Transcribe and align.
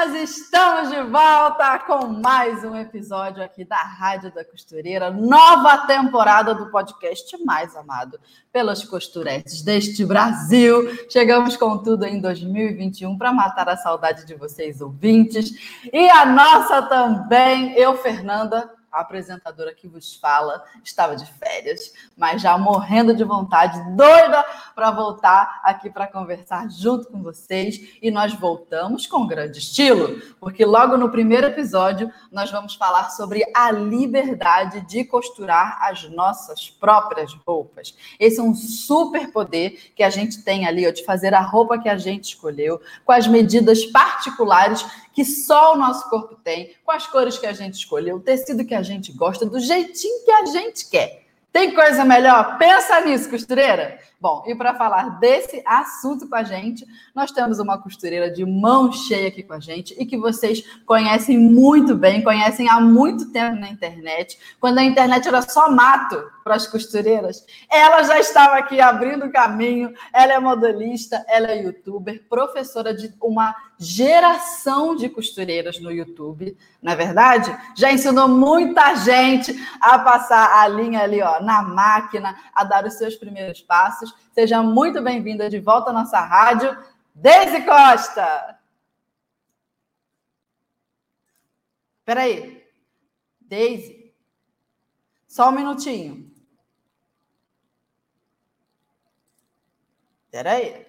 Nós 0.00 0.14
estamos 0.14 0.88
de 0.88 1.02
volta 1.02 1.78
com 1.80 2.06
mais 2.06 2.64
um 2.64 2.74
episódio 2.74 3.42
aqui 3.44 3.66
da 3.66 3.76
Rádio 3.76 4.32
da 4.32 4.42
Costureira, 4.42 5.10
nova 5.10 5.76
temporada 5.86 6.54
do 6.54 6.70
podcast 6.70 7.36
mais 7.44 7.76
amado 7.76 8.18
pelas 8.50 8.82
costuretes 8.82 9.60
deste 9.60 10.02
Brasil. 10.06 10.88
Chegamos 11.10 11.54
com 11.54 11.76
tudo 11.76 12.06
em 12.06 12.18
2021 12.18 13.18
para 13.18 13.30
matar 13.30 13.68
a 13.68 13.76
saudade 13.76 14.24
de 14.24 14.34
vocês 14.34 14.80
ouvintes 14.80 15.52
e 15.92 16.08
a 16.08 16.24
nossa 16.24 16.80
também, 16.80 17.74
eu, 17.74 17.94
Fernanda, 17.98 18.70
a 18.90 19.00
apresentadora 19.00 19.74
que 19.74 19.88
vos 19.88 20.16
fala, 20.16 20.62
estava 20.84 21.16
de 21.16 21.26
férias, 21.34 21.92
mas 22.16 22.42
já 22.42 22.56
morrendo 22.58 23.14
de 23.14 23.24
vontade, 23.24 23.78
doida 23.96 24.44
para 24.74 24.90
voltar 24.90 25.60
aqui 25.62 25.90
para 25.90 26.06
conversar 26.06 26.68
junto 26.70 27.08
com 27.08 27.22
vocês. 27.22 27.98
E 28.02 28.10
nós 28.10 28.34
voltamos 28.34 29.06
com 29.06 29.26
grande 29.26 29.58
estilo, 29.58 30.20
porque 30.38 30.64
logo 30.64 30.96
no 30.96 31.10
primeiro 31.10 31.46
episódio 31.46 32.12
nós 32.30 32.50
vamos 32.50 32.74
falar 32.74 33.10
sobre 33.10 33.42
a 33.54 33.70
liberdade 33.70 34.80
de 34.82 35.04
costurar 35.04 35.78
as 35.82 36.08
nossas 36.10 36.70
próprias 36.70 37.32
roupas. 37.46 37.94
Esse 38.18 38.40
é 38.40 38.42
um 38.42 38.54
super 38.54 39.30
poder 39.32 39.92
que 39.94 40.02
a 40.02 40.10
gente 40.10 40.42
tem 40.42 40.66
ali, 40.66 40.86
ó, 40.86 40.90
de 40.90 41.04
fazer 41.04 41.34
a 41.34 41.40
roupa 41.40 41.78
que 41.78 41.88
a 41.88 41.96
gente 41.96 42.24
escolheu, 42.24 42.80
com 43.04 43.12
as 43.12 43.26
medidas 43.26 43.84
particulares 43.86 44.84
que 45.20 45.24
só 45.26 45.74
o 45.74 45.76
nosso 45.76 46.08
corpo 46.08 46.34
tem, 46.42 46.74
com 46.82 46.92
as 46.92 47.06
cores 47.06 47.36
que 47.36 47.46
a 47.46 47.52
gente 47.52 47.74
escolheu, 47.74 48.16
o 48.16 48.20
tecido 48.20 48.64
que 48.64 48.74
a 48.74 48.80
gente 48.80 49.12
gosta, 49.12 49.44
do 49.44 49.60
jeitinho 49.60 50.24
que 50.24 50.30
a 50.30 50.46
gente 50.46 50.88
quer. 50.88 51.26
Tem 51.52 51.74
coisa 51.74 52.06
melhor? 52.06 52.56
Pensa 52.56 53.02
nisso, 53.02 53.28
costureira. 53.28 53.98
Bom, 54.20 54.42
e 54.46 54.54
para 54.54 54.74
falar 54.74 55.18
desse 55.18 55.62
assunto 55.64 56.28
com 56.28 56.34
a 56.34 56.42
gente, 56.42 56.86
nós 57.14 57.32
temos 57.32 57.58
uma 57.58 57.80
costureira 57.80 58.30
de 58.30 58.44
mão 58.44 58.92
cheia 58.92 59.28
aqui 59.28 59.42
com 59.42 59.54
a 59.54 59.60
gente 59.60 59.96
e 59.98 60.04
que 60.04 60.18
vocês 60.18 60.62
conhecem 60.84 61.38
muito 61.38 61.96
bem, 61.96 62.22
conhecem 62.22 62.68
há 62.68 62.78
muito 62.78 63.32
tempo 63.32 63.56
na 63.58 63.70
internet, 63.70 64.38
quando 64.60 64.76
a 64.76 64.84
internet 64.84 65.26
era 65.26 65.40
só 65.40 65.70
mato 65.70 66.22
para 66.44 66.54
as 66.54 66.66
costureiras. 66.66 67.46
Ela 67.70 68.02
já 68.02 68.18
estava 68.18 68.56
aqui 68.56 68.78
abrindo 68.78 69.30
caminho, 69.30 69.94
ela 70.12 70.34
é 70.34 70.38
modelista, 70.38 71.24
ela 71.26 71.52
é 71.52 71.62
youtuber, 71.62 72.22
professora 72.28 72.92
de 72.92 73.14
uma 73.22 73.56
geração 73.78 74.94
de 74.94 75.08
costureiras 75.08 75.80
no 75.80 75.90
YouTube, 75.90 76.54
na 76.82 76.92
é 76.92 76.96
verdade, 76.96 77.54
já 77.76 77.92
ensinou 77.92 78.26
muita 78.26 78.94
gente 78.96 79.54
a 79.80 79.98
passar 79.98 80.62
a 80.62 80.68
linha 80.68 81.02
ali, 81.02 81.20
ó, 81.20 81.40
na 81.42 81.62
máquina, 81.62 82.34
a 82.54 82.64
dar 82.64 82.86
os 82.86 82.94
seus 82.94 83.16
primeiros 83.16 83.60
passos. 83.60 84.09
Seja 84.32 84.62
muito 84.62 85.02
bem-vinda 85.02 85.50
de 85.50 85.58
volta 85.58 85.90
à 85.90 85.92
nossa 85.92 86.20
rádio, 86.20 86.76
Deise 87.14 87.64
Costa. 87.64 88.58
Espera 91.98 92.22
aí. 92.22 92.66
Deise. 93.40 94.12
Só 95.26 95.48
um 95.48 95.52
minutinho. 95.52 96.30
Espera 100.26 100.52
aí. 100.52 100.86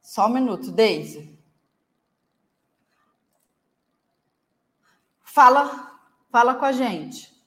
Só 0.00 0.26
um 0.26 0.30
minuto, 0.30 0.72
Deise. 0.72 1.38
Fala, 5.22 6.00
fala 6.30 6.56
com 6.56 6.64
a 6.64 6.72
gente. 6.72 7.39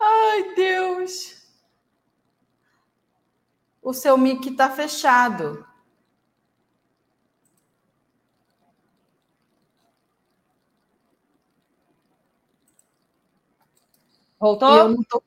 Ai, 0.00 0.54
Deus. 0.54 1.36
O 3.82 3.92
seu 3.92 4.18
mic 4.18 4.48
está 4.48 4.68
fechado. 4.70 5.66
Voltou? 14.38 14.76
Eu 14.76 14.88
não 14.90 15.02
tô... 15.04 15.22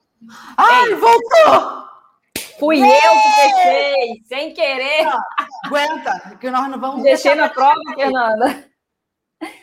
Ai, 0.57 0.89
Ei. 0.89 0.95
voltou! 0.95 1.89
Fui 2.59 2.77
eu 2.77 2.83
que 2.83 3.31
fechei, 3.35 4.23
sem 4.27 4.53
querer. 4.53 5.05
Não, 5.05 5.21
aguenta, 5.65 6.37
que 6.39 6.51
nós 6.51 6.69
não 6.69 6.79
vamos 6.79 7.03
Deixei 7.03 7.33
na 7.33 7.47
prova, 7.49 7.79
Fernanda. 7.95 8.68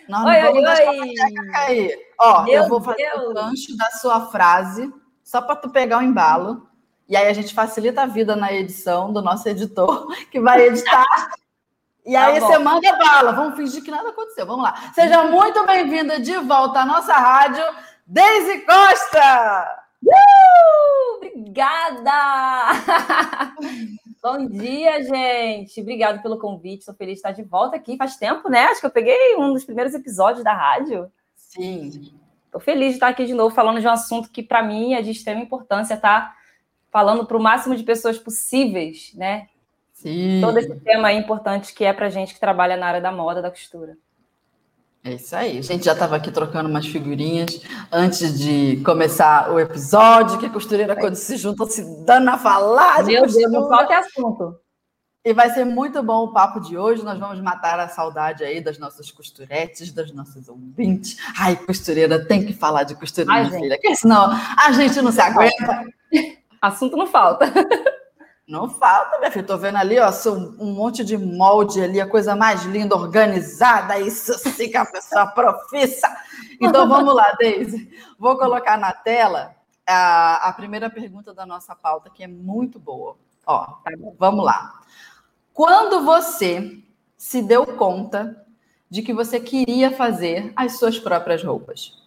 Nós 0.09 0.23
não 0.23 0.31
oi, 0.31 0.41
vamos 0.43 0.57
oi, 0.57 1.15
deixar 1.15 1.53
cair. 1.53 1.99
Ó, 2.19 2.43
Meu 2.43 2.55
eu 2.55 2.69
vou 2.69 2.81
fazer 2.81 3.11
Deus. 3.11 3.31
o 3.31 3.35
gancho 3.35 3.77
da 3.77 3.91
sua 3.91 4.27
frase 4.27 4.93
só 5.23 5.41
para 5.41 5.57
tu 5.57 5.69
pegar 5.69 5.99
o 5.99 6.03
embalo. 6.03 6.69
E 7.09 7.17
aí 7.17 7.29
a 7.29 7.33
gente 7.33 7.55
facilita 7.55 8.03
a 8.03 8.07
vida 8.07 8.35
na 8.35 8.53
edição 8.53 9.13
do 9.13 9.23
nosso 9.23 9.49
editor, 9.49 10.07
que 10.31 10.41
vai 10.41 10.63
editar. 10.67 11.05
E 12.05 12.13
tá 12.13 12.27
aí 12.27 12.41
você 12.41 12.59
manda 12.59 12.97
bala. 12.97 13.33
Vamos 13.33 13.57
fingir 13.57 13.83
que 13.83 13.91
nada 13.91 14.11
aconteceu. 14.11 14.47
Vamos 14.47 14.65
lá. 14.65 14.93
Seja 14.95 15.25
muito 15.25 15.65
bem-vinda 15.67 16.21
de 16.21 16.37
volta 16.39 16.81
à 16.81 16.87
nossa 16.87 17.13
rádio, 17.13 17.65
Deise 18.07 18.59
Costa! 18.61 19.83
Uh! 20.05 21.17
Obrigada! 21.17 22.13
Bom 24.23 24.47
dia, 24.47 25.03
gente. 25.03 25.81
Obrigada 25.81 26.21
pelo 26.21 26.39
convite. 26.39 26.81
Estou 26.81 26.95
feliz 26.95 27.15
de 27.15 27.19
estar 27.19 27.33
de 27.33 27.43
volta 27.43 27.77
aqui. 27.77 27.97
Faz 27.97 28.17
tempo, 28.17 28.49
né? 28.49 28.65
Acho 28.65 28.81
que 28.81 28.87
eu 28.87 28.91
peguei 28.91 29.37
um 29.37 29.53
dos 29.53 29.65
primeiros 29.65 29.95
episódios 29.95 30.43
da 30.43 30.53
rádio. 30.53 31.11
Sim. 31.35 32.13
Estou 32.47 32.61
feliz 32.61 32.89
de 32.89 32.95
estar 32.95 33.09
aqui 33.09 33.27
de 33.27 33.35
novo 33.35 33.55
falando 33.55 33.81
de 33.81 33.87
um 33.87 33.91
assunto 33.91 34.31
que, 34.31 34.43
para 34.43 34.63
mim, 34.63 34.95
é 34.95 35.03
de 35.03 35.11
extrema 35.11 35.41
importância 35.41 35.95
estar 35.95 36.29
tá 36.29 36.37
falando 36.91 37.27
para 37.27 37.37
o 37.37 37.43
máximo 37.43 37.77
de 37.77 37.83
pessoas 37.83 38.19
possíveis, 38.19 39.13
né? 39.15 39.49
Sim. 39.93 40.41
Todo 40.41 40.59
esse 40.59 40.75
tema 40.81 41.11
é 41.11 41.15
importante 41.15 41.75
que 41.75 41.85
é 41.85 41.93
para 41.93 42.11
gente 42.11 42.35
que 42.35 42.41
trabalha 42.41 42.77
na 42.77 42.87
área 42.87 43.01
da 43.01 43.13
moda, 43.13 43.43
da 43.43 43.51
costura. 43.51 43.97
É 45.07 45.13
isso 45.13 45.37
aí. 45.37 45.59
A 45.59 45.63
gente 45.63 45.85
já 45.85 45.93
estava 45.93 46.17
aqui 46.17 46.33
trocando 46.33 46.69
umas 46.69 46.85
figurinhas 46.85 47.63
antes 47.93 48.37
de 48.37 48.83
começar 48.85 49.53
o 49.53 49.61
episódio, 49.61 50.37
que 50.37 50.47
a 50.47 50.51
costureira, 50.51 50.97
quando 50.97 51.15
se 51.15 51.37
junta, 51.37 51.65
se 51.67 51.85
dando 52.05 52.29
a 52.29 52.37
falar. 52.37 53.05
Meu 53.05 53.23
costura. 53.23 53.49
Deus, 53.49 53.53
não 53.53 53.69
falta 53.69 53.99
assunto. 53.99 54.59
E 55.25 55.33
vai 55.33 55.49
ser 55.51 55.65
muito 55.65 56.03
bom 56.03 56.25
o 56.25 56.33
papo 56.33 56.59
de 56.59 56.77
hoje. 56.77 57.05
Nós 57.05 57.21
vamos 57.21 57.41
matar 57.41 57.79
a 57.79 57.89
saudade 57.89 58.43
aí 58.43 58.61
das 58.61 58.79
nossas 58.79 59.09
costuretes, 59.13 59.93
das 59.93 60.11
nossas 60.11 60.49
ouvintes. 60.49 61.17
Ai, 61.39 61.55
costureira, 61.55 62.27
tem 62.27 62.45
que 62.45 62.53
falar 62.53 62.83
de 62.83 62.97
costura, 62.97 63.31
Ai, 63.31 63.49
filha, 63.49 63.77
porque 63.77 63.95
senão 63.95 64.29
a 64.59 64.73
gente 64.73 65.01
não 65.01 65.13
se 65.13 65.21
aguenta. 65.21 65.85
Assunto 66.61 66.97
não 66.97 67.07
falta. 67.07 67.47
Não 68.47 68.71
falta, 68.71 69.19
minha 69.19 69.31
filha. 69.31 69.43
Estou 69.43 69.59
vendo 69.59 69.77
ali, 69.77 69.99
ó, 69.99 70.09
um 70.61 70.73
monte 70.73 71.05
de 71.05 71.19
molde 71.19 71.83
ali, 71.83 72.01
a 72.01 72.09
coisa 72.09 72.37
mais 72.37 72.65
linda, 72.65 72.95
organizada, 72.95 73.99
isso 73.99 74.39
sim 74.39 74.71
que 74.71 74.77
a 74.77 74.87
pessoa 74.87 75.27
profissa. 75.27 76.09
Então 76.61 76.89
vamos 76.89 77.15
lá, 77.15 77.33
Deise. 77.33 77.91
Vou 78.19 78.39
colocar 78.39 78.79
na 78.79 78.93
tela 78.93 79.57
a, 79.85 80.49
a 80.49 80.53
primeira 80.53 80.89
pergunta 80.89 81.35
da 81.35 81.45
nossa 81.45 81.75
pauta, 81.75 82.09
que 82.09 82.23
é 82.23 82.29
muito 82.29 82.79
boa. 82.79 83.17
Ó, 83.45 83.79
vamos 84.17 84.45
lá. 84.45 84.81
Quando 85.53 86.05
você 86.05 86.83
se 87.17 87.43
deu 87.43 87.67
conta 87.67 88.45
de 88.89 89.03
que 89.03 89.13
você 89.13 89.41
queria 89.41 89.91
fazer 89.91 90.53
as 90.55 90.79
suas 90.79 90.99
próprias 90.99 91.43
roupas? 91.43 92.06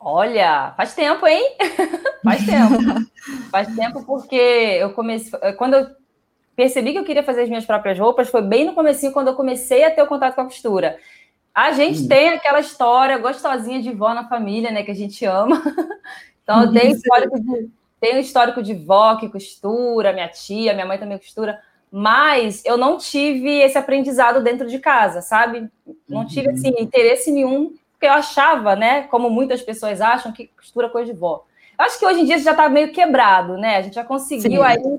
Olha, 0.00 0.72
faz 0.76 0.94
tempo, 0.94 1.26
hein? 1.26 1.56
faz 2.22 2.46
tempo. 2.46 3.10
faz 3.50 3.74
tempo 3.74 4.04
porque 4.04 4.36
eu 4.36 4.92
comecei. 4.92 5.38
Quando 5.54 5.74
eu 5.74 5.86
percebi 6.54 6.92
que 6.92 6.98
eu 6.98 7.04
queria 7.04 7.22
fazer 7.22 7.42
as 7.42 7.48
minhas 7.48 7.64
próprias 7.64 7.98
roupas, 7.98 8.28
foi 8.28 8.42
bem 8.42 8.64
no 8.64 8.74
começo, 8.74 9.12
quando 9.12 9.28
eu 9.28 9.34
comecei 9.34 9.84
a 9.84 9.90
ter 9.90 10.02
o 10.02 10.06
contato 10.06 10.34
com 10.34 10.42
a 10.42 10.44
costura. 10.44 10.98
A 11.54 11.72
gente 11.72 12.02
hum. 12.02 12.08
tem 12.08 12.28
aquela 12.28 12.60
história 12.60 13.18
gostosinha 13.18 13.82
de 13.82 13.92
vó 13.92 14.14
na 14.14 14.28
família, 14.28 14.70
né? 14.70 14.82
Que 14.82 14.90
a 14.90 14.96
gente 14.96 15.24
ama. 15.24 15.62
Então, 16.42 16.62
eu 16.62 16.72
tenho 16.72 16.94
histórico 16.94 17.38
de, 17.38 17.68
tenho 18.00 18.18
histórico 18.20 18.62
de 18.62 18.72
vó 18.72 19.16
que 19.16 19.28
costura, 19.28 20.14
minha 20.14 20.28
tia, 20.28 20.72
minha 20.72 20.86
mãe 20.86 20.96
também 20.96 21.18
costura 21.18 21.60
mas 21.90 22.62
eu 22.64 22.76
não 22.76 22.98
tive 22.98 23.60
esse 23.60 23.78
aprendizado 23.78 24.42
dentro 24.42 24.68
de 24.68 24.78
casa, 24.78 25.22
sabe? 25.22 25.68
Não 26.08 26.26
tive 26.26 26.50
assim, 26.50 26.72
interesse 26.78 27.30
nenhum, 27.30 27.74
porque 27.98 28.06
eu 28.06 28.12
achava, 28.12 28.76
né, 28.76 29.02
como 29.08 29.28
muitas 29.28 29.60
pessoas 29.60 30.00
acham, 30.00 30.30
que 30.30 30.46
costura 30.56 30.88
coisa 30.88 31.12
de 31.12 31.18
vó. 31.18 31.44
Acho 31.76 31.98
que 31.98 32.06
hoje 32.06 32.20
em 32.20 32.24
dia 32.24 32.38
já 32.38 32.52
está 32.52 32.68
meio 32.68 32.92
quebrado, 32.92 33.58
né? 33.58 33.76
A 33.76 33.82
gente 33.82 33.94
já 33.94 34.04
conseguiu 34.04 34.62
Sim. 34.62 34.66
aí 34.66 34.98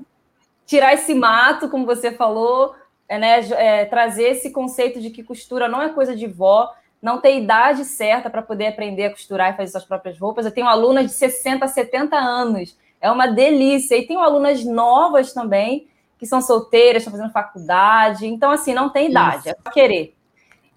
tirar 0.66 0.92
esse 0.92 1.14
mato, 1.14 1.70
como 1.70 1.86
você 1.86 2.12
falou, 2.12 2.74
é, 3.08 3.18
né? 3.18 3.40
É, 3.52 3.84
trazer 3.86 4.24
esse 4.24 4.50
conceito 4.50 5.00
de 5.00 5.08
que 5.08 5.22
costura 5.22 5.66
não 5.66 5.80
é 5.80 5.88
coisa 5.88 6.14
de 6.14 6.26
vó, 6.26 6.70
não 7.00 7.20
tem 7.22 7.42
idade 7.42 7.86
certa 7.86 8.28
para 8.28 8.42
poder 8.42 8.66
aprender 8.66 9.06
a 9.06 9.10
costurar 9.10 9.52
e 9.52 9.56
fazer 9.56 9.72
suas 9.72 9.84
próprias 9.86 10.18
roupas. 10.18 10.44
Eu 10.44 10.52
tenho 10.52 10.68
alunas 10.68 11.06
de 11.06 11.12
60, 11.12 11.66
70 11.66 12.16
anos. 12.16 12.76
É 13.00 13.10
uma 13.10 13.26
delícia. 13.26 13.96
E 13.96 14.06
tenho 14.06 14.20
alunas 14.20 14.62
novas 14.62 15.32
também, 15.32 15.88
que 16.18 16.26
são 16.26 16.42
solteiras, 16.42 17.02
estão 17.02 17.16
fazendo 17.16 17.32
faculdade. 17.32 18.26
Então, 18.26 18.50
assim, 18.50 18.74
não 18.74 18.90
tem 18.90 19.08
idade, 19.08 19.40
Isso. 19.40 19.48
é 19.48 19.56
só 19.64 19.70
querer. 19.70 20.14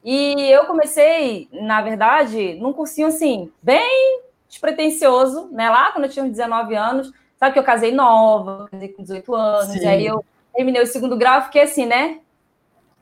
E 0.03 0.51
eu 0.51 0.65
comecei, 0.65 1.47
na 1.51 1.81
verdade, 1.81 2.55
num 2.55 2.73
cursinho 2.73 3.07
assim, 3.07 3.49
bem 3.61 4.21
despretensioso, 4.49 5.49
né? 5.51 5.69
Lá 5.69 5.91
quando 5.91 6.05
eu 6.05 6.11
tinha 6.11 6.25
uns 6.25 6.31
19 6.31 6.75
anos, 6.75 7.11
sabe 7.37 7.53
que 7.53 7.59
eu 7.59 7.63
casei 7.63 7.93
nova, 7.93 8.67
casei 8.69 8.89
com 8.89 9.01
18 9.01 9.33
anos, 9.33 9.73
Sim. 9.73 9.79
e 9.79 9.87
aí 9.87 10.05
eu 10.05 10.23
terminei 10.53 10.81
o 10.81 10.87
segundo 10.87 11.17
grau, 11.17 11.41
fiquei 11.43 11.61
assim, 11.61 11.85
né? 11.85 12.19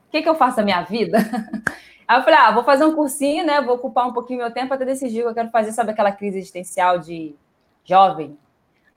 O 0.08 0.12
que, 0.12 0.22
que 0.22 0.28
eu 0.28 0.36
faço 0.36 0.56
da 0.58 0.62
minha 0.62 0.82
vida? 0.82 1.18
Aí 2.06 2.18
eu 2.18 2.24
falei, 2.24 2.38
ah, 2.40 2.50
vou 2.50 2.64
fazer 2.64 2.84
um 2.84 2.94
cursinho, 2.94 3.46
né? 3.46 3.62
Vou 3.62 3.76
ocupar 3.76 4.06
um 4.06 4.12
pouquinho 4.12 4.40
meu 4.40 4.50
tempo 4.50 4.74
até 4.74 4.84
decidir 4.84 5.20
o 5.20 5.22
que 5.22 5.28
eu 5.30 5.34
quero 5.34 5.50
fazer, 5.50 5.72
sabe 5.72 5.92
aquela 5.92 6.12
crise 6.12 6.36
existencial 6.38 6.98
de 6.98 7.34
jovem? 7.84 8.36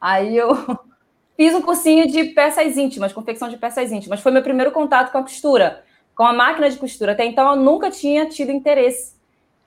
Aí 0.01 0.35
eu 0.35 0.49
fiz 1.37 1.53
um 1.53 1.61
cursinho 1.61 2.07
de 2.07 2.25
peças 2.25 2.75
íntimas, 2.75 3.13
confecção 3.13 3.47
de 3.47 3.55
peças 3.55 3.91
íntimas. 3.91 4.19
Foi 4.19 4.33
meu 4.33 4.43
primeiro 4.43 4.71
contato 4.71 5.11
com 5.11 5.17
a 5.19 5.21
costura 5.21 5.85
com 6.15 6.23
a 6.23 6.33
máquina 6.33 6.69
de 6.69 6.77
costura. 6.77 7.11
Até 7.11 7.25
então 7.25 7.49
eu 7.49 7.55
nunca 7.55 7.91
tinha 7.91 8.25
tido 8.25 8.51
interesse. 8.51 9.15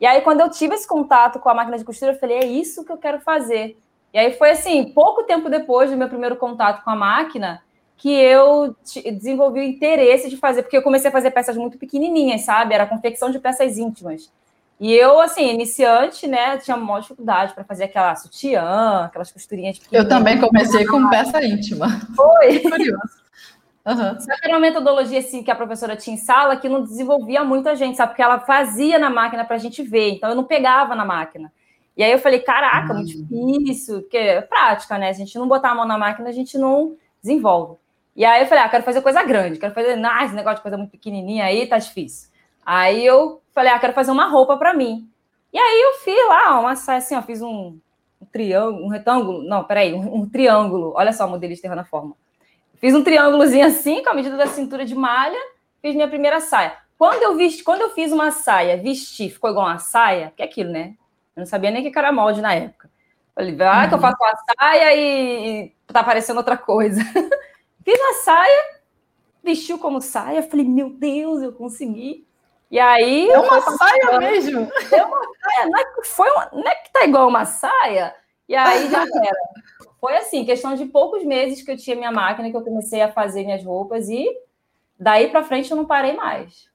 E 0.00 0.06
aí, 0.06 0.20
quando 0.20 0.40
eu 0.40 0.50
tive 0.50 0.74
esse 0.74 0.86
contato 0.86 1.38
com 1.38 1.48
a 1.48 1.54
máquina 1.54 1.76
de 1.76 1.84
costura, 1.84 2.12
eu 2.12 2.18
falei, 2.18 2.38
é 2.38 2.46
isso 2.46 2.84
que 2.84 2.92
eu 2.92 2.96
quero 2.96 3.20
fazer. 3.20 3.76
E 4.14 4.18
aí 4.18 4.32
foi 4.32 4.50
assim, 4.50 4.84
pouco 4.84 5.24
tempo 5.24 5.50
depois 5.50 5.90
do 5.90 5.96
meu 5.96 6.08
primeiro 6.08 6.36
contato 6.36 6.82
com 6.84 6.90
a 6.90 6.96
máquina, 6.96 7.62
que 7.96 8.08
eu 8.10 8.76
desenvolvi 9.12 9.60
o 9.60 9.64
interesse 9.64 10.30
de 10.30 10.36
fazer, 10.36 10.62
porque 10.62 10.76
eu 10.76 10.82
comecei 10.82 11.08
a 11.08 11.12
fazer 11.12 11.32
peças 11.32 11.56
muito 11.56 11.76
pequenininhas, 11.76 12.42
sabe? 12.42 12.74
Era 12.74 12.86
confecção 12.86 13.30
de 13.30 13.40
peças 13.40 13.76
íntimas. 13.76 14.30
E 14.80 14.94
eu, 14.94 15.20
assim, 15.20 15.50
iniciante, 15.50 16.28
né, 16.28 16.56
tinha 16.58 16.76
uma 16.76 17.00
dificuldade 17.00 17.52
para 17.52 17.64
fazer 17.64 17.84
aquela 17.84 18.14
sutiã, 18.14 19.06
aquelas 19.06 19.32
costurinhas 19.32 19.80
Eu 19.90 20.08
também 20.08 20.38
comecei 20.38 20.86
com 20.86 21.10
peça 21.10 21.44
íntima. 21.44 21.88
Foi. 22.14 22.60
Curioso. 22.60 23.18
Uhum. 23.86 24.20
Só 24.20 24.34
que 24.36 24.44
era 24.44 24.54
uma 24.54 24.60
metodologia 24.60 25.19
assim 25.19 25.42
que 25.42 25.50
a 25.50 25.54
professora 25.54 25.96
tinha 25.96 26.14
em 26.14 26.19
sala 26.19 26.56
que 26.56 26.69
não 26.69 26.82
desenvolvia 26.82 27.42
muita 27.42 27.75
gente, 27.75 27.96
sabe? 27.96 28.10
Porque 28.10 28.22
ela 28.22 28.40
fazia 28.40 28.98
na 28.98 29.08
máquina 29.08 29.44
para 29.44 29.56
a 29.56 29.58
gente 29.58 29.82
ver, 29.82 30.10
então 30.10 30.28
eu 30.28 30.36
não 30.36 30.44
pegava 30.44 30.94
na 30.94 31.04
máquina. 31.04 31.52
E 31.96 32.02
aí 32.02 32.12
eu 32.12 32.19
falei, 32.19 32.40
caraca, 32.40 32.92
uhum. 32.92 32.98
muito 33.30 33.64
difícil, 33.64 34.02
porque 34.02 34.16
é 34.16 34.40
prática, 34.42 34.98
né? 34.98 35.12
Se 35.12 35.22
a 35.22 35.25
gente 35.25 35.38
não 35.38 35.48
botar 35.48 35.70
a 35.70 35.75
mão 35.75 35.86
na 35.86 35.98
máquina, 35.98 36.28
a 36.28 36.32
gente 36.32 36.56
não 36.58 36.96
desenvolve. 37.20 37.76
E 38.14 38.25
aí 38.25 38.42
eu 38.42 38.46
falei, 38.46 38.64
ah, 38.64 38.69
quero 38.69 38.84
fazer 38.84 39.00
coisa 39.00 39.22
grande, 39.22 39.58
quero 39.58 39.75
fazer, 39.75 40.04
ah, 40.04 40.24
esse 40.24 40.34
negócio 40.34 40.56
de 40.56 40.62
coisa 40.62 40.76
muito 40.76 40.90
pequenininha 40.90 41.44
aí 41.44 41.66
tá 41.66 41.78
difícil. 41.78 42.28
Aí 42.64 43.04
eu 43.04 43.40
falei, 43.54 43.72
ah, 43.72 43.78
quero 43.78 43.94
fazer 43.94 44.10
uma 44.10 44.28
roupa 44.28 44.56
para 44.56 44.74
mim. 44.74 45.08
E 45.52 45.58
aí 45.58 45.81
eu 45.82 45.94
fiz 46.00 46.28
lá 46.28 46.60
uma 46.60 46.76
saia 46.76 46.98
assim, 46.98 47.16
ó, 47.16 47.22
fiz 47.22 47.40
um, 47.40 47.78
um 48.20 48.26
triângulo, 48.31 48.84
um 48.84 48.88
retângulo, 48.88 49.42
não, 49.42 49.64
peraí, 49.64 49.94
um, 49.94 50.16
um 50.16 50.28
triângulo. 50.28 50.92
Olha 50.94 51.12
só, 51.12 51.26
modelista 51.26 51.66
errando 51.66 51.81
a 51.81 51.84
forma 51.84 52.14
Fiz 52.80 52.94
um 52.94 53.02
triângulozinho 53.02 53.66
assim, 53.66 54.02
com 54.02 54.10
a 54.10 54.14
medida 54.14 54.36
da 54.36 54.46
cintura 54.46 54.84
de 54.84 54.94
malha, 54.94 55.38
fiz 55.82 55.94
minha 55.94 56.08
primeira 56.08 56.40
saia. 56.40 56.76
Quando 56.96 57.22
eu 57.22 57.36
vesti, 57.36 57.62
quando 57.62 57.82
eu 57.82 57.90
fiz 57.90 58.12
uma 58.12 58.30
saia, 58.30 58.76
vesti, 58.76 59.30
ficou 59.30 59.50
igual 59.50 59.66
uma 59.66 59.78
saia, 59.78 60.32
que 60.36 60.42
é 60.42 60.44
aquilo, 60.44 60.70
né? 60.70 60.94
Eu 61.36 61.40
não 61.40 61.46
sabia 61.46 61.70
nem 61.70 61.90
que 61.90 61.98
era 61.98 62.12
molde 62.12 62.40
na 62.40 62.54
época. 62.54 62.90
Falei, 63.34 63.56
ah, 63.60 63.82
uhum. 63.82 63.88
que 63.88 63.94
eu 63.94 63.98
faço 64.00 64.16
uma 64.20 64.34
saia 64.58 64.94
e, 64.94 65.66
e 65.66 65.92
tá 65.92 66.00
aparecendo 66.00 66.38
outra 66.38 66.56
coisa. 66.56 67.00
fiz 67.84 68.00
uma 68.00 68.14
saia, 68.14 68.64
vestiu 69.44 69.78
como 69.78 70.00
saia, 70.00 70.42
falei, 70.42 70.66
meu 70.66 70.90
Deus, 70.90 71.42
eu 71.42 71.52
consegui. 71.52 72.26
E 72.70 72.78
aí. 72.78 73.31
É 73.31 73.38
uma 73.38 73.60
saia 73.60 74.19
mesmo? 74.19 74.70
É 74.92 75.04
uma 75.04 75.20
saia, 75.20 75.66
não 75.69 75.78
é, 75.78 75.84
foi 76.04 76.31
uma, 76.31 76.50
não 76.52 76.69
é 76.69 76.74
que 76.74 76.92
tá 76.92 77.04
igual 77.04 77.28
uma 77.28 77.44
saia? 77.44 78.14
E 78.48 78.56
aí 78.56 78.90
já 78.90 79.02
era. 79.02 79.38
Foi 80.00 80.16
assim, 80.16 80.44
questão 80.44 80.74
de 80.74 80.86
poucos 80.86 81.24
meses 81.24 81.62
que 81.62 81.70
eu 81.70 81.76
tinha 81.76 81.96
minha 81.96 82.12
máquina, 82.12 82.50
que 82.50 82.56
eu 82.56 82.62
comecei 82.62 83.02
a 83.02 83.12
fazer 83.12 83.44
minhas 83.44 83.64
roupas 83.64 84.08
e 84.08 84.26
daí 84.98 85.28
para 85.28 85.44
frente 85.44 85.70
eu 85.70 85.76
não 85.76 85.84
parei 85.84 86.14
mais. 86.14 86.68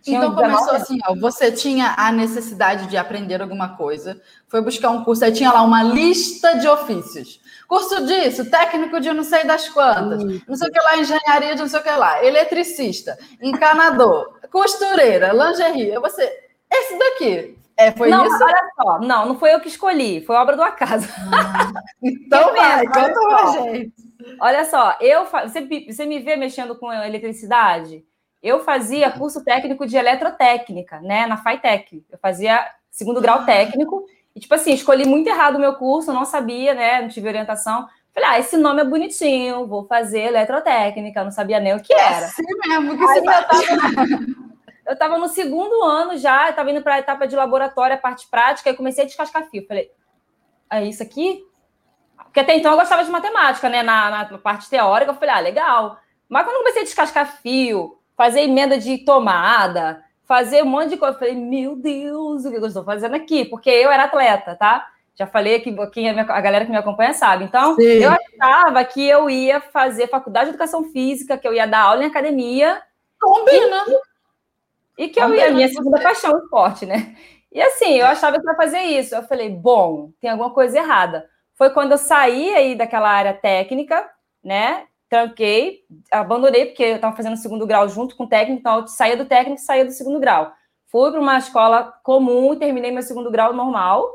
Tinha 0.00 0.18
então 0.18 0.34
começou 0.34 0.74
assim, 0.74 0.98
ó, 1.06 1.14
você 1.14 1.52
tinha 1.52 1.94
a 1.96 2.10
necessidade 2.10 2.86
de 2.86 2.96
aprender 2.96 3.42
alguma 3.42 3.76
coisa, 3.76 4.20
foi 4.48 4.62
buscar 4.62 4.90
um 4.90 5.04
curso, 5.04 5.24
aí 5.24 5.32
tinha 5.32 5.52
lá 5.52 5.62
uma 5.62 5.82
lista 5.82 6.58
de 6.58 6.66
ofícios. 6.66 7.40
Curso 7.68 8.06
disso, 8.06 8.50
técnico 8.50 9.00
de 9.00 9.12
não 9.12 9.24
sei 9.24 9.44
das 9.44 9.68
quantas, 9.68 10.22
não 10.46 10.56
sei 10.56 10.68
o 10.68 10.72
que 10.72 10.80
lá, 10.80 10.96
engenharia 10.98 11.54
de 11.54 11.62
não 11.62 11.68
sei 11.68 11.80
o 11.80 11.82
que 11.82 11.90
lá, 11.90 12.24
eletricista, 12.24 13.18
encanador, 13.40 14.38
costureira, 14.50 15.32
lingerie. 15.32 15.98
Você, 15.98 16.22
esse 16.70 16.98
daqui, 16.98 17.58
é, 17.86 17.92
foi 17.92 18.08
não, 18.08 18.24
isso? 18.26 18.42
olha 18.42 18.70
só, 18.76 19.00
não, 19.00 19.26
não 19.26 19.38
foi 19.38 19.54
eu 19.54 19.60
que 19.60 19.68
escolhi, 19.68 20.24
foi 20.24 20.36
obra 20.36 20.56
do 20.56 20.62
acaso. 20.62 21.08
Ah, 21.32 21.72
então 22.02 22.54
vai, 22.54 22.86
conta 22.86 23.12
pra 23.12 23.46
gente. 23.52 23.92
Olha 24.40 24.64
só, 24.64 24.96
eu 25.00 25.24
você, 25.24 25.86
você 25.86 26.06
me 26.06 26.20
vê 26.20 26.36
mexendo 26.36 26.76
com 26.76 26.92
eletricidade? 26.92 28.04
Eu 28.42 28.64
fazia 28.64 29.10
curso 29.10 29.44
técnico 29.44 29.86
de 29.86 29.96
eletrotécnica, 29.96 31.00
né, 31.00 31.26
na 31.26 31.36
FAITEC. 31.36 32.04
Eu 32.10 32.18
fazia 32.18 32.64
segundo 32.90 33.20
grau 33.20 33.40
ah. 33.40 33.44
técnico 33.44 34.04
e 34.34 34.40
tipo 34.40 34.54
assim, 34.54 34.72
escolhi 34.72 35.06
muito 35.06 35.28
errado 35.28 35.56
o 35.56 35.60
meu 35.60 35.74
curso, 35.74 36.12
não 36.12 36.24
sabia, 36.24 36.74
né, 36.74 37.02
não 37.02 37.08
tive 37.08 37.28
orientação. 37.28 37.86
Falei, 38.14 38.28
ah, 38.28 38.38
esse 38.38 38.56
nome 38.58 38.82
é 38.82 38.84
bonitinho, 38.84 39.66
vou 39.66 39.86
fazer 39.86 40.20
eletrotécnica, 40.20 41.24
não 41.24 41.30
sabia 41.30 41.58
nem 41.58 41.74
o 41.74 41.80
que 41.80 41.94
é 41.94 41.98
era. 41.98 42.16
É 42.16 42.24
assim 42.24 42.42
mesmo 42.68 42.98
que 42.98 43.04
Aí 43.04 43.18
se 43.18 43.24
tava... 43.24 43.48
Eu 44.86 44.94
estava 44.94 45.16
no 45.18 45.28
segundo 45.28 45.82
ano 45.84 46.16
já, 46.16 46.50
estava 46.50 46.70
indo 46.70 46.82
para 46.82 46.94
a 46.94 46.98
etapa 46.98 47.26
de 47.26 47.36
laboratório, 47.36 47.94
a 47.94 47.98
parte 47.98 48.28
prática, 48.28 48.70
e 48.70 48.74
comecei 48.74 49.04
a 49.04 49.06
descascar 49.06 49.48
fio. 49.48 49.66
Falei, 49.66 49.90
é 50.70 50.84
isso 50.84 51.02
aqui? 51.02 51.44
Porque 52.16 52.40
até 52.40 52.56
então 52.56 52.72
eu 52.72 52.78
gostava 52.78 53.04
de 53.04 53.10
matemática, 53.10 53.68
né? 53.68 53.82
Na, 53.82 54.10
na 54.10 54.38
parte 54.38 54.68
teórica, 54.68 55.10
eu 55.10 55.16
falei, 55.16 55.34
ah, 55.34 55.40
legal. 55.40 55.98
Mas 56.28 56.44
quando 56.44 56.54
eu 56.54 56.60
comecei 56.60 56.82
a 56.82 56.84
descascar 56.84 57.40
fio, 57.40 57.98
fazer 58.16 58.40
emenda 58.40 58.78
de 58.78 58.98
tomada, 58.98 60.02
fazer 60.24 60.62
um 60.62 60.66
monte 60.66 60.90
de 60.90 60.96
coisa, 60.96 61.14
eu 61.14 61.18
falei, 61.18 61.34
meu 61.34 61.76
Deus, 61.76 62.44
o 62.44 62.50
que 62.50 62.56
eu 62.56 62.66
estou 62.66 62.84
fazendo 62.84 63.14
aqui? 63.14 63.44
Porque 63.44 63.68
eu 63.68 63.90
era 63.90 64.04
atleta, 64.04 64.56
tá? 64.56 64.88
Já 65.14 65.26
falei 65.26 65.60
que 65.60 65.74
quem 65.88 66.08
é 66.08 66.18
a 66.18 66.40
galera 66.40 66.64
que 66.64 66.70
me 66.70 66.76
acompanha 66.76 67.12
sabe. 67.12 67.44
Então, 67.44 67.76
Sim. 67.76 67.82
eu 67.82 68.10
achava 68.10 68.82
que 68.84 69.06
eu 69.06 69.28
ia 69.28 69.60
fazer 69.60 70.08
faculdade 70.08 70.46
de 70.46 70.50
educação 70.52 70.84
física, 70.84 71.36
que 71.36 71.46
eu 71.46 71.52
ia 71.52 71.66
dar 71.66 71.82
aula 71.82 72.02
em 72.02 72.06
academia. 72.06 72.80
Combina. 73.20 73.84
E, 73.88 74.11
e 74.98 75.08
que 75.08 75.20
eu 75.20 75.34
ia, 75.34 75.50
minha 75.50 75.68
segunda 75.68 76.00
paixão, 76.00 76.32
o 76.32 76.38
esporte, 76.38 76.86
né? 76.86 77.16
E 77.50 77.60
assim, 77.60 77.98
eu 77.98 78.06
achava 78.06 78.40
que 78.40 78.46
ia 78.46 78.54
fazer 78.56 78.80
isso. 78.80 79.14
Eu 79.14 79.22
falei, 79.24 79.50
bom, 79.50 80.10
tem 80.20 80.30
alguma 80.30 80.50
coisa 80.50 80.78
errada. 80.78 81.28
Foi 81.54 81.70
quando 81.70 81.92
eu 81.92 81.98
saí 81.98 82.54
aí 82.54 82.74
daquela 82.74 83.10
área 83.10 83.34
técnica, 83.34 84.08
né? 84.42 84.86
Tranquei, 85.08 85.80
abandonei, 86.10 86.66
porque 86.66 86.82
eu 86.82 86.96
estava 86.96 87.14
fazendo 87.14 87.36
segundo 87.36 87.66
grau 87.66 87.86
junto 87.88 88.16
com 88.16 88.24
o 88.24 88.28
técnico, 88.28 88.60
então 88.60 88.80
eu 88.80 88.86
saía 88.86 89.16
do 89.16 89.26
técnico 89.26 89.60
e 89.60 89.64
saía 89.64 89.84
do 89.84 89.90
segundo 89.90 90.18
grau. 90.18 90.50
Fui 90.86 91.10
para 91.10 91.20
uma 91.20 91.38
escola 91.38 91.92
comum 92.02 92.54
e 92.54 92.58
terminei 92.58 92.90
meu 92.90 93.02
segundo 93.02 93.30
grau 93.30 93.52
normal. 93.52 94.06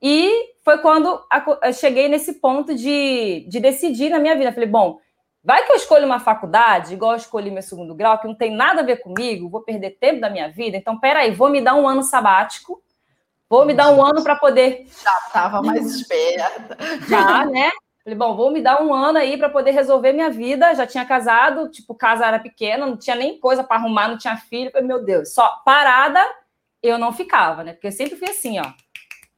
E 0.00 0.30
foi 0.64 0.78
quando 0.78 1.20
eu 1.62 1.72
cheguei 1.72 2.08
nesse 2.08 2.34
ponto 2.34 2.74
de, 2.74 3.46
de 3.48 3.60
decidir 3.60 4.10
na 4.10 4.18
minha 4.18 4.36
vida. 4.36 4.52
falei, 4.52 4.68
bom, 4.68 4.98
Vai 5.44 5.64
que 5.64 5.72
eu 5.72 5.76
escolho 5.76 6.06
uma 6.06 6.20
faculdade, 6.20 6.94
igual 6.94 7.12
eu 7.12 7.16
escolhi 7.16 7.50
meu 7.50 7.62
segundo 7.62 7.94
grau, 7.94 8.18
que 8.18 8.28
não 8.28 8.34
tem 8.34 8.54
nada 8.54 8.80
a 8.80 8.84
ver 8.84 8.98
comigo, 9.02 9.48
vou 9.48 9.62
perder 9.62 9.98
tempo 9.98 10.20
da 10.20 10.30
minha 10.30 10.48
vida. 10.48 10.76
Então, 10.76 11.00
peraí, 11.00 11.32
vou 11.32 11.50
me 11.50 11.60
dar 11.60 11.74
um 11.74 11.88
ano 11.88 12.02
sabático, 12.02 12.80
vou 13.48 13.66
me 13.66 13.74
dar 13.74 13.90
um 13.90 14.04
ano 14.04 14.22
para 14.22 14.36
poder. 14.36 14.86
Já 15.02 15.18
estava 15.26 15.60
mais 15.60 15.84
esperta. 15.96 16.76
Já, 17.08 17.44
né? 17.44 17.72
Falei, 18.04 18.18
bom, 18.18 18.36
vou 18.36 18.50
me 18.50 18.60
dar 18.60 18.82
um 18.82 18.92
ano 18.92 19.18
aí 19.18 19.36
para 19.36 19.48
poder 19.48 19.72
resolver 19.72 20.12
minha 20.12 20.30
vida. 20.30 20.74
Já 20.74 20.86
tinha 20.86 21.04
casado, 21.04 21.68
tipo, 21.70 21.94
casa 21.94 22.26
era 22.26 22.38
pequena, 22.38 22.86
não 22.86 22.96
tinha 22.96 23.14
nem 23.14 23.38
coisa 23.38 23.62
para 23.62 23.76
arrumar, 23.76 24.08
não 24.08 24.18
tinha 24.18 24.36
filho. 24.36 24.70
Falei, 24.70 24.86
meu 24.86 25.04
Deus, 25.04 25.32
só 25.32 25.60
parada 25.64 26.20
eu 26.82 26.98
não 26.98 27.12
ficava, 27.12 27.62
né? 27.62 27.72
Porque 27.72 27.86
eu 27.86 27.92
sempre 27.92 28.16
fui 28.16 28.28
assim, 28.28 28.58
ó, 28.58 28.64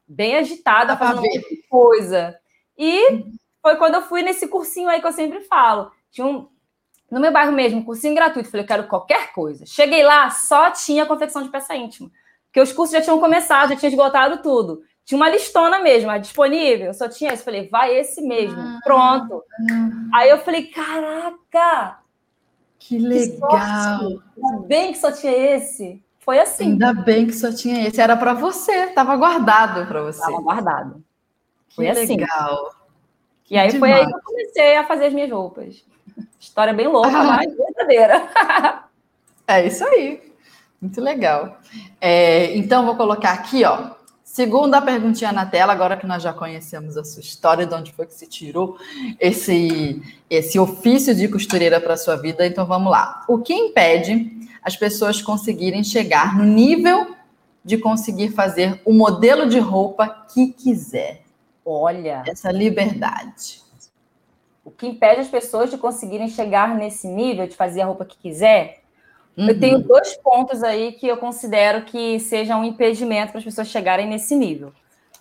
bem 0.08 0.36
agitada, 0.36 0.96
fazendo 0.96 1.22
coisa. 1.68 2.38
E 2.76 3.24
foi 3.60 3.76
quando 3.76 3.96
eu 3.96 4.02
fui 4.02 4.22
nesse 4.22 4.48
cursinho 4.48 4.88
aí 4.88 5.00
que 5.00 5.06
eu 5.06 5.12
sempre 5.12 5.40
falo. 5.42 5.90
Tinha 6.14 6.26
um, 6.28 6.46
no 7.10 7.18
meu 7.18 7.32
bairro 7.32 7.50
mesmo, 7.50 7.84
cursinho 7.84 8.14
gratuito. 8.14 8.48
Falei, 8.48 8.62
eu 8.62 8.68
quero 8.68 8.86
qualquer 8.86 9.32
coisa. 9.32 9.66
Cheguei 9.66 10.04
lá, 10.04 10.30
só 10.30 10.70
tinha 10.70 11.04
confecção 11.04 11.42
de 11.42 11.48
peça 11.48 11.74
íntima. 11.74 12.08
Porque 12.46 12.60
os 12.60 12.72
cursos 12.72 12.96
já 12.96 13.02
tinham 13.02 13.18
começado, 13.18 13.70
já 13.70 13.76
tinha 13.76 13.90
esgotado 13.90 14.40
tudo. 14.40 14.82
Tinha 15.04 15.16
uma 15.16 15.28
listona 15.28 15.80
mesmo, 15.80 16.16
disponível. 16.20 16.94
Só 16.94 17.08
tinha 17.08 17.32
esse. 17.32 17.42
Falei, 17.42 17.68
vai 17.68 17.96
esse 17.96 18.22
mesmo. 18.22 18.60
Ah, 18.60 18.78
Pronto. 18.84 19.42
Ah, 19.68 20.20
aí 20.20 20.30
eu 20.30 20.38
falei, 20.38 20.68
caraca! 20.68 21.98
Que 22.78 22.96
legal! 22.96 24.00
Ainda 24.36 24.66
bem 24.68 24.92
que 24.92 24.98
só 24.98 25.10
tinha 25.10 25.32
esse. 25.32 26.00
Foi 26.20 26.38
assim. 26.38 26.72
Ainda 26.72 26.94
bem 26.94 27.26
que 27.26 27.32
só 27.32 27.52
tinha 27.52 27.88
esse. 27.88 28.00
Era 28.00 28.16
para 28.16 28.34
você, 28.34 28.84
estava 28.84 29.16
guardado 29.16 29.84
para 29.88 30.00
você. 30.00 30.20
Estava 30.20 30.40
guardado. 30.40 31.04
Foi 31.74 31.86
que 31.86 31.90
assim. 31.90 32.16
legal. 32.16 32.72
E 33.50 33.58
aí 33.58 33.68
Demais. 33.68 33.92
foi 33.92 34.00
aí 34.00 34.06
que 34.06 34.14
eu 34.16 34.22
comecei 34.22 34.76
a 34.76 34.86
fazer 34.86 35.06
as 35.06 35.12
minhas 35.12 35.30
roupas. 35.30 35.84
História 36.38 36.72
bem 36.72 36.86
louca, 36.86 37.16
ah. 37.16 37.24
mas 37.24 37.56
verdadeira. 37.56 38.28
é 39.48 39.66
isso 39.66 39.84
aí. 39.84 40.22
Muito 40.80 41.00
legal. 41.00 41.58
É, 42.00 42.54
então, 42.56 42.84
vou 42.84 42.96
colocar 42.96 43.32
aqui, 43.32 43.64
ó. 43.64 43.92
Segunda 44.22 44.82
perguntinha 44.82 45.32
na 45.32 45.46
tela, 45.46 45.72
agora 45.72 45.96
que 45.96 46.06
nós 46.06 46.22
já 46.22 46.32
conhecemos 46.32 46.96
a 46.96 47.04
sua 47.04 47.20
história, 47.20 47.66
de 47.66 47.74
onde 47.74 47.92
foi 47.92 48.04
que 48.04 48.14
se 48.14 48.26
tirou 48.26 48.76
esse, 49.18 50.02
esse 50.28 50.58
ofício 50.58 51.14
de 51.14 51.28
costureira 51.28 51.80
para 51.80 51.94
a 51.94 51.96
sua 51.96 52.16
vida. 52.16 52.46
Então, 52.46 52.66
vamos 52.66 52.90
lá. 52.90 53.24
O 53.28 53.38
que 53.38 53.54
impede 53.54 54.30
as 54.62 54.76
pessoas 54.76 55.22
conseguirem 55.22 55.82
chegar 55.82 56.36
no 56.36 56.44
nível 56.44 57.14
de 57.64 57.78
conseguir 57.78 58.30
fazer 58.30 58.80
o 58.84 58.92
modelo 58.92 59.48
de 59.48 59.58
roupa 59.58 60.26
que 60.32 60.48
quiser? 60.52 61.22
Olha. 61.64 62.22
Essa 62.26 62.52
liberdade. 62.52 63.63
O 64.64 64.70
que 64.70 64.86
impede 64.86 65.20
as 65.20 65.28
pessoas 65.28 65.70
de 65.70 65.76
conseguirem 65.76 66.28
chegar 66.28 66.74
nesse 66.74 67.06
nível 67.06 67.46
de 67.46 67.54
fazer 67.54 67.82
a 67.82 67.86
roupa 67.86 68.04
que 68.04 68.16
quiser? 68.16 68.82
Uhum. 69.36 69.48
Eu 69.48 69.60
tenho 69.60 69.78
dois 69.80 70.16
pontos 70.16 70.62
aí 70.62 70.92
que 70.92 71.06
eu 71.06 71.16
considero 71.16 71.84
que 71.84 72.18
sejam 72.20 72.60
um 72.60 72.64
impedimento 72.64 73.32
para 73.32 73.38
as 73.38 73.44
pessoas 73.44 73.68
chegarem 73.68 74.06
nesse 74.06 74.34
nível. 74.34 74.72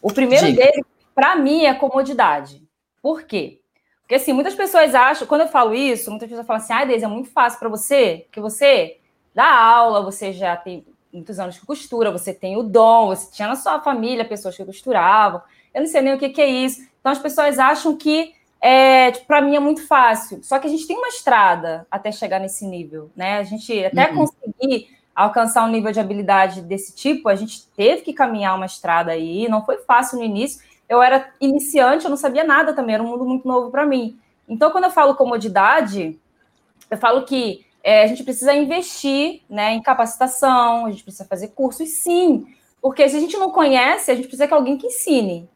O 0.02 0.14
primeiro 0.14 0.46
Diga. 0.46 0.64
dele, 0.64 0.86
para 1.14 1.36
mim, 1.36 1.66
é 1.66 1.74
comodidade. 1.74 2.64
Por 3.02 3.24
quê? 3.24 3.60
Porque 4.02 4.16
assim, 4.16 4.34
muitas 4.34 4.54
pessoas 4.54 4.94
acham, 4.94 5.28
quando 5.28 5.42
eu 5.42 5.48
falo 5.48 5.74
isso, 5.74 6.10
muitas 6.10 6.30
pessoas 6.30 6.46
falam 6.46 6.62
assim: 6.62 6.74
ah, 6.74 6.86
Deise, 6.86 7.06
é 7.06 7.08
muito 7.08 7.30
fácil 7.30 7.60
para 7.60 7.70
você, 7.70 8.28
que 8.32 8.40
você 8.40 8.98
dá 9.34 9.46
aula, 9.46 10.02
você 10.02 10.32
já 10.32 10.56
tem 10.56 10.86
muitos 11.12 11.40
anos 11.40 11.58
que 11.58 11.66
costura, 11.66 12.12
você 12.12 12.34
tem 12.34 12.58
o 12.58 12.64
dom, 12.64 13.08
você 13.08 13.32
tinha 13.32 13.48
na 13.48 13.56
sua 13.56 13.80
família 13.82 14.26
pessoas 14.26 14.56
que 14.56 14.66
costuravam. 14.66 15.42
Eu 15.74 15.82
não 15.82 15.88
sei 15.88 16.02
nem 16.02 16.14
o 16.14 16.20
que, 16.20 16.30
que 16.30 16.42
é 16.42 16.48
isso. 16.48 16.82
Então 17.00 17.12
as 17.12 17.20
pessoas 17.20 17.60
acham 17.60 17.96
que 17.96 18.34
é, 18.66 19.12
tipo, 19.12 19.28
para 19.28 19.42
mim 19.42 19.58
é 19.58 19.60
muito 19.60 19.86
fácil. 19.86 20.42
Só 20.42 20.58
que 20.58 20.66
a 20.66 20.70
gente 20.70 20.88
tem 20.88 20.98
uma 20.98 21.10
estrada 21.10 21.86
até 21.92 22.14
chegar 22.14 22.40
nesse 22.40 22.66
nível, 22.66 23.12
né? 23.14 23.38
A 23.38 23.44
gente 23.44 23.84
até 23.84 24.10
uhum. 24.10 24.20
conseguir 24.20 24.88
alcançar 25.14 25.66
um 25.66 25.70
nível 25.70 25.92
de 25.92 26.00
habilidade 26.00 26.62
desse 26.62 26.96
tipo, 26.96 27.28
a 27.28 27.36
gente 27.36 27.68
teve 27.76 28.04
que 28.04 28.14
caminhar 28.14 28.56
uma 28.56 28.66
estrada 28.66 29.12
aí. 29.12 29.50
Não 29.50 29.66
foi 29.66 29.80
fácil 29.80 30.18
no 30.18 30.24
início. 30.24 30.62
Eu 30.88 31.02
era 31.02 31.30
iniciante, 31.42 32.06
eu 32.06 32.10
não 32.10 32.16
sabia 32.16 32.46
nada 32.46 32.72
também. 32.72 32.96
Era 32.96 33.04
um 33.04 33.08
mundo 33.08 33.26
muito 33.26 33.46
novo 33.46 33.70
para 33.70 33.86
mim. 33.86 34.18
Então, 34.48 34.72
quando 34.72 34.86
eu 34.86 34.92
falo 34.92 35.16
comodidade, 35.16 36.18
eu 36.90 36.98
falo 36.98 37.24
que 37.24 37.66
é, 37.84 38.04
a 38.04 38.08
gente 38.08 38.24
precisa 38.24 38.54
investir 38.54 39.42
né, 39.50 39.74
em 39.74 39.82
capacitação, 39.82 40.86
a 40.86 40.92
gente 40.92 41.04
precisa 41.04 41.26
fazer 41.26 41.50
cursos, 41.50 41.90
sim. 41.90 42.48
Porque 42.82 43.10
se 43.10 43.18
a 43.18 43.20
gente 43.20 43.36
não 43.36 43.52
conhece, 43.52 44.10
a 44.10 44.16
gente 44.16 44.28
precisa 44.28 44.48
que 44.48 44.54
alguém 44.54 44.78
que 44.78 44.88
ensine. 44.88 45.50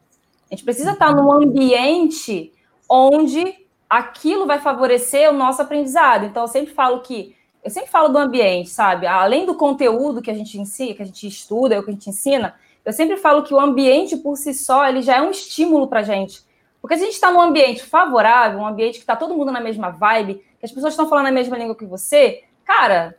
A 0.50 0.54
gente 0.54 0.64
precisa 0.64 0.92
estar 0.92 1.16
num 1.16 1.32
ambiente 1.32 2.52
onde 2.88 3.66
aquilo 3.88 4.46
vai 4.46 4.58
favorecer 4.58 5.30
o 5.30 5.32
nosso 5.32 5.62
aprendizado. 5.62 6.26
Então, 6.26 6.42
eu 6.42 6.48
sempre 6.48 6.72
falo 6.72 7.00
que 7.00 7.36
eu 7.62 7.70
sempre 7.70 7.90
falo 7.90 8.08
do 8.08 8.18
ambiente, 8.18 8.70
sabe? 8.70 9.06
Além 9.06 9.44
do 9.44 9.54
conteúdo 9.54 10.22
que 10.22 10.30
a 10.30 10.34
gente 10.34 10.58
ensina, 10.58 10.94
que 10.94 11.02
a 11.02 11.04
gente 11.04 11.26
estuda, 11.26 11.74
é 11.74 11.82
que 11.82 11.90
a 11.90 11.92
gente 11.92 12.08
ensina, 12.08 12.54
eu 12.84 12.92
sempre 12.92 13.16
falo 13.16 13.42
que 13.42 13.52
o 13.52 13.60
ambiente 13.60 14.16
por 14.16 14.36
si 14.36 14.54
só 14.54 14.86
ele 14.88 15.02
já 15.02 15.16
é 15.16 15.20
um 15.20 15.30
estímulo 15.30 15.88
para 15.88 16.00
a 16.00 16.02
gente. 16.02 16.42
Porque 16.80 16.96
se 16.96 17.02
a 17.02 17.06
gente 17.06 17.14
está 17.14 17.30
num 17.30 17.40
ambiente 17.40 17.82
favorável, 17.82 18.60
um 18.60 18.66
ambiente 18.66 18.94
que 18.94 19.00
está 19.00 19.16
todo 19.16 19.34
mundo 19.34 19.50
na 19.50 19.60
mesma 19.60 19.90
vibe, 19.90 20.36
que 20.58 20.64
as 20.64 20.72
pessoas 20.72 20.92
estão 20.92 21.08
falando 21.08 21.26
a 21.26 21.32
mesma 21.32 21.58
língua 21.58 21.74
que 21.74 21.84
você, 21.84 22.44
cara, 22.64 23.18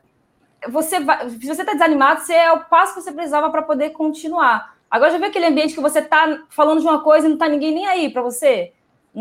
você 0.67 0.99
vai, 0.99 1.29
se 1.29 1.45
você 1.45 1.61
está 1.61 1.73
desanimado, 1.73 2.21
você 2.21 2.33
é 2.33 2.51
o 2.51 2.61
passo 2.61 2.95
que 2.95 3.01
você 3.01 3.11
precisava 3.11 3.49
para 3.49 3.61
poder 3.61 3.91
continuar. 3.91 4.75
Agora 4.89 5.11
já 5.11 5.17
vê 5.17 5.25
aquele 5.27 5.45
ambiente 5.45 5.75
que 5.75 5.81
você 5.81 5.99
está 5.99 6.43
falando 6.49 6.79
de 6.79 6.87
uma 6.87 7.01
coisa 7.01 7.27
e 7.27 7.29
não 7.29 7.35
está 7.35 7.47
ninguém 7.47 7.73
nem 7.73 7.85
aí 7.85 8.09
para 8.09 8.21
você? 8.21 8.73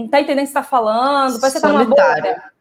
Não 0.02 0.08
tá 0.08 0.20
entendendo 0.20 0.44
o 0.44 0.46
que 0.46 0.48
está 0.48 0.62
falando, 0.62 1.40
parece 1.40 1.56
que 1.56 1.62
tá 1.62 1.68
numa 1.68 1.84
bolha. 1.84 2.52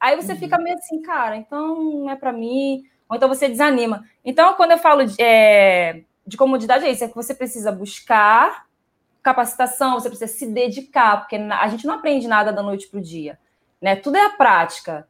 Aí 0.00 0.16
você 0.16 0.32
uhum. 0.32 0.38
fica 0.38 0.58
meio 0.58 0.76
assim, 0.76 1.02
cara, 1.02 1.36
então 1.36 1.82
não 1.82 2.10
é 2.10 2.16
para 2.16 2.32
mim, 2.32 2.84
ou 3.08 3.16
então 3.16 3.28
você 3.28 3.48
desanima. 3.48 4.04
Então, 4.24 4.54
quando 4.54 4.72
eu 4.72 4.78
falo 4.78 5.04
de, 5.04 5.20
é, 5.20 6.02
de 6.26 6.36
comodidade, 6.36 6.84
é 6.84 6.90
isso, 6.90 7.04
é 7.04 7.08
que 7.08 7.14
você 7.14 7.34
precisa 7.34 7.70
buscar 7.70 8.66
capacitação, 9.22 9.94
você 9.94 10.08
precisa 10.08 10.32
se 10.32 10.46
dedicar, 10.46 11.18
porque 11.18 11.36
a 11.36 11.68
gente 11.68 11.86
não 11.86 11.94
aprende 11.94 12.28
nada 12.28 12.52
da 12.52 12.62
noite 12.62 12.86
para 12.86 12.98
o 12.98 13.02
dia, 13.02 13.38
né? 13.80 13.96
Tudo 13.96 14.16
é 14.16 14.24
a 14.24 14.30
prática, 14.30 15.06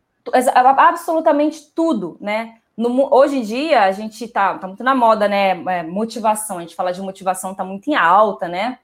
absolutamente 0.79 1.71
tudo, 1.75 2.17
né? 2.21 2.57
No, 2.77 3.15
hoje 3.15 3.39
em 3.39 3.43
dia, 3.43 3.85
a 3.85 3.93
gente 3.93 4.27
tá, 4.29 4.59
tá 4.59 4.67
muito 4.67 4.83
na 4.83 4.95
moda, 4.95 5.29
né? 5.29 5.51
É, 5.67 5.83
motivação, 5.83 6.59
a 6.59 6.61
gente 6.61 6.75
fala 6.75 6.93
de 6.93 7.01
motivação, 7.01 7.55
tá 7.55 7.65
muito 7.65 7.89
em 7.89 7.95
alta, 7.95 8.49
né? 8.49 8.79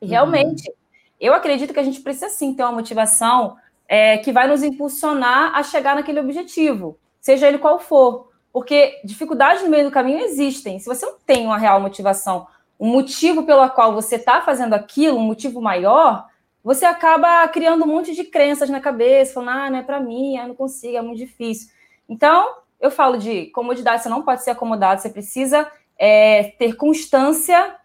E 0.00 0.04
uhum. 0.04 0.10
realmente, 0.10 0.68
uhum. 0.68 0.74
Eu 1.20 1.34
acredito 1.34 1.72
que 1.72 1.80
a 1.80 1.84
gente 1.84 2.00
precisa 2.00 2.28
sim 2.28 2.54
ter 2.54 2.62
uma 2.62 2.72
motivação 2.72 3.56
é, 3.88 4.18
que 4.18 4.32
vai 4.32 4.46
nos 4.46 4.62
impulsionar 4.62 5.56
a 5.56 5.62
chegar 5.62 5.94
naquele 5.94 6.20
objetivo, 6.20 6.98
seja 7.20 7.48
ele 7.48 7.58
qual 7.58 7.78
for. 7.78 8.28
Porque 8.52 9.00
dificuldades 9.04 9.62
no 9.62 9.70
meio 9.70 9.84
do 9.84 9.90
caminho 9.90 10.20
existem. 10.20 10.78
Se 10.78 10.86
você 10.86 11.06
não 11.06 11.16
tem 11.24 11.46
uma 11.46 11.58
real 11.58 11.80
motivação, 11.80 12.46
um 12.78 12.88
motivo 12.88 13.44
pelo 13.44 13.68
qual 13.70 13.92
você 13.92 14.16
está 14.16 14.40
fazendo 14.40 14.74
aquilo, 14.74 15.18
um 15.18 15.22
motivo 15.22 15.60
maior, 15.60 16.26
você 16.62 16.84
acaba 16.84 17.46
criando 17.48 17.84
um 17.84 17.88
monte 17.88 18.14
de 18.14 18.24
crenças 18.24 18.68
na 18.68 18.80
cabeça, 18.80 19.34
falando, 19.34 19.50
ah, 19.50 19.70
não 19.70 19.78
é 19.78 19.82
para 19.82 20.00
mim, 20.00 20.36
ah, 20.36 20.46
não 20.46 20.54
consigo, 20.54 20.96
é 20.96 21.02
muito 21.02 21.18
difícil. 21.18 21.70
Então, 22.08 22.54
eu 22.80 22.90
falo 22.90 23.16
de 23.16 23.46
comodidade, 23.46 24.02
você 24.02 24.08
não 24.08 24.22
pode 24.22 24.42
ser 24.42 24.50
acomodado, 24.50 25.00
você 25.00 25.10
precisa 25.10 25.70
é, 25.98 26.54
ter 26.58 26.74
constância 26.76 27.76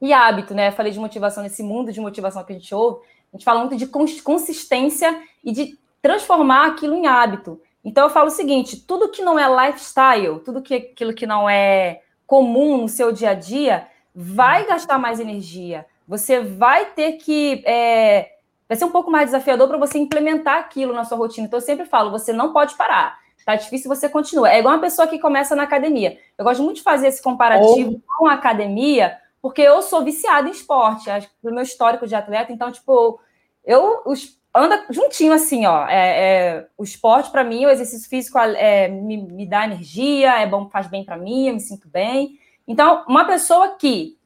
e 0.00 0.12
hábito, 0.12 0.54
né? 0.54 0.68
Eu 0.68 0.72
falei 0.72 0.92
de 0.92 0.98
motivação 0.98 1.42
nesse 1.42 1.62
mundo 1.62 1.92
de 1.92 2.00
motivação 2.00 2.44
que 2.44 2.52
a 2.52 2.56
gente 2.56 2.74
ouve. 2.74 3.00
A 3.32 3.36
gente 3.36 3.44
fala 3.44 3.60
muito 3.60 3.76
de 3.76 3.86
consistência 4.22 5.20
e 5.44 5.52
de 5.52 5.78
transformar 6.00 6.66
aquilo 6.66 6.94
em 6.94 7.06
hábito. 7.06 7.60
Então 7.84 8.04
eu 8.04 8.10
falo 8.10 8.28
o 8.28 8.30
seguinte: 8.30 8.76
tudo 8.76 9.10
que 9.10 9.22
não 9.22 9.38
é 9.38 9.66
lifestyle, 9.66 10.40
tudo 10.40 10.62
que 10.62 10.74
aquilo 10.74 11.14
que 11.14 11.26
não 11.26 11.48
é 11.48 12.02
comum 12.26 12.82
no 12.82 12.88
seu 12.88 13.10
dia 13.10 13.30
a 13.30 13.34
dia, 13.34 13.86
vai 14.14 14.66
gastar 14.66 14.98
mais 14.98 15.20
energia. 15.20 15.86
Você 16.06 16.40
vai 16.40 16.86
ter 16.86 17.12
que 17.12 17.62
é, 17.66 18.32
vai 18.68 18.76
ser 18.76 18.84
um 18.84 18.90
pouco 18.90 19.10
mais 19.10 19.26
desafiador 19.26 19.68
para 19.68 19.78
você 19.78 19.98
implementar 19.98 20.58
aquilo 20.58 20.92
na 20.92 21.04
sua 21.04 21.16
rotina. 21.16 21.46
Então 21.46 21.58
eu 21.58 21.64
sempre 21.64 21.86
falo, 21.86 22.10
você 22.10 22.32
não 22.32 22.52
pode 22.52 22.74
parar. 22.76 23.18
Tá 23.44 23.56
difícil, 23.56 23.88
você 23.88 24.10
continua. 24.10 24.50
É 24.50 24.58
igual 24.58 24.74
uma 24.74 24.80
pessoa 24.80 25.08
que 25.08 25.18
começa 25.18 25.56
na 25.56 25.62
academia. 25.62 26.18
Eu 26.36 26.44
gosto 26.44 26.62
muito 26.62 26.76
de 26.76 26.82
fazer 26.82 27.08
esse 27.08 27.22
comparativo 27.22 28.02
com 28.18 28.26
a 28.26 28.34
academia, 28.34 29.16
porque 29.40 29.62
eu 29.62 29.82
sou 29.82 30.04
viciada 30.04 30.48
em 30.48 30.52
esporte, 30.52 31.10
acho 31.10 31.28
do 31.42 31.52
meu 31.52 31.62
histórico 31.62 32.06
de 32.06 32.14
atleta, 32.14 32.52
então, 32.52 32.72
tipo, 32.72 33.20
eu 33.64 34.02
os, 34.04 34.38
anda 34.54 34.84
juntinho 34.90 35.32
assim, 35.32 35.66
ó. 35.66 35.86
É, 35.88 36.56
é 36.56 36.66
o 36.76 36.84
esporte, 36.84 37.30
para 37.30 37.44
mim, 37.44 37.66
o 37.66 37.70
exercício 37.70 38.08
físico 38.08 38.38
é, 38.38 38.88
me, 38.88 39.16
me, 39.16 39.46
dá 39.46 39.64
energia, 39.64 40.40
é 40.40 40.46
bom, 40.46 40.68
faz 40.68 40.86
bem 40.88 41.04
para 41.04 41.16
mim, 41.16 41.48
eu 41.48 41.54
me 41.54 41.60
sinto 41.60 41.88
bem. 41.88 42.38
Então, 42.66 43.04
uma 43.08 43.24
pessoa 43.24 43.76
que 43.76 44.18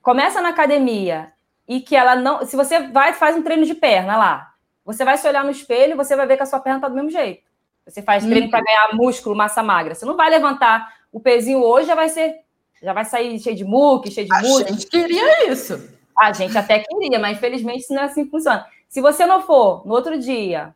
começa 0.00 0.40
na 0.40 0.50
academia 0.50 1.32
e 1.68 1.80
que 1.80 1.94
ela 1.94 2.16
não. 2.16 2.44
Se 2.46 2.56
você 2.56 2.88
vai 2.88 3.12
faz 3.12 3.36
um 3.36 3.42
treino 3.42 3.66
de 3.66 3.74
perna 3.74 4.16
lá, 4.16 4.54
você 4.84 5.04
vai 5.04 5.16
se 5.18 5.28
olhar 5.28 5.44
no 5.44 5.50
espelho, 5.50 5.96
você 5.96 6.16
vai 6.16 6.26
ver 6.26 6.36
que 6.36 6.42
a 6.42 6.46
sua 6.46 6.60
perna 6.60 6.80
tá 6.80 6.88
do 6.88 6.94
mesmo 6.94 7.10
jeito. 7.10 7.48
Você 7.86 8.02
faz 8.02 8.24
treino 8.24 8.50
para 8.50 8.62
ganhar 8.62 8.94
músculo, 8.94 9.34
massa 9.34 9.62
magra. 9.62 9.94
Você 9.94 10.04
não 10.04 10.16
vai 10.16 10.30
levantar 10.30 10.94
o 11.10 11.18
pezinho 11.18 11.60
hoje, 11.60 11.88
já 11.88 11.94
vai 11.94 12.08
ser 12.08 12.36
já 12.82 12.92
vai 12.92 13.04
sair 13.04 13.38
cheio 13.38 13.56
de 13.56 13.64
muque, 13.64 14.10
cheio 14.10 14.26
de 14.26 14.34
A 14.34 14.42
gente 14.42 14.86
queria 14.86 15.50
isso. 15.50 15.88
A 16.18 16.32
gente 16.32 16.56
até 16.56 16.78
queria, 16.80 17.18
mas 17.18 17.36
infelizmente 17.36 17.80
isso 17.80 17.94
não 17.94 18.02
é 18.02 18.04
assim 18.06 18.24
que 18.24 18.30
funciona. 18.30 18.66
Se 18.88 19.00
você 19.00 19.24
não 19.24 19.42
for 19.42 19.86
no 19.86 19.94
outro 19.94 20.18
dia, 20.18 20.74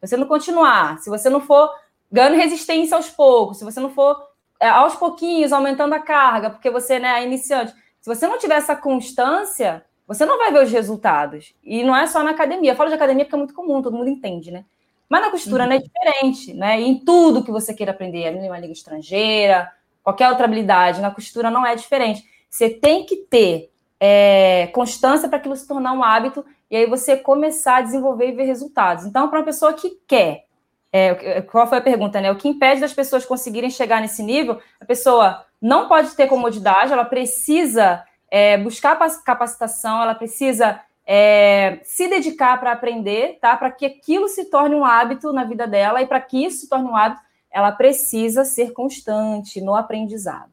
se 0.00 0.08
você 0.08 0.16
não 0.16 0.26
continuar, 0.26 0.98
se 0.98 1.10
você 1.10 1.28
não 1.30 1.40
for 1.40 1.70
ganhando 2.10 2.36
resistência 2.36 2.96
aos 2.96 3.10
poucos, 3.10 3.58
se 3.58 3.64
você 3.64 3.80
não 3.80 3.90
for 3.90 4.16
é, 4.60 4.68
aos 4.68 4.94
pouquinhos 4.94 5.52
aumentando 5.52 5.94
a 5.94 5.98
carga, 5.98 6.50
porque 6.50 6.70
você 6.70 6.98
né, 6.98 7.20
é 7.20 7.24
iniciante, 7.24 7.72
se 8.00 8.14
você 8.14 8.26
não 8.26 8.38
tiver 8.38 8.56
essa 8.56 8.76
constância, 8.76 9.84
você 10.06 10.26
não 10.26 10.38
vai 10.38 10.52
ver 10.52 10.62
os 10.62 10.70
resultados. 10.70 11.54
E 11.64 11.82
não 11.82 11.96
é 11.96 12.06
só 12.06 12.22
na 12.22 12.30
academia. 12.30 12.72
Eu 12.72 12.76
falo 12.76 12.90
de 12.90 12.94
academia 12.94 13.24
porque 13.24 13.34
é 13.34 13.38
muito 13.38 13.54
comum, 13.54 13.80
todo 13.80 13.96
mundo 13.96 14.10
entende, 14.10 14.50
né? 14.50 14.64
Mas 15.08 15.22
na 15.22 15.30
costura 15.30 15.64
uhum. 15.64 15.70
não 15.70 15.76
é 15.76 15.78
diferente, 15.78 16.54
né? 16.54 16.80
E 16.80 16.84
em 16.84 16.98
tudo 16.98 17.42
que 17.42 17.50
você 17.50 17.72
queira 17.72 17.92
aprender, 17.92 18.30
uma 18.34 18.58
língua 18.58 18.72
estrangeira, 18.72 19.70
qualquer 20.04 20.28
outra 20.28 20.44
habilidade, 20.44 21.00
na 21.00 21.10
costura 21.10 21.50
não 21.50 21.66
é 21.66 21.74
diferente. 21.74 22.22
Você 22.48 22.70
tem 22.70 23.04
que 23.04 23.16
ter 23.16 23.72
é, 23.98 24.68
constância 24.72 25.28
para 25.28 25.38
aquilo 25.38 25.56
se 25.56 25.66
tornar 25.66 25.92
um 25.92 26.04
hábito 26.04 26.44
e 26.70 26.76
aí 26.76 26.86
você 26.86 27.16
começar 27.16 27.78
a 27.78 27.80
desenvolver 27.80 28.28
e 28.28 28.32
ver 28.32 28.44
resultados. 28.44 29.06
Então, 29.06 29.28
para 29.28 29.38
uma 29.40 29.44
pessoa 29.44 29.72
que 29.72 29.98
quer, 30.06 30.44
é, 30.92 31.42
qual 31.42 31.66
foi 31.66 31.78
a 31.78 31.82
pergunta, 31.82 32.20
né? 32.20 32.30
O 32.30 32.36
que 32.36 32.48
impede 32.48 32.80
das 32.80 32.92
pessoas 32.92 33.26
conseguirem 33.26 33.70
chegar 33.70 34.00
nesse 34.00 34.22
nível? 34.22 34.60
A 34.80 34.84
pessoa 34.84 35.44
não 35.60 35.88
pode 35.88 36.14
ter 36.14 36.28
comodidade, 36.28 36.92
ela 36.92 37.04
precisa 37.04 38.04
é, 38.30 38.58
buscar 38.58 38.96
capacitação, 39.24 40.02
ela 40.02 40.14
precisa 40.14 40.80
é, 41.06 41.80
se 41.82 42.08
dedicar 42.08 42.60
para 42.60 42.72
aprender, 42.72 43.38
tá? 43.40 43.56
Para 43.56 43.70
que 43.70 43.86
aquilo 43.86 44.28
se 44.28 44.44
torne 44.44 44.74
um 44.74 44.84
hábito 44.84 45.32
na 45.32 45.44
vida 45.44 45.66
dela 45.66 46.02
e 46.02 46.06
para 46.06 46.20
que 46.20 46.44
isso 46.44 46.60
se 46.60 46.68
torne 46.68 46.88
um 46.88 46.96
hábito, 46.96 47.22
ela 47.54 47.70
precisa 47.70 48.44
ser 48.44 48.72
constante 48.72 49.60
no 49.60 49.76
aprendizado. 49.76 50.52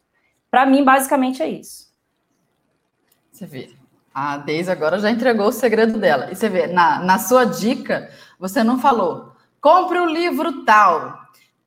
Para 0.52 0.68
mim, 0.68 0.84
basicamente 0.84 1.42
é 1.42 1.50
isso. 1.50 1.92
Você 3.32 3.48
vê. 3.48 3.72
A 4.14 4.38
Deise 4.38 4.70
agora 4.70 5.00
já 5.00 5.10
entregou 5.10 5.48
o 5.48 5.52
segredo 5.52 5.98
dela. 5.98 6.32
E 6.32 6.36
você 6.36 6.48
vê, 6.48 6.68
na, 6.68 7.00
na 7.00 7.18
sua 7.18 7.46
dica, 7.46 8.12
você 8.38 8.64
não 8.64 8.78
falou, 8.78 9.34
compre 9.60 9.98
o 10.00 10.06
livro 10.06 10.64
tal, 10.64 11.21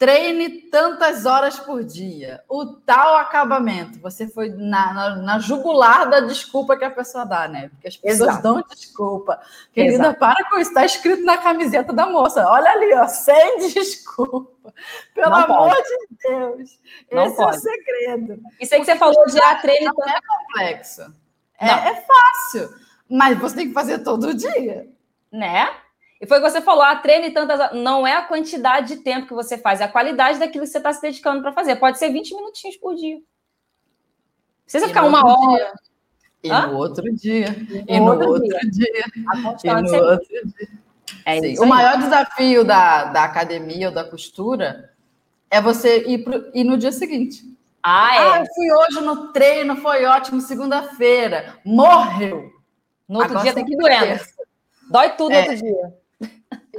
treine 0.04 0.50
tantas 0.50 1.24
horas 1.24 1.58
por 1.58 1.82
dia, 1.82 2.44
o 2.46 2.66
tal 2.66 3.16
acabamento. 3.16 3.98
Você 4.00 4.28
foi 4.28 4.50
na, 4.50 4.92
na, 4.92 5.16
na, 5.16 5.38
jugular 5.38 6.10
da 6.10 6.20
desculpa 6.20 6.76
que 6.76 6.84
a 6.84 6.90
pessoa 6.90 7.24
dá, 7.24 7.48
né? 7.48 7.70
Porque 7.70 7.88
as 7.88 7.96
pessoas 7.96 8.28
Exato. 8.28 8.42
dão 8.42 8.62
desculpa. 8.68 9.40
Querida, 9.72 9.94
Exato. 9.94 10.18
para 10.18 10.44
com 10.50 10.58
isso. 10.58 10.68
Está 10.68 10.84
escrito 10.84 11.24
na 11.24 11.38
camiseta 11.38 11.90
da 11.90 12.04
moça. 12.04 12.46
Olha 12.46 12.70
ali, 12.70 12.92
ó, 12.92 13.06
sem 13.06 13.56
desculpa. 13.72 14.74
Pelo 15.14 15.30
não 15.30 15.36
amor 15.38 15.70
pode. 15.70 15.88
de 15.88 16.28
Deus. 16.28 16.80
Não 17.10 17.24
Esse 17.24 17.36
pode. 17.36 17.56
é 17.56 17.58
o 17.58 17.60
segredo. 17.60 18.42
Isso 18.60 18.74
aí 18.74 18.80
que 18.80 18.86
você 18.86 18.96
falou 18.96 19.26
de 19.26 19.40
ah, 19.40 19.54
treine. 19.54 19.86
Não 19.86 20.06
é 20.06 20.20
complexo. 20.20 21.14
É, 21.58 21.66
é 21.66 21.94
fácil. 22.06 22.74
Mas 23.08 23.38
você 23.38 23.56
tem 23.56 23.68
que 23.68 23.74
fazer 23.74 24.00
todo 24.00 24.34
dia. 24.34 24.86
Né? 25.32 25.74
E 26.24 26.26
foi 26.26 26.38
o 26.38 26.42
que 26.42 26.50
você 26.50 26.62
falou, 26.62 26.82
a 26.82 26.96
treine 26.96 27.30
tantas. 27.32 27.74
Não 27.74 28.06
é 28.06 28.16
a 28.16 28.22
quantidade 28.22 28.94
de 28.94 29.02
tempo 29.02 29.26
que 29.26 29.34
você 29.34 29.58
faz, 29.58 29.82
é 29.82 29.84
a 29.84 29.88
qualidade 29.88 30.38
daquilo 30.38 30.64
que 30.64 30.70
você 30.70 30.78
está 30.78 30.90
se 30.90 31.02
dedicando 31.02 31.42
para 31.42 31.52
fazer. 31.52 31.76
Pode 31.76 31.98
ser 31.98 32.08
20 32.08 32.34
minutinhos 32.34 32.78
por 32.78 32.94
dia. 32.94 33.18
Precisa 34.64 34.86
e 34.86 34.88
ficar 34.88 35.04
uma 35.04 35.22
hora. 35.22 35.74
E 36.42 36.50
Hã? 36.50 36.68
no 36.68 36.78
outro 36.78 37.04
dia. 37.14 37.54
E, 37.86 38.00
no, 38.00 38.06
outro, 38.06 38.28
outro 38.30 38.48
dia. 38.70 38.70
dia. 38.70 39.04
E 39.64 39.82
no 39.82 39.94
outro 39.94 40.26
dia. 40.26 40.42
É 41.26 41.60
o 41.60 41.66
maior 41.66 41.98
desafio 41.98 42.64
da, 42.64 43.04
da 43.04 43.24
academia 43.24 43.88
ou 43.88 43.94
da 43.94 44.04
costura 44.04 44.94
é 45.50 45.60
você 45.60 46.04
ir, 46.08 46.24
pro, 46.24 46.50
ir 46.54 46.64
no 46.64 46.78
dia 46.78 46.90
seguinte. 46.90 47.44
Ah, 47.82 48.16
é. 48.16 48.18
Ah, 48.18 48.40
eu 48.40 48.46
fui 48.54 48.72
hoje 48.72 49.00
no 49.02 49.30
treino, 49.30 49.76
foi 49.76 50.06
ótimo, 50.06 50.40
segunda-feira. 50.40 51.58
Morreu. 51.66 52.50
No 53.06 53.18
outro 53.18 53.32
Agora 53.32 53.42
dia 53.42 53.52
tem 53.52 53.66
que 53.66 53.76
doer. 53.76 54.26
Dói 54.90 55.10
tudo 55.10 55.32
é. 55.32 55.40
outro 55.40 55.56
dia. 55.56 56.03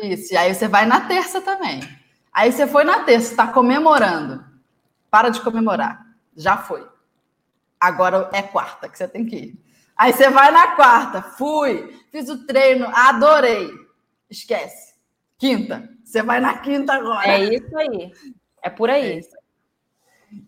Isso, 0.02 0.34
e 0.34 0.38
aí 0.38 0.54
você 0.54 0.68
vai 0.68 0.86
na 0.86 1.02
terça 1.02 1.42
também. 1.42 1.82
Aí 2.32 2.52
você 2.52 2.68
foi 2.68 2.84
na 2.84 3.04
terça, 3.04 3.32
está 3.32 3.48
comemorando. 3.48 4.44
Para 5.10 5.30
de 5.30 5.42
comemorar. 5.42 6.06
Já 6.36 6.58
foi. 6.58 6.86
Agora 7.80 8.30
é 8.34 8.42
quarta 8.42 8.90
que 8.90 8.98
você 8.98 9.08
tem 9.08 9.26
que 9.26 9.36
ir. 9.36 9.66
Aí 9.96 10.12
você 10.12 10.30
vai 10.30 10.52
na 10.52 10.76
quarta, 10.76 11.22
fui, 11.22 11.98
fiz 12.12 12.28
o 12.28 12.46
treino, 12.46 12.88
adorei. 12.94 13.72
Esquece. 14.30 14.94
Quinta. 15.38 15.90
Você 16.04 16.22
vai 16.22 16.40
na 16.40 16.58
quinta 16.58 16.94
agora. 16.94 17.28
É 17.28 17.44
isso 17.44 17.78
aí. 17.78 18.12
É 18.62 18.70
por 18.70 18.90
aí. 18.90 19.20
É 19.20 19.22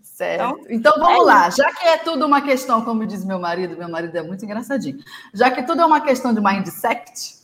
certo. 0.02 0.60
Então, 0.60 0.66
então 0.70 0.94
vamos 0.98 1.22
é 1.22 1.24
lá. 1.24 1.50
Já 1.50 1.72
que 1.74 1.86
é 1.86 1.98
tudo 1.98 2.26
uma 2.26 2.42
questão, 2.42 2.84
como 2.84 3.06
diz 3.06 3.24
meu 3.24 3.40
marido, 3.40 3.78
meu 3.78 3.90
marido 3.90 4.18
é 4.18 4.22
muito 4.22 4.44
engraçadinho. 4.44 5.00
Já 5.34 5.52
que 5.52 5.64
tudo 5.64 5.82
é 5.82 5.86
uma 5.86 6.02
questão 6.02 6.34
de 6.34 6.42
mindset, 6.42 7.38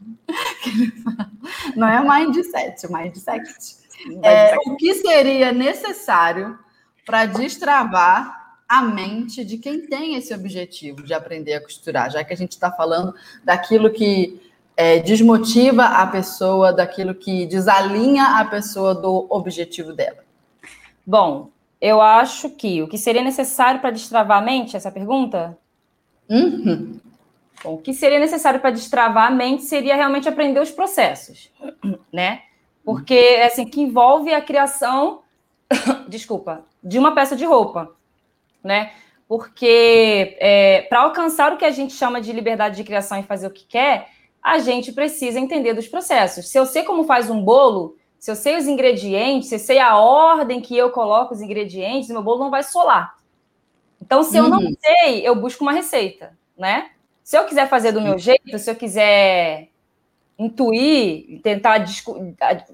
Não 1.76 1.88
é 1.88 2.00
mindset, 2.00 2.90
mindset. 2.90 3.76
É, 4.22 4.56
o 4.66 4.76
que 4.76 4.94
seria 4.94 5.52
necessário 5.52 6.58
para 7.04 7.26
destravar 7.26 8.58
a 8.68 8.82
mente 8.82 9.44
de 9.44 9.58
quem 9.58 9.86
tem 9.86 10.16
esse 10.16 10.34
objetivo 10.34 11.02
de 11.02 11.14
aprender 11.14 11.54
a 11.54 11.62
costurar, 11.62 12.10
já 12.10 12.24
que 12.24 12.32
a 12.32 12.36
gente 12.36 12.52
está 12.52 12.70
falando 12.70 13.14
daquilo 13.44 13.90
que 13.90 14.40
é, 14.76 14.98
desmotiva 14.98 15.84
a 15.84 16.06
pessoa, 16.06 16.72
daquilo 16.72 17.14
que 17.14 17.46
desalinha 17.46 18.38
a 18.40 18.44
pessoa 18.44 18.94
do 18.94 19.26
objetivo 19.30 19.92
dela? 19.92 20.24
Bom, 21.06 21.50
eu 21.80 22.00
acho 22.00 22.50
que 22.50 22.82
o 22.82 22.88
que 22.88 22.98
seria 22.98 23.22
necessário 23.22 23.80
para 23.80 23.90
destravar 23.90 24.38
a 24.38 24.44
mente, 24.44 24.76
essa 24.76 24.90
pergunta? 24.90 25.56
Uhum. 26.28 26.98
Bom, 27.66 27.74
o 27.74 27.78
que 27.78 27.92
seria 27.92 28.20
necessário 28.20 28.60
para 28.60 28.70
destravar 28.70 29.26
a 29.26 29.30
mente 29.34 29.64
seria 29.64 29.96
realmente 29.96 30.28
aprender 30.28 30.60
os 30.60 30.70
processos, 30.70 31.50
né? 32.12 32.42
Porque, 32.84 33.42
assim, 33.44 33.66
que 33.66 33.80
envolve 33.80 34.32
a 34.32 34.40
criação, 34.40 35.22
desculpa, 36.06 36.64
de 36.80 36.96
uma 36.96 37.12
peça 37.12 37.34
de 37.34 37.44
roupa, 37.44 37.90
né? 38.62 38.92
Porque 39.26 40.36
é, 40.38 40.82
para 40.82 41.00
alcançar 41.00 41.52
o 41.52 41.56
que 41.56 41.64
a 41.64 41.72
gente 41.72 41.92
chama 41.92 42.20
de 42.20 42.32
liberdade 42.32 42.76
de 42.76 42.84
criação 42.84 43.18
e 43.18 43.24
fazer 43.24 43.48
o 43.48 43.52
que 43.52 43.64
quer, 43.64 44.10
a 44.40 44.60
gente 44.60 44.92
precisa 44.92 45.40
entender 45.40 45.74
dos 45.74 45.88
processos. 45.88 46.48
Se 46.48 46.56
eu 46.56 46.66
sei 46.66 46.84
como 46.84 47.02
faz 47.02 47.28
um 47.28 47.42
bolo, 47.42 47.96
se 48.16 48.30
eu 48.30 48.36
sei 48.36 48.56
os 48.56 48.68
ingredientes, 48.68 49.48
se 49.48 49.56
eu 49.56 49.58
sei 49.58 49.80
a 49.80 49.96
ordem 49.96 50.60
que 50.60 50.76
eu 50.76 50.90
coloco 50.90 51.34
os 51.34 51.40
ingredientes, 51.40 52.10
meu 52.10 52.22
bolo 52.22 52.44
não 52.44 52.50
vai 52.50 52.62
solar. 52.62 53.16
Então, 54.00 54.22
se 54.22 54.36
eu 54.36 54.48
não 54.48 54.60
uhum. 54.60 54.76
sei, 54.80 55.26
eu 55.26 55.34
busco 55.34 55.64
uma 55.64 55.72
receita, 55.72 56.32
né? 56.56 56.90
Se 57.26 57.36
eu 57.36 57.44
quiser 57.44 57.68
fazer 57.68 57.90
do 57.90 58.00
meu 58.00 58.16
jeito, 58.16 58.56
se 58.56 58.70
eu 58.70 58.76
quiser 58.76 59.70
intuir, 60.38 61.40
tentar 61.42 61.84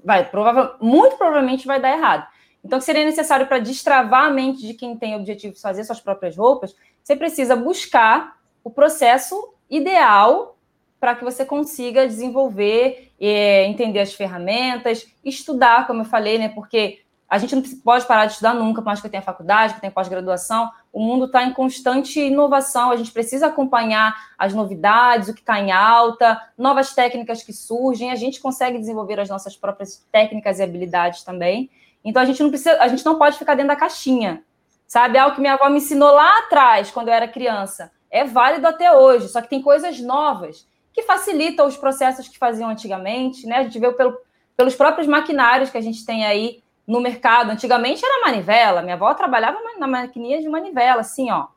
vai, 0.05 0.29
provável, 0.29 0.75
muito 0.79 1.17
provavelmente 1.17 1.65
vai 1.65 1.81
dar 1.81 1.97
errado. 1.97 2.27
Então, 2.63 2.77
que 2.77 2.85
seria 2.85 3.03
necessário 3.03 3.47
para 3.47 3.57
destravar 3.57 4.25
a 4.25 4.29
mente 4.29 4.61
de 4.61 4.75
quem 4.75 4.95
tem 4.95 5.15
o 5.15 5.17
objetivo 5.17 5.55
de 5.55 5.59
fazer 5.59 5.83
suas 5.83 5.99
próprias 5.99 6.37
roupas, 6.37 6.75
você 7.03 7.15
precisa 7.15 7.55
buscar 7.55 8.37
o 8.63 8.69
processo 8.69 9.55
ideal 9.67 10.55
para 10.99 11.15
que 11.15 11.23
você 11.23 11.43
consiga 11.43 12.05
desenvolver, 12.05 13.11
é, 13.19 13.65
entender 13.65 14.01
as 14.01 14.13
ferramentas, 14.13 15.07
estudar, 15.25 15.87
como 15.87 16.01
eu 16.01 16.05
falei, 16.05 16.37
né? 16.37 16.49
Porque 16.49 16.99
a 17.33 17.39
gente 17.39 17.55
não 17.55 17.63
pode 17.83 18.05
parar 18.05 18.27
de 18.27 18.33
estudar 18.33 18.53
nunca, 18.53 18.79
por 18.79 18.85
mais 18.85 19.01
que 19.01 19.07
eu 19.07 19.09
tenha 19.09 19.23
faculdade, 19.23 19.73
que 19.73 19.77
eu 19.77 19.81
tenha 19.81 19.91
pós-graduação. 19.91 20.69
O 20.91 21.03
mundo 21.03 21.25
está 21.25 21.43
em 21.43 21.51
constante 21.51 22.19
inovação, 22.19 22.91
a 22.91 22.95
gente 22.95 23.11
precisa 23.11 23.47
acompanhar 23.47 24.15
as 24.37 24.53
novidades, 24.53 25.29
o 25.29 25.33
que 25.33 25.39
está 25.39 25.59
em 25.59 25.71
alta, 25.71 26.39
novas 26.55 26.93
técnicas 26.93 27.41
que 27.41 27.51
surgem, 27.51 28.11
a 28.11 28.15
gente 28.15 28.39
consegue 28.39 28.77
desenvolver 28.77 29.19
as 29.19 29.29
nossas 29.29 29.57
próprias 29.57 30.05
técnicas 30.11 30.59
e 30.59 30.61
habilidades 30.61 31.23
também. 31.23 31.71
Então 32.05 32.21
a 32.21 32.25
gente 32.25 32.43
não 32.43 32.51
precisa, 32.51 32.79
a 32.79 32.87
gente 32.87 33.03
não 33.03 33.17
pode 33.17 33.39
ficar 33.39 33.55
dentro 33.55 33.69
da 33.69 33.75
caixinha. 33.75 34.43
Sabe, 34.85 35.17
algo 35.17 35.33
que 35.33 35.41
minha 35.41 35.55
avó 35.55 35.67
me 35.69 35.77
ensinou 35.77 36.11
lá 36.11 36.37
atrás, 36.37 36.91
quando 36.91 37.07
eu 37.07 37.15
era 37.15 37.27
criança, 37.27 37.91
é 38.11 38.23
válido 38.23 38.67
até 38.67 38.95
hoje, 38.95 39.27
só 39.27 39.41
que 39.41 39.49
tem 39.49 39.59
coisas 39.59 39.99
novas 39.99 40.67
que 40.93 41.01
facilitam 41.01 41.65
os 41.65 41.75
processos 41.75 42.27
que 42.27 42.37
faziam 42.37 42.69
antigamente, 42.69 43.47
né? 43.47 43.55
A 43.55 43.63
gente 43.63 43.79
vê 43.79 43.91
pelo, 43.91 44.15
pelos 44.55 44.75
próprios 44.75 45.07
maquinários 45.07 45.71
que 45.71 45.79
a 45.79 45.81
gente 45.81 46.05
tem 46.05 46.27
aí 46.27 46.62
no 46.87 46.99
mercado. 46.99 47.51
Antigamente 47.51 48.03
era 48.05 48.25
manivela. 48.25 48.81
Minha 48.81 48.95
avó 48.95 49.13
trabalhava 49.13 49.59
na 49.77 49.87
maquininha 49.87 50.41
de 50.41 50.49
manivela, 50.49 51.01
assim, 51.01 51.31
ó. 51.31 51.47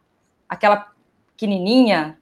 Aquela 0.49 0.89
pequenininha. 1.33 2.19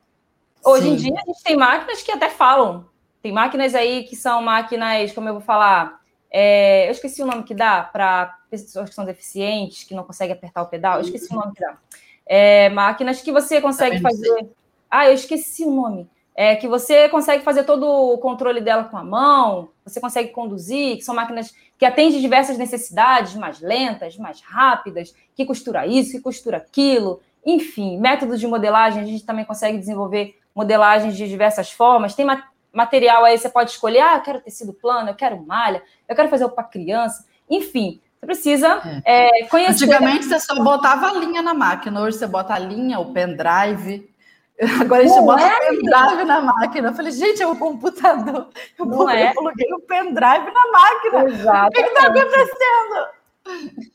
Hoje 0.64 0.85
Sim. 0.85 0.93
em 0.93 0.97
dia 0.97 1.14
a 1.14 1.27
gente 1.27 1.43
tem 1.43 1.57
máquinas 1.57 2.03
que 2.03 2.11
até 2.11 2.31
falam. 2.31 2.87
Tem 3.23 3.33
máquinas 3.33 3.75
aí 3.75 4.05
que 4.05 4.17
são 4.17 4.43
máquinas, 4.43 5.12
como 5.12 5.29
eu 5.29 5.35
vou 5.35 5.43
falar, 5.43 6.01
é, 6.37 6.88
eu 6.88 6.90
esqueci 6.90 7.23
o 7.23 7.27
nome 7.27 7.45
que 7.45 7.55
dá 7.55 7.85
para 7.85 8.40
pessoas 8.51 8.88
que 8.88 8.95
são 8.97 9.05
deficientes, 9.05 9.85
que 9.85 9.95
não 9.95 10.03
conseguem 10.03 10.35
apertar 10.35 10.62
o 10.62 10.67
pedal. 10.67 10.97
Eu 10.97 11.03
esqueci 11.03 11.33
o 11.33 11.37
nome 11.37 11.55
que 11.55 11.61
dá. 11.61 11.79
É, 12.27 12.69
máquinas 12.71 13.23
que 13.23 13.31
você 13.31 13.61
consegue 13.61 14.01
fazer. 14.01 14.51
Ah, 14.90 15.07
eu 15.07 15.14
esqueci 15.14 15.64
o 15.64 15.71
nome. 15.71 16.11
É, 16.35 16.57
que 16.57 16.67
você 16.67 17.09
consegue 17.09 17.45
fazer 17.45 17.62
todo 17.62 17.87
o 17.87 18.19
controle 18.19 18.61
dela 18.61 18.83
com 18.83 18.97
a 18.97 19.05
mão, 19.05 19.69
você 19.85 20.01
consegue 20.01 20.31
conduzir, 20.31 20.97
que 20.97 21.05
são 21.05 21.14
máquinas 21.14 21.55
que 21.78 21.84
atende 21.84 22.20
diversas 22.20 22.56
necessidades, 22.56 23.34
mais 23.34 23.60
lentas, 23.60 24.16
mais 24.16 24.40
rápidas, 24.40 25.14
que 25.34 25.44
costura 25.44 25.87
isso, 25.87 26.12
que 26.12 26.20
costura 26.20 26.58
aquilo, 26.58 27.20
enfim, 27.44 27.98
métodos 27.98 28.40
de 28.40 28.46
modelagem, 28.46 29.02
a 29.02 29.06
gente 29.06 29.24
também 29.24 29.44
consegue 29.44 29.78
desenvolver 29.78 30.38
modelagens 30.54 31.16
de 31.16 31.28
diversas 31.28 31.70
formas. 31.70 32.14
Tem 32.14 32.26
material 32.72 33.24
aí, 33.24 33.37
você 33.37 33.48
pode 33.48 33.70
escolher, 33.72 34.00
ah, 34.00 34.16
eu 34.16 34.22
quero 34.22 34.40
tecido 34.40 34.72
plano, 34.72 35.10
eu 35.10 35.14
quero 35.14 35.44
malha, 35.44 35.82
eu 36.08 36.16
quero 36.16 36.28
fazer 36.28 36.48
para 36.48 36.64
criança, 36.64 37.26
enfim. 37.50 38.00
Você 38.18 38.26
precisa 38.26 39.02
é. 39.04 39.42
É, 39.42 39.46
conhecer. 39.46 39.84
Antigamente 39.84 40.24
você 40.24 40.40
só 40.40 40.62
botava 40.62 41.08
a 41.08 41.12
linha 41.12 41.42
na 41.42 41.52
máquina, 41.52 42.00
hoje 42.00 42.16
você 42.16 42.26
bota 42.26 42.54
a 42.54 42.58
linha, 42.58 42.98
o 42.98 43.12
pendrive. 43.12 44.13
Agora 44.81 45.03
a 45.03 45.07
gente 45.07 45.17
não 45.17 45.27
bota 45.27 45.43
é, 45.43 45.71
pendrive 45.71 46.25
na 46.25 46.40
máquina. 46.40 46.88
Eu 46.88 46.95
falei, 46.95 47.12
gente, 47.12 47.43
é 47.43 47.47
o 47.47 47.53
um 47.53 47.57
computador. 47.57 48.49
Eu, 48.79 48.87
não 48.87 49.11
é. 49.11 49.31
eu 49.31 49.35
coloquei 49.35 49.73
o 49.73 49.77
um 49.77 49.81
pendrive 49.81 50.51
na 50.53 50.71
máquina. 50.71 51.25
Exatamente. 51.29 51.69
O 51.69 51.73
que 51.73 51.81
está 51.81 52.07
acontecendo? 52.07 53.07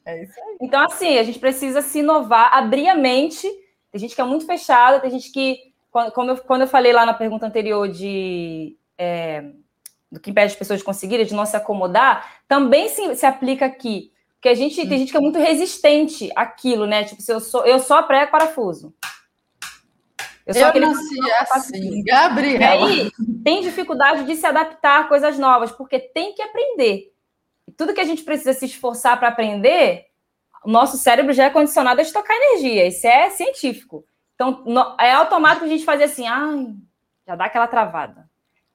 É 0.06 0.24
isso 0.24 0.40
aí. 0.40 0.58
Então, 0.62 0.82
assim, 0.82 1.18
a 1.18 1.24
gente 1.24 1.40
precisa 1.40 1.82
se 1.82 2.00
inovar, 2.00 2.54
abrir 2.54 2.90
a 2.90 2.96
mente. 2.96 3.50
Tem 3.92 4.00
gente 4.00 4.14
que 4.14 4.22
é 4.22 4.26
muito 4.26 4.46
fechada, 4.46 5.00
tem 5.00 5.10
gente 5.12 5.32
que, 5.32 5.58
como 6.14 6.32
eu, 6.32 6.38
quando 6.38 6.62
eu 6.62 6.68
falei 6.68 6.92
lá 6.92 7.06
na 7.06 7.14
pergunta 7.14 7.46
anterior 7.46 7.88
de 7.88 8.78
é, 8.98 9.46
do 10.12 10.20
que 10.20 10.30
impede 10.30 10.54
as 10.54 10.56
pessoas 10.56 10.80
de 10.80 10.86
conseguirem, 10.86 11.26
de 11.26 11.34
não 11.34 11.46
se 11.46 11.56
acomodar, 11.56 12.42
também 12.48 12.90
se, 12.90 13.16
se 13.16 13.26
aplica 13.26 13.66
aqui. 13.66 14.12
Porque 14.36 14.50
a 14.50 14.56
gente 14.56 14.76
tem 14.88 15.00
gente 15.00 15.12
que 15.12 15.18
é 15.18 15.22
muito 15.22 15.40
resistente 15.40 16.30
àquilo, 16.36 16.86
né? 16.86 17.04
Tipo, 17.04 17.22
se 17.22 17.32
eu 17.32 17.40
sou, 17.40 17.66
eu 17.66 17.80
sou 17.80 17.98
a 17.98 18.04
pré-parafuso. 18.04 18.94
Eu, 20.50 20.54
sou 20.56 20.64
eu 20.64 20.82
nasci 20.82 21.32
assim, 21.52 22.04
Gabriela. 22.04 22.90
E 22.90 23.02
aí, 23.02 23.12
tem 23.44 23.62
dificuldade 23.62 24.24
de 24.24 24.36
se 24.36 24.48
adaptar 24.48 25.02
a 25.02 25.04
coisas 25.04 25.38
novas, 25.38 25.72
porque 25.72 26.00
tem 26.00 26.34
que 26.34 26.42
aprender. 26.42 27.14
E 27.68 27.72
tudo 27.72 27.94
que 27.94 28.02
a 28.02 28.06
gente 28.06 28.24
precisa 28.24 28.54
se 28.54 28.66
esforçar 28.66 29.20
para 29.20 29.28
aprender, 29.28 30.08
o 30.66 30.72
nosso 30.72 30.98
cérebro 30.98 31.34
já 31.34 31.46
é 31.46 31.50
condicionado 31.52 32.00
a 32.00 32.04
estocar 32.04 32.36
energia. 32.36 32.88
Isso 32.88 33.06
é 33.06 33.30
científico. 33.30 34.04
Então, 34.34 34.64
no, 34.66 34.96
é 35.00 35.12
automático 35.12 35.66
a 35.66 35.68
gente 35.68 35.86
fazer 35.86 36.06
assim, 36.06 36.26
ai, 36.26 36.74
já 37.28 37.36
dá 37.36 37.46
aquela 37.46 37.68
travada. 37.68 38.28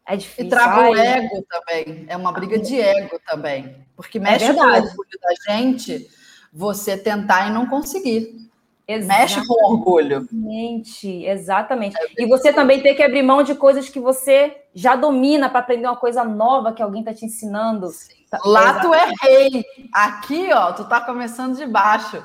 É 0.07 0.17
difícil. 0.17 0.45
E 0.45 0.49
trava 0.49 0.91
o 0.91 0.95
ego 0.95 1.45
também. 1.49 2.05
É 2.07 2.17
uma 2.17 2.31
briga 2.31 2.57
de 2.57 2.81
ego 2.81 3.19
também. 3.27 3.85
Porque 3.97 4.19
é 4.19 4.21
mexe 4.21 4.45
é 4.45 4.55
com 4.55 4.61
o 4.61 4.73
orgulho 4.73 5.19
da 5.21 5.53
gente 5.53 6.09
você 6.53 6.97
tentar 6.97 7.49
e 7.49 7.53
não 7.53 7.67
conseguir. 7.67 8.49
Exatamente. 8.87 9.37
Mexe 9.37 9.47
com 9.47 9.73
orgulho. 9.73 10.17
Exatamente, 10.19 11.25
exatamente. 11.25 11.97
É 11.97 12.23
e 12.23 12.27
você 12.27 12.53
também 12.53 12.83
tem 12.83 12.95
que 12.95 13.03
abrir 13.03 13.23
mão 13.23 13.43
de 13.43 13.55
coisas 13.55 13.89
que 13.89 13.99
você 13.99 14.63
já 14.75 14.95
domina 14.95 15.49
para 15.49 15.61
aprender 15.61 15.87
uma 15.87 15.97
coisa 15.97 16.23
nova 16.23 16.73
que 16.73 16.83
alguém 16.83 17.01
está 17.01 17.15
te 17.15 17.25
ensinando. 17.25 17.89
Tá, 18.31 18.39
Lá 18.45 18.81
tu 18.81 18.93
é 18.93 19.11
rei. 19.23 19.65
Aqui, 19.93 20.53
ó, 20.53 20.73
tu 20.73 20.85
tá 20.85 21.01
começando 21.01 21.57
de 21.57 21.67
baixo. 21.67 22.23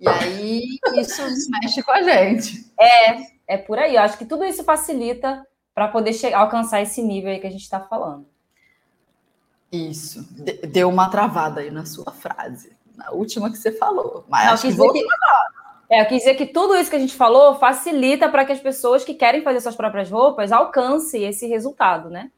E 0.00 0.08
aí 0.08 0.78
isso 0.96 1.22
mexe 1.50 1.82
com 1.82 1.92
a 1.92 2.02
gente. 2.02 2.72
É, 2.78 3.54
é 3.54 3.58
por 3.58 3.78
aí. 3.78 3.96
Eu 3.96 4.02
acho 4.02 4.16
que 4.16 4.24
tudo 4.24 4.44
isso 4.44 4.64
facilita 4.64 5.46
para 5.74 5.88
poder 5.88 6.14
chegar, 6.14 6.40
alcançar 6.40 6.80
esse 6.80 7.02
nível 7.02 7.30
aí 7.30 7.38
que 7.38 7.46
a 7.46 7.50
gente 7.50 7.62
está 7.62 7.80
falando. 7.80 8.26
Isso. 9.70 10.26
Deu 10.68 10.88
uma 10.88 11.10
travada 11.10 11.60
aí 11.60 11.70
na 11.70 11.84
sua 11.84 12.10
frase, 12.12 12.74
na 12.96 13.10
última 13.10 13.50
que 13.50 13.58
você 13.58 13.70
falou. 13.70 14.24
Mas 14.26 14.46
Não, 14.46 14.52
acho 14.54 14.62
que 14.68 14.72
vou... 14.72 14.90
que 14.90 15.04
é, 15.90 16.02
eu 16.02 16.06
quis 16.06 16.18
dizer 16.18 16.34
que 16.34 16.46
tudo 16.46 16.76
isso 16.76 16.90
que 16.90 16.96
a 16.96 16.98
gente 17.00 17.14
falou 17.14 17.58
facilita 17.58 18.28
para 18.28 18.44
que 18.44 18.52
as 18.52 18.60
pessoas 18.60 19.04
que 19.04 19.14
querem 19.14 19.42
fazer 19.42 19.60
suas 19.60 19.76
próprias 19.76 20.10
roupas 20.10 20.52
alcancem 20.52 21.24
esse 21.24 21.46
resultado, 21.46 22.10
né? 22.10 22.30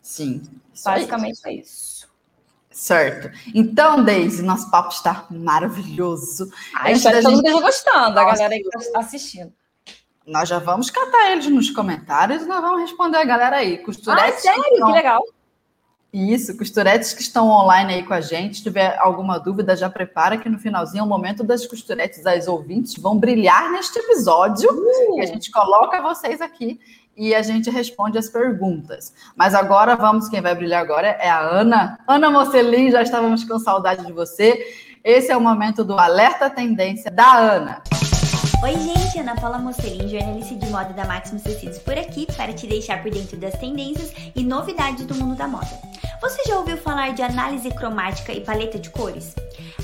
Sim. 0.00 0.42
Basicamente 0.82 1.40
é 1.44 1.52
isso. 1.52 2.08
Certo. 2.70 3.30
Então, 3.54 4.02
Deise, 4.02 4.42
nosso 4.42 4.70
papo 4.70 4.90
está 4.90 5.26
maravilhoso. 5.30 6.50
Ai, 6.74 6.92
espero 6.92 7.18
que 7.18 7.22
todo 7.22 7.32
mundo 7.32 7.46
esteja 7.46 7.66
gostando, 7.66 8.18
a 8.18 8.24
galera 8.24 8.54
aí 8.54 8.62
que 8.62 8.78
está 8.78 9.00
assistindo. 9.00 9.52
Nós 10.26 10.48
já 10.48 10.58
vamos 10.58 10.90
catar 10.90 11.32
eles 11.32 11.46
nos 11.48 11.70
comentários 11.70 12.42
e 12.42 12.46
nós 12.46 12.60
vamos 12.60 12.80
responder 12.80 13.18
a 13.18 13.24
galera 13.24 13.56
aí. 13.56 13.78
Costuretes 13.78 14.46
ah, 14.46 14.54
sério? 14.54 14.86
Que 14.86 14.92
legal. 14.92 15.22
Isso, 16.12 16.56
costuretes 16.56 17.12
que 17.12 17.22
estão 17.22 17.48
online 17.48 17.94
aí 17.94 18.02
com 18.02 18.12
a 18.12 18.20
gente, 18.20 18.56
se 18.56 18.62
tiver 18.64 18.98
alguma 18.98 19.38
dúvida, 19.38 19.76
já 19.76 19.88
prepara 19.88 20.36
que 20.36 20.48
no 20.48 20.58
finalzinho 20.58 21.02
é 21.02 21.04
o 21.04 21.08
momento 21.08 21.44
das 21.44 21.64
costuretes, 21.64 22.26
as 22.26 22.48
ouvintes 22.48 23.00
vão 23.00 23.16
brilhar 23.16 23.70
neste 23.70 23.96
episódio 24.00 24.68
uh. 24.70 25.18
e 25.18 25.20
a 25.22 25.26
gente 25.26 25.52
coloca 25.52 26.02
vocês 26.02 26.40
aqui 26.40 26.80
e 27.16 27.32
a 27.32 27.42
gente 27.42 27.70
responde 27.70 28.18
as 28.18 28.28
perguntas. 28.28 29.14
Mas 29.36 29.54
agora 29.54 29.94
vamos, 29.94 30.28
quem 30.28 30.40
vai 30.40 30.54
brilhar 30.54 30.82
agora 30.82 31.06
é 31.06 31.28
a 31.28 31.38
Ana. 31.38 31.98
Ana 32.08 32.28
Mocelin, 32.28 32.90
já 32.90 33.02
estávamos 33.02 33.44
com 33.44 33.58
saudade 33.58 34.04
de 34.04 34.12
você. 34.12 34.58
Esse 35.04 35.30
é 35.30 35.36
o 35.36 35.40
momento 35.40 35.84
do 35.84 35.98
Alerta 35.98 36.50
Tendência 36.50 37.10
da 37.10 37.36
Ana. 37.36 37.82
Oi, 38.62 38.78
gente, 38.78 39.18
Ana 39.18 39.34
Paula 39.34 39.56
Mocelin, 39.56 40.06
jornalista 40.06 40.54
de 40.54 40.66
moda 40.66 40.92
da 40.92 41.06
Maximus 41.06 41.42
Tecidos 41.42 41.78
por 41.78 41.96
aqui 41.96 42.26
para 42.36 42.52
te 42.52 42.66
deixar 42.66 43.02
por 43.02 43.10
dentro 43.10 43.38
das 43.38 43.58
tendências 43.58 44.12
e 44.36 44.44
novidades 44.44 45.06
do 45.06 45.14
mundo 45.14 45.34
da 45.34 45.48
moda. 45.48 45.70
Você 46.20 46.42
já 46.46 46.58
ouviu 46.58 46.76
falar 46.76 47.14
de 47.14 47.22
análise 47.22 47.70
cromática 47.70 48.34
e 48.34 48.42
paleta 48.42 48.78
de 48.78 48.90
cores? 48.90 49.34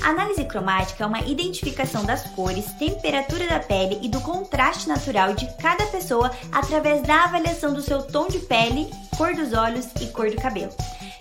A 0.03 0.09
análise 0.09 0.45
cromática 0.45 1.03
é 1.03 1.07
uma 1.07 1.21
identificação 1.21 2.05
das 2.05 2.21
cores, 2.35 2.71
temperatura 2.73 3.47
da 3.47 3.59
pele 3.59 3.97
e 4.03 4.07
do 4.07 4.21
contraste 4.21 4.87
natural 4.87 5.33
de 5.33 5.47
cada 5.57 5.87
pessoa 5.87 6.31
através 6.51 7.01
da 7.01 7.23
avaliação 7.23 7.73
do 7.73 7.81
seu 7.81 8.03
tom 8.03 8.27
de 8.27 8.37
pele, 8.37 8.91
cor 9.17 9.33
dos 9.33 9.53
olhos 9.53 9.87
e 9.99 10.05
cor 10.07 10.29
do 10.29 10.37
cabelo. 10.39 10.71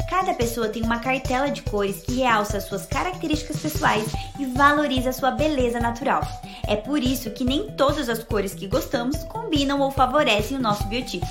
Cada 0.09 0.35
pessoa 0.35 0.69
tem 0.69 0.83
uma 0.83 1.01
cartela 1.01 1.51
de 1.51 1.63
cores 1.63 2.03
que 2.03 2.17
realça 2.17 2.61
suas 2.61 2.87
características 2.87 3.61
pessoais 3.61 4.07
e 4.39 4.47
valoriza 4.47 5.13
sua 5.13 5.33
beleza 5.33 5.81
natural. 5.81 6.23
É 6.67 6.77
por 6.77 7.03
isso 7.03 7.31
que 7.31 7.45
nem 7.45 7.71
todas 7.73 8.09
as 8.09 8.23
cores 8.23 8.55
que 8.55 8.69
gostamos 8.69 9.25
combinam 9.25 9.81
ou 9.81 9.91
favorecem 9.91 10.57
o 10.57 10.61
nosso 10.61 10.85
biotipo. 10.87 11.27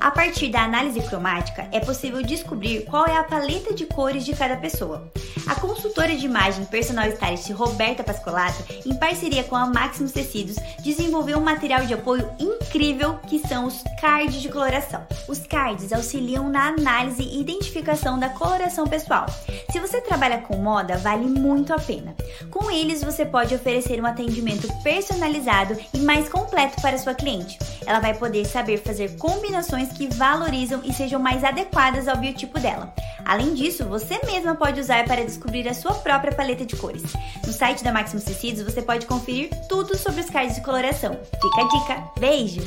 A 0.00 0.10
partir 0.10 0.48
da 0.48 0.62
análise 0.62 1.00
cromática, 1.02 1.66
é 1.72 1.80
possível 1.80 2.22
descobrir 2.22 2.84
qual 2.84 3.06
é 3.06 3.16
a 3.16 3.24
paleta 3.24 3.74
de 3.74 3.86
cores 3.86 4.24
de 4.24 4.34
cada 4.34 4.56
pessoa. 4.56 5.10
A 5.46 5.54
consultora 5.54 6.14
de 6.14 6.26
imagem 6.26 6.64
personal 6.64 7.08
stylist 7.08 7.50
Roberta 7.50 8.02
Pascolato, 8.02 8.64
em 8.84 8.94
parceria 8.94 9.44
com 9.44 9.56
a 9.56 9.66
Maximus 9.66 10.12
Tecidos, 10.12 10.56
desenvolveu 10.82 11.38
um 11.38 11.42
material 11.42 11.86
de 11.86 11.94
apoio 11.94 12.28
incrível 12.38 13.18
que 13.28 13.38
são 13.46 13.66
os 13.66 13.82
cards 14.00 14.40
de 14.42 14.48
coloração. 14.48 15.06
Os 15.28 15.40
cards 15.46 15.92
auxiliam 15.92 16.48
na 16.48 16.68
análise 16.68 17.22
e 17.22 17.40
identificação 17.40 18.18
da 18.18 18.28
coloração 18.28 18.86
pessoal. 18.86 19.26
Se 19.70 19.78
você 19.78 20.00
trabalha 20.00 20.38
com 20.38 20.56
moda, 20.56 20.98
vale 20.98 21.26
muito 21.26 21.72
a 21.72 21.78
pena. 21.78 22.14
Com 22.50 22.70
eles, 22.70 23.02
você 23.02 23.24
pode 23.24 23.54
oferecer 23.54 24.00
um 24.00 24.06
atendimento 24.06 24.68
personalizado 24.82 25.76
e 25.94 25.98
mais 26.00 26.28
completo 26.28 26.80
para 26.82 26.98
sua 26.98 27.14
cliente. 27.14 27.58
Ela 27.86 28.00
vai 28.00 28.14
poder 28.14 28.44
saber 28.46 28.78
fazer 28.78 29.16
combinações 29.16 29.85
que 29.92 30.08
valorizam 30.14 30.80
e 30.84 30.92
sejam 30.92 31.20
mais 31.20 31.42
adequadas 31.44 32.08
ao 32.08 32.16
biotipo 32.16 32.58
dela. 32.58 32.94
Além 33.24 33.54
disso, 33.54 33.84
você 33.84 34.20
mesma 34.24 34.54
pode 34.54 34.80
usar 34.80 35.04
para 35.04 35.24
descobrir 35.24 35.68
a 35.68 35.74
sua 35.74 35.94
própria 35.94 36.34
paleta 36.34 36.64
de 36.64 36.76
cores. 36.76 37.02
No 37.44 37.52
site 37.52 37.82
da 37.82 37.92
Maximus 37.92 38.24
Tecidos 38.24 38.62
você 38.62 38.82
pode 38.82 39.06
conferir 39.06 39.50
tudo 39.68 39.96
sobre 39.96 40.20
os 40.20 40.30
cards 40.30 40.54
de 40.54 40.62
coloração. 40.62 41.18
Fica 41.40 41.62
a 41.62 41.68
dica. 41.68 42.10
Beijo! 42.18 42.60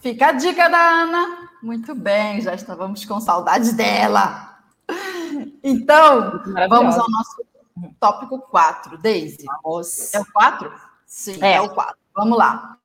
Fica 0.00 0.26
a 0.26 0.32
dica 0.32 0.68
da 0.68 0.78
Ana. 0.78 1.48
Muito 1.62 1.94
bem, 1.94 2.40
já 2.42 2.54
estávamos 2.54 3.04
com 3.06 3.18
saudade 3.20 3.72
dela. 3.72 4.58
Então, 5.62 6.42
vamos 6.68 6.98
ao 6.98 7.10
nosso 7.10 7.42
tópico 7.98 8.38
4. 8.38 8.98
Daisy. 8.98 9.46
É 10.12 10.20
o 10.20 10.24
4? 10.32 10.72
Sim, 11.06 11.38
é. 11.42 11.54
é 11.54 11.60
o 11.62 11.70
4. 11.70 11.96
Vamos 12.14 12.36
lá. 12.36 12.76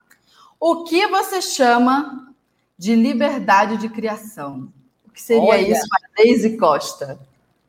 O 0.60 0.84
que 0.84 1.06
você 1.06 1.40
chama 1.40 2.34
de 2.76 2.94
liberdade 2.94 3.78
de 3.78 3.88
criação? 3.88 4.70
O 5.06 5.10
que 5.10 5.22
seria 5.22 5.42
Olha, 5.42 5.72
isso 5.72 5.86
para 5.88 6.22
Deise 6.22 6.58
Costa? 6.58 7.18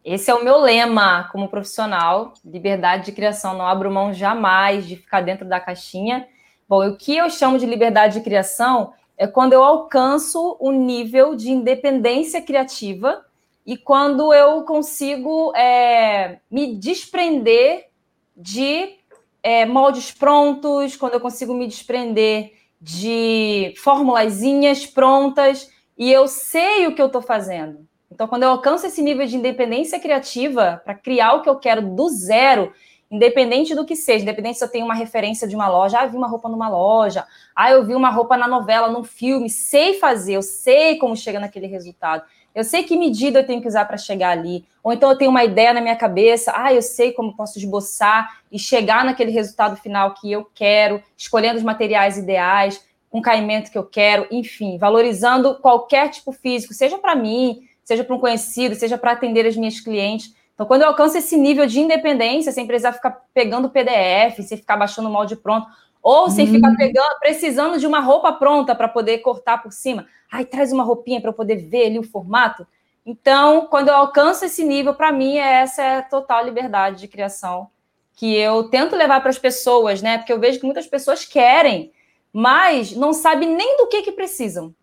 Esse 0.04 0.30
é 0.30 0.34
o 0.34 0.44
meu 0.44 0.58
lema 0.58 1.30
como 1.32 1.48
profissional, 1.48 2.34
liberdade 2.44 3.06
de 3.06 3.14
criação. 3.14 3.58
Não 3.58 3.66
abro 3.66 3.90
mão 3.90 4.14
jamais 4.14 4.86
de 4.86 4.98
ficar 4.98 5.22
dentro 5.22 5.48
da 5.48 5.58
caixinha. 5.58 6.28
Bom, 6.68 6.86
o 6.86 6.98
que 6.98 7.16
eu 7.16 7.30
chamo 7.30 7.58
de 7.58 7.66
liberdade 7.66 8.16
de 8.16 8.26
criação 8.26 8.92
é 9.18 9.26
quando 9.26 9.54
eu 9.54 9.64
alcanço 9.64 10.58
um 10.60 10.74
nível 10.74 11.34
de 11.34 11.50
independência 11.50 12.42
criativa 12.42 13.24
e 13.66 13.78
quando 13.78 14.34
eu 14.34 14.64
consigo 14.64 15.56
é, 15.56 16.40
me 16.52 16.76
desprender 16.76 17.88
de 18.36 18.98
é, 19.42 19.66
moldes 19.66 20.12
prontos, 20.12 20.98
quando 20.98 21.14
eu 21.14 21.22
consigo 21.22 21.54
me 21.54 21.68
desprender 21.68 22.60
de 22.82 23.74
formulazinhas 23.78 24.88
prontas 24.88 25.70
e 25.98 26.12
eu 26.12 26.28
sei 26.28 26.88
o 26.88 26.96
que 26.96 27.02
eu 27.02 27.06
estou 27.06 27.22
fazendo. 27.22 27.86
Então, 28.12 28.28
quando 28.28 28.44
eu 28.44 28.50
alcanço 28.50 28.88
esse 28.88 29.02
nível 29.02 29.26
de 29.26 29.38
independência 29.38 30.00
criativa 30.00 30.82
para 30.84 30.96
criar 30.96 31.34
o 31.34 31.42
que 31.42 31.50
eu 31.50 31.58
quero 31.58 31.96
do 31.96 32.10
zero, 32.10 32.74
independente 33.10 33.76
do 33.76 33.86
que 33.86 33.96
seja, 33.96 34.24
independente 34.24 34.58
se 34.58 34.64
eu 34.64 34.70
tenho 34.70 34.86
uma 34.86 34.96
referência 34.96 35.48
de 35.48 35.56
uma 35.56 35.70
loja, 35.70 36.00
ah, 36.00 36.06
eu 36.06 36.10
vi 36.10 36.18
uma 36.18 36.28
roupa 36.28 36.50
numa 36.50 36.70
loja, 36.70 37.26
ah, 37.56 37.72
eu 37.72 37.86
vi 37.86 37.94
uma 37.94 38.10
roupa 38.10 38.36
na 38.36 38.48
novela, 38.48 38.90
num 38.90 39.04
filme, 39.04 39.50
sei 39.50 40.00
fazer, 40.00 40.34
eu 40.34 40.42
sei 40.42 40.98
como 40.98 41.16
chega 41.16 41.40
naquele 41.40 41.68
resultado. 41.68 42.24
Eu 42.54 42.64
sei 42.64 42.84
que 42.84 42.98
medida 42.98 43.40
eu 43.40 43.46
tenho 43.46 43.62
que 43.62 43.68
usar 43.68 43.86
para 43.86 43.98
chegar 43.98 44.32
ali. 44.32 44.66
Ou 44.84 44.92
então 44.92 45.10
eu 45.10 45.18
tenho 45.18 45.32
uma 45.32 45.44
ideia 45.44 45.74
na 45.74 45.82
minha 45.82 45.96
cabeça, 45.96 46.52
ah, 46.56 46.74
eu 46.74 46.82
sei 46.82 47.12
como 47.14 47.36
posso 47.36 47.58
esboçar 47.58 48.40
e 48.52 48.60
chegar 48.60 49.06
naquele 49.06 49.32
resultado 49.32 49.76
final 49.78 50.14
que 50.14 50.32
eu 50.32 50.46
quero, 50.54 51.02
escolhendo 51.18 51.58
os 51.58 51.64
materiais 51.64 52.18
ideais, 52.18 52.84
com 53.10 53.20
o 53.20 53.22
caimento 53.22 53.72
que 53.72 53.78
eu 53.78 53.84
quero, 53.84 54.26
enfim, 54.32 54.78
valorizando 54.78 55.56
qualquer 55.56 56.10
tipo 56.10 56.32
físico, 56.32 56.74
seja 56.74 56.98
para 56.98 57.16
mim, 57.16 57.68
seja 57.84 58.04
para 58.04 58.16
um 58.16 58.20
conhecido, 58.20 58.76
seja 58.76 58.98
para 58.98 59.12
atender 59.12 59.46
as 59.46 59.56
minhas 59.56 59.80
clientes. 59.80 60.34
Então, 60.54 60.66
quando 60.66 60.84
eu 60.84 60.88
alcanço 60.88 61.18
esse 61.18 61.38
nível 61.38 61.66
de 61.66 61.80
independência, 61.80 62.52
sem 62.52 62.68
precisar 62.68 62.94
ficar 62.94 63.22
pegando 63.34 63.70
PDF, 63.70 64.42
sem 64.44 64.58
ficar 64.58 64.78
baixando 64.78 65.10
o 65.10 65.12
molde 65.12 65.36
pronto, 65.36 65.68
ou 66.02 66.30
sem 66.30 66.48
hum. 66.48 66.54
ficar 66.54 66.76
pegando, 66.76 67.20
precisando 67.20 67.80
de 67.80 67.86
uma 67.86 68.00
roupa 68.00 68.32
pronta 68.34 68.74
para 68.74 68.88
poder 68.88 69.20
cortar 69.20 69.62
por 69.62 69.72
cima. 69.72 70.08
Ai, 70.32 70.46
traz 70.46 70.72
uma 70.72 70.84
roupinha 70.84 71.22
para 71.22 71.30
eu 71.30 71.34
poder 71.34 71.58
ver 71.58 71.88
ali 71.88 72.00
o 72.00 72.04
formato. 72.04 72.66
Então, 73.06 73.68
quando 73.68 73.90
eu 73.90 73.96
alcanço 73.96 74.46
esse 74.46 74.64
nível, 74.64 74.94
para 74.94 75.12
mim, 75.12 75.38
essa 75.38 75.82
é 75.82 75.98
a 75.98 76.04
total 76.04 76.46
liberdade 76.46 77.00
de 77.00 77.08
criação 77.08 77.70
que 78.16 78.36
eu 78.36 78.66
tento 78.70 78.96
levar 78.96 79.20
para 79.22 79.32
as 79.32 79.40
pessoas, 79.40 80.02
né? 80.02 80.20
Porque 80.20 80.32
eu 80.32 80.40
vejo 80.40 80.60
que 80.60 80.66
muitas 80.66 80.86
pessoas 80.86 81.26
querem, 81.26 81.92
mas 82.32 82.96
não 82.96 83.14
sabem 83.14 83.50
nem 83.50 83.78
do 83.78 83.88
que 83.88 84.04
que 84.04 84.12
precisam. 84.12 84.76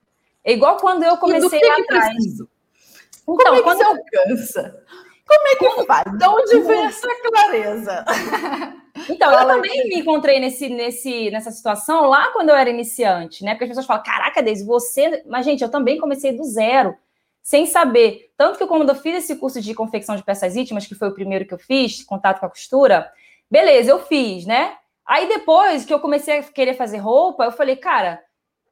É 0.45 0.53
igual 0.53 0.77
quando 0.79 1.05
eu 1.05 1.17
comecei 1.19 1.61
que 1.61 1.67
atrás. 1.69 2.17
Que 2.17 2.29
então, 2.29 3.37
Como 3.37 3.55
é 3.55 3.63
quando 3.63 3.79
você 3.79 3.85
eu... 3.85 3.89
alcança? 3.91 4.85
Como 5.27 5.47
é 5.47 5.57
que 5.57 5.87
faz? 5.87 6.19
De 6.19 6.27
onde 6.27 6.61
vem 6.61 6.85
essa 6.87 7.09
clareza? 7.23 8.05
Então, 9.09 9.31
eu 9.33 9.47
também 9.47 9.89
me 9.89 10.01
encontrei 10.01 10.41
nesse, 10.41 10.69
nesse, 10.69 11.31
nessa 11.31 11.51
situação 11.51 12.07
lá 12.07 12.31
quando 12.33 12.51
eu 12.51 12.55
era 12.55 12.71
iniciante, 12.71 13.45
né? 13.45 13.53
Porque 13.53 13.65
as 13.65 13.71
pessoas 13.71 13.87
falam, 13.87 14.03
caraca, 14.03 14.43
Deise, 14.43 14.65
você. 14.65 15.23
Mas, 15.27 15.45
gente, 15.45 15.63
eu 15.63 15.71
também 15.71 15.99
comecei 15.99 16.33
do 16.33 16.45
zero, 16.45 16.97
sem 17.43 17.67
saber. 17.67 18.31
Tanto 18.37 18.59
que 18.59 18.67
quando 18.67 18.89
eu 18.89 18.95
fiz 18.95 19.25
esse 19.25 19.37
curso 19.37 19.61
de 19.61 19.75
confecção 19.75 20.17
de 20.17 20.23
peças 20.23 20.57
íntimas, 20.57 20.87
que 20.87 20.95
foi 20.95 21.09
o 21.09 21.15
primeiro 21.15 21.47
que 21.47 21.55
eu 21.55 21.59
fiz, 21.59 22.03
contato 22.03 22.41
com 22.41 22.47
a 22.47 22.51
costura, 22.51 23.11
beleza, 23.51 23.91
eu 23.91 24.01
fiz, 24.07 24.47
né? 24.47 24.77
Aí 25.07 25.27
depois 25.27 25.85
que 25.85 25.93
eu 25.93 26.01
comecei 26.01 26.39
a 26.39 26.43
querer 26.43 26.75
fazer 26.75 26.99
roupa, 26.99 27.45
eu 27.45 27.53
falei, 27.53 27.77
cara, 27.77 28.23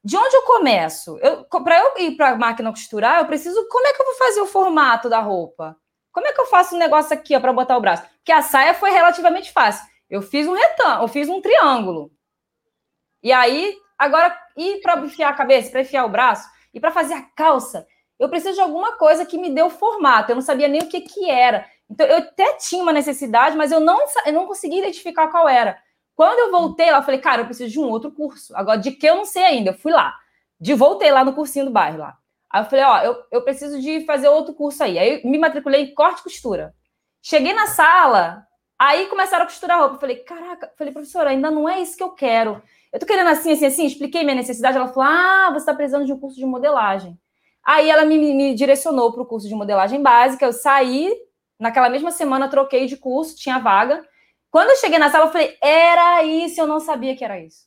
de 0.04 0.16
onde 0.16 0.36
eu 0.36 0.42
começo? 0.42 1.18
Para 1.64 1.78
eu 1.80 2.04
ir 2.04 2.16
para 2.16 2.30
a 2.30 2.36
máquina 2.36 2.70
costurar, 2.70 3.18
eu 3.18 3.26
preciso. 3.26 3.66
Como 3.68 3.86
é 3.86 3.92
que 3.92 4.00
eu 4.00 4.06
vou 4.06 4.14
fazer 4.14 4.40
o 4.40 4.46
formato 4.46 5.08
da 5.08 5.18
roupa? 5.18 5.76
Como 6.12 6.26
é 6.26 6.32
que 6.32 6.40
eu 6.40 6.46
faço 6.46 6.76
um 6.76 6.78
negócio 6.78 7.12
aqui 7.12 7.38
para 7.40 7.52
botar 7.52 7.76
o 7.76 7.80
braço? 7.80 8.04
Porque 8.18 8.30
a 8.30 8.40
saia 8.40 8.72
foi 8.72 8.90
relativamente 8.90 9.52
fácil. 9.52 9.84
Eu 10.08 10.22
fiz 10.22 10.46
um 10.46 10.54
retângulo, 10.54 11.04
eu 11.04 11.08
fiz 11.08 11.28
um 11.28 11.40
triângulo. 11.40 12.10
E 13.22 13.32
aí, 13.32 13.76
agora, 13.98 14.36
ir 14.56 14.80
para 14.80 15.00
enfiar 15.00 15.30
a 15.30 15.34
cabeça, 15.34 15.70
para 15.70 15.80
enfiar 15.80 16.04
o 16.04 16.10
braço, 16.10 16.48
e 16.72 16.80
para 16.80 16.92
fazer 16.92 17.14
a 17.14 17.22
calça, 17.22 17.86
eu 18.18 18.28
preciso 18.28 18.54
de 18.54 18.60
alguma 18.60 18.92
coisa 18.92 19.26
que 19.26 19.38
me 19.38 19.50
dê 19.50 19.62
o 19.62 19.70
formato. 19.70 20.30
Eu 20.30 20.36
não 20.36 20.42
sabia 20.42 20.68
nem 20.68 20.82
o 20.82 20.88
que, 20.88 21.00
que 21.00 21.28
era. 21.28 21.66
Então, 21.90 22.06
eu 22.06 22.18
até 22.18 22.54
tinha 22.54 22.82
uma 22.82 22.92
necessidade, 22.92 23.56
mas 23.56 23.72
eu 23.72 23.80
não, 23.80 24.04
eu 24.24 24.32
não 24.32 24.46
conseguia 24.46 24.80
identificar 24.80 25.28
qual 25.28 25.48
era. 25.48 25.78
Quando 26.14 26.38
eu 26.38 26.50
voltei 26.50 26.90
lá, 26.90 26.98
eu 26.98 27.02
falei, 27.02 27.20
cara, 27.20 27.42
eu 27.42 27.46
preciso 27.46 27.70
de 27.70 27.78
um 27.78 27.88
outro 27.88 28.10
curso. 28.10 28.56
Agora, 28.56 28.78
de 28.78 28.90
que 28.92 29.06
eu 29.06 29.16
não 29.16 29.24
sei 29.24 29.44
ainda. 29.44 29.70
Eu 29.70 29.74
fui 29.74 29.92
lá. 29.92 30.16
De 30.58 30.72
voltei 30.72 31.10
lá 31.10 31.24
no 31.24 31.34
cursinho 31.34 31.66
do 31.66 31.70
bairro 31.70 31.98
lá. 31.98 32.16
Aí 32.50 32.62
eu 32.62 32.66
falei, 32.66 32.84
ó, 32.84 32.98
eu, 33.02 33.22
eu 33.30 33.42
preciso 33.42 33.80
de 33.80 34.04
fazer 34.06 34.28
outro 34.28 34.54
curso 34.54 34.82
aí. 34.82 34.98
Aí 34.98 35.22
me 35.24 35.38
matriculei 35.38 35.82
em 35.82 35.94
corte 35.94 36.20
e 36.20 36.22
costura. 36.22 36.74
Cheguei 37.20 37.52
na 37.52 37.66
sala, 37.66 38.45
aí 38.78 39.06
começaram 39.06 39.44
a 39.44 39.46
costurar 39.46 39.78
roupa. 39.78 39.96
Eu 39.96 40.00
falei, 40.00 40.16
caraca, 40.16 40.72
falei, 40.76 40.92
professora, 40.92 41.30
ainda 41.30 41.50
não 41.50 41.68
é 41.68 41.80
isso 41.80 41.96
que 41.96 42.02
eu 42.02 42.10
quero. 42.10 42.62
Eu 42.92 43.00
tô 43.00 43.06
querendo 43.06 43.28
assim, 43.28 43.52
assim, 43.52 43.66
assim, 43.66 43.86
expliquei 43.86 44.22
minha 44.22 44.36
necessidade. 44.36 44.76
Ela 44.76 44.88
falou, 44.88 45.10
ah, 45.10 45.50
você 45.50 45.58
está 45.58 45.74
precisando 45.74 46.06
de 46.06 46.12
um 46.12 46.18
curso 46.18 46.38
de 46.38 46.46
modelagem. 46.46 47.18
Aí 47.64 47.90
ela 47.90 48.04
me, 48.04 48.16
me 48.16 48.54
direcionou 48.54 49.12
para 49.12 49.22
o 49.22 49.26
curso 49.26 49.48
de 49.48 49.54
modelagem 49.54 50.02
básica. 50.02 50.46
Eu 50.46 50.52
saí, 50.52 51.12
naquela 51.58 51.88
mesma 51.88 52.10
semana, 52.10 52.48
troquei 52.48 52.86
de 52.86 52.96
curso, 52.96 53.36
tinha 53.36 53.58
vaga. 53.58 54.06
Quando 54.50 54.70
eu 54.70 54.76
cheguei 54.76 54.98
na 54.98 55.10
sala, 55.10 55.26
eu 55.26 55.32
falei, 55.32 55.56
era 55.60 56.22
isso, 56.22 56.60
eu 56.60 56.66
não 56.66 56.80
sabia 56.80 57.16
que 57.16 57.24
era 57.24 57.40
isso. 57.40 57.66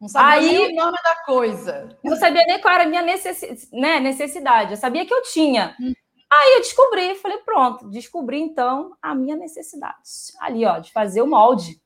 Não 0.00 0.08
sabia 0.08 0.40
Aí, 0.40 0.58
nem 0.58 0.72
o 0.72 0.84
nome 0.84 0.98
da 1.04 1.16
coisa. 1.24 1.96
Não 2.02 2.16
sabia 2.16 2.44
nem 2.44 2.60
qual 2.60 2.74
era 2.74 2.82
a 2.82 2.88
minha 2.88 3.02
necessidade, 3.02 3.68
né, 3.72 4.00
necessidade. 4.00 4.72
Eu 4.72 4.76
sabia 4.76 5.06
que 5.06 5.14
eu 5.14 5.22
tinha. 5.22 5.76
Hum. 5.80 5.92
Aí 6.34 6.54
eu 6.54 6.60
descobri, 6.60 7.14
falei, 7.16 7.38
pronto, 7.38 7.90
descobri 7.90 8.40
então 8.40 8.96
a 9.02 9.14
minha 9.14 9.36
necessidade. 9.36 9.96
Ali, 10.40 10.64
ó, 10.64 10.78
de 10.78 10.90
fazer 10.90 11.20
o 11.20 11.26
molde. 11.26 11.78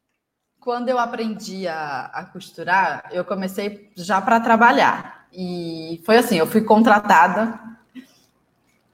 Quando 0.61 0.88
eu 0.88 0.98
aprendi 0.98 1.66
a, 1.66 2.06
a 2.06 2.24
costurar, 2.26 3.09
eu 3.11 3.24
comecei 3.24 3.90
já 3.96 4.20
para 4.20 4.38
trabalhar. 4.38 5.26
E 5.32 6.00
foi 6.06 6.18
assim, 6.18 6.37
eu 6.37 6.46
fui 6.46 6.62
contratada 6.62 7.76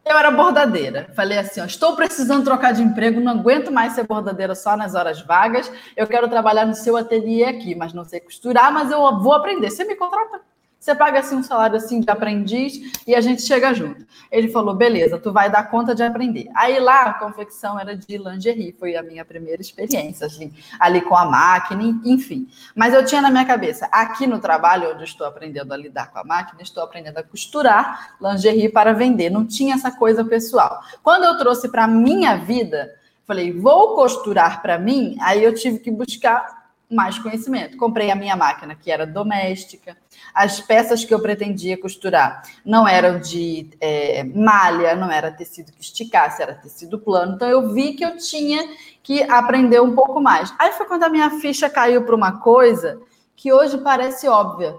eu 0.05 0.19
era 0.19 0.31
bordadeira. 0.31 1.11
Falei 1.15 1.39
assim: 1.39 1.61
ó, 1.61 1.65
estou 1.65 1.95
precisando 1.95 2.45
trocar 2.45 2.73
de 2.73 2.83
emprego, 2.83 3.21
não 3.21 3.33
aguento 3.33 3.71
mais 3.71 3.93
ser 3.93 4.07
bordadeira 4.07 4.55
só 4.55 4.77
nas 4.77 4.95
horas 4.95 5.21
vagas. 5.23 5.71
Eu 5.97 6.07
quero 6.07 6.29
trabalhar 6.29 6.67
no 6.67 6.75
seu 6.75 6.97
ateliê 6.97 7.45
aqui, 7.45 7.75
mas 7.75 7.93
não 7.93 8.05
sei 8.05 8.21
costurar, 8.21 8.73
mas 8.73 8.91
eu 8.91 8.99
vou 9.21 9.33
aprender. 9.33 9.71
Você 9.71 9.85
me 9.85 9.95
contrata? 9.95 10.41
Você 10.83 10.97
paga 10.97 11.21
assim 11.21 11.37
um 11.37 11.45
salário 11.45 11.77
assim 11.77 12.01
de 12.01 12.11
aprendiz 12.11 12.93
e 13.07 13.15
a 13.15 13.21
gente 13.21 13.43
chega 13.43 13.73
junto. 13.73 14.05
Ele 14.33 14.49
falou: 14.49 14.75
beleza, 14.75 15.17
tu 15.17 15.33
vai 15.33 15.49
dar 15.49 15.71
conta 15.71 15.95
de 15.95 16.03
aprender. 16.03 16.49
Aí 16.57 16.81
lá 16.81 17.03
a 17.03 17.15
confecção 17.15 17.79
era 17.79 17.97
de 17.97 18.19
lingerie, 18.19 18.75
foi 18.77 18.97
a 18.97 19.03
minha 19.03 19.25
primeira 19.25 19.63
experiência, 19.63 20.27
assim, 20.27 20.53
ali 20.81 21.01
com 21.01 21.15
a 21.17 21.25
máquina, 21.25 21.85
enfim. 22.05 22.49
Mas 22.75 22.95
eu 22.95 23.05
tinha 23.05 23.23
na 23.23 23.31
minha 23.31 23.45
cabeça, 23.45 23.89
aqui 23.93 24.27
no 24.27 24.41
trabalho, 24.41 24.93
onde 24.93 25.05
estou 25.05 25.25
aprendendo 25.25 25.73
a 25.73 25.77
lidar 25.77 26.11
com 26.11 26.19
a 26.19 26.25
máquina, 26.25 26.61
estou 26.61 26.83
aprendendo 26.83 27.19
a 27.19 27.23
costurar 27.23 28.17
lingerie 28.21 28.69
para 28.69 28.93
vender. 28.93 29.31
Não 29.31 29.47
tinha 29.47 29.77
essa 29.77 29.93
coisa 29.93 30.25
pessoal. 30.25 30.81
Quando 31.01 31.23
eu 31.23 31.39
trouxe 31.39 31.69
para 31.69 31.87
minha 31.87 32.39
vida, 32.39 32.93
falei, 33.25 33.53
vou 33.53 33.95
costurar 33.95 34.61
para 34.61 34.81
mim, 34.81 35.17
aí 35.21 35.45
eu 35.45 35.55
tive 35.55 35.79
que 35.79 35.93
buscar 35.93 36.62
mais 36.93 37.19
conhecimento. 37.19 37.77
Comprei 37.77 38.11
a 38.11 38.15
minha 38.15 38.37
máquina, 38.37 38.75
que 38.75 38.91
era 38.91 39.07
doméstica. 39.07 39.97
As 40.35 40.61
peças 40.61 41.05
que 41.05 41.13
eu 41.13 41.21
pretendia 41.21 41.81
costurar 41.81 42.43
não 42.65 42.87
eram 42.87 43.19
de 43.19 43.71
é, 43.81 44.23
malha, 44.25 44.95
não 44.95 45.11
era 45.11 45.31
tecido 45.31 45.73
que 45.73 45.81
esticasse, 45.81 46.43
era 46.43 46.55
tecido 46.55 46.99
plano. 46.99 47.35
Então 47.35 47.49
eu 47.49 47.73
vi 47.73 47.95
que 47.95 48.05
eu 48.05 48.17
tinha 48.17 48.69
que 49.03 49.23
aprender 49.25 49.81
um 49.81 49.95
pouco 49.95 50.21
mais. 50.21 50.55
Aí 50.59 50.73
foi 50.73 50.87
quando 50.87 51.05
a 51.05 51.09
minha 51.09 51.31
ficha 51.41 51.69
caiu 51.69 52.05
para 52.05 52.15
uma 52.15 52.41
coisa 52.41 53.01
que 53.35 53.53
hoje 53.53 53.79
parece 53.79 54.29
óbvia. 54.29 54.75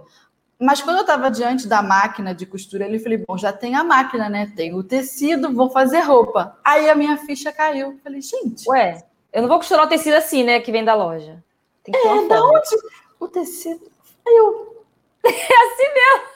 Mas 0.59 0.81
quando 0.81 0.97
eu 0.97 1.01
estava 1.01 1.29
diante 1.29 1.67
da 1.67 1.81
máquina 1.81 2.33
de 2.33 2.45
costura, 2.45 2.85
ele 2.85 2.99
falei: 2.99 3.17
bom, 3.17 3.37
já 3.37 3.51
tem 3.51 3.75
a 3.75 3.83
máquina, 3.83 4.29
né? 4.29 4.51
Tem 4.55 4.73
o 4.73 4.83
tecido, 4.83 5.53
vou 5.53 5.69
fazer 5.69 5.99
roupa. 5.99 6.57
Aí 6.63 6.89
a 6.89 6.95
minha 6.95 7.17
ficha 7.17 7.51
caiu. 7.51 7.99
Falei, 8.01 8.21
gente. 8.21 8.69
Ué, 8.69 9.03
eu 9.33 9.41
não 9.41 9.49
vou 9.49 9.57
costurar 9.57 9.85
o 9.85 9.89
tecido 9.89 10.13
assim, 10.13 10.43
né? 10.43 10.59
Que 10.59 10.71
vem 10.71 10.85
da 10.85 10.93
loja. 10.93 11.43
Tem 11.83 11.93
que 11.93 12.07
é, 12.07 12.27
da 12.27 12.43
onde? 12.43 12.75
O 13.19 13.27
tecido. 13.27 13.91
Aí 14.27 14.35
eu. 14.35 14.73
É 15.25 15.29
assim 15.29 15.93
mesmo. 15.93 16.33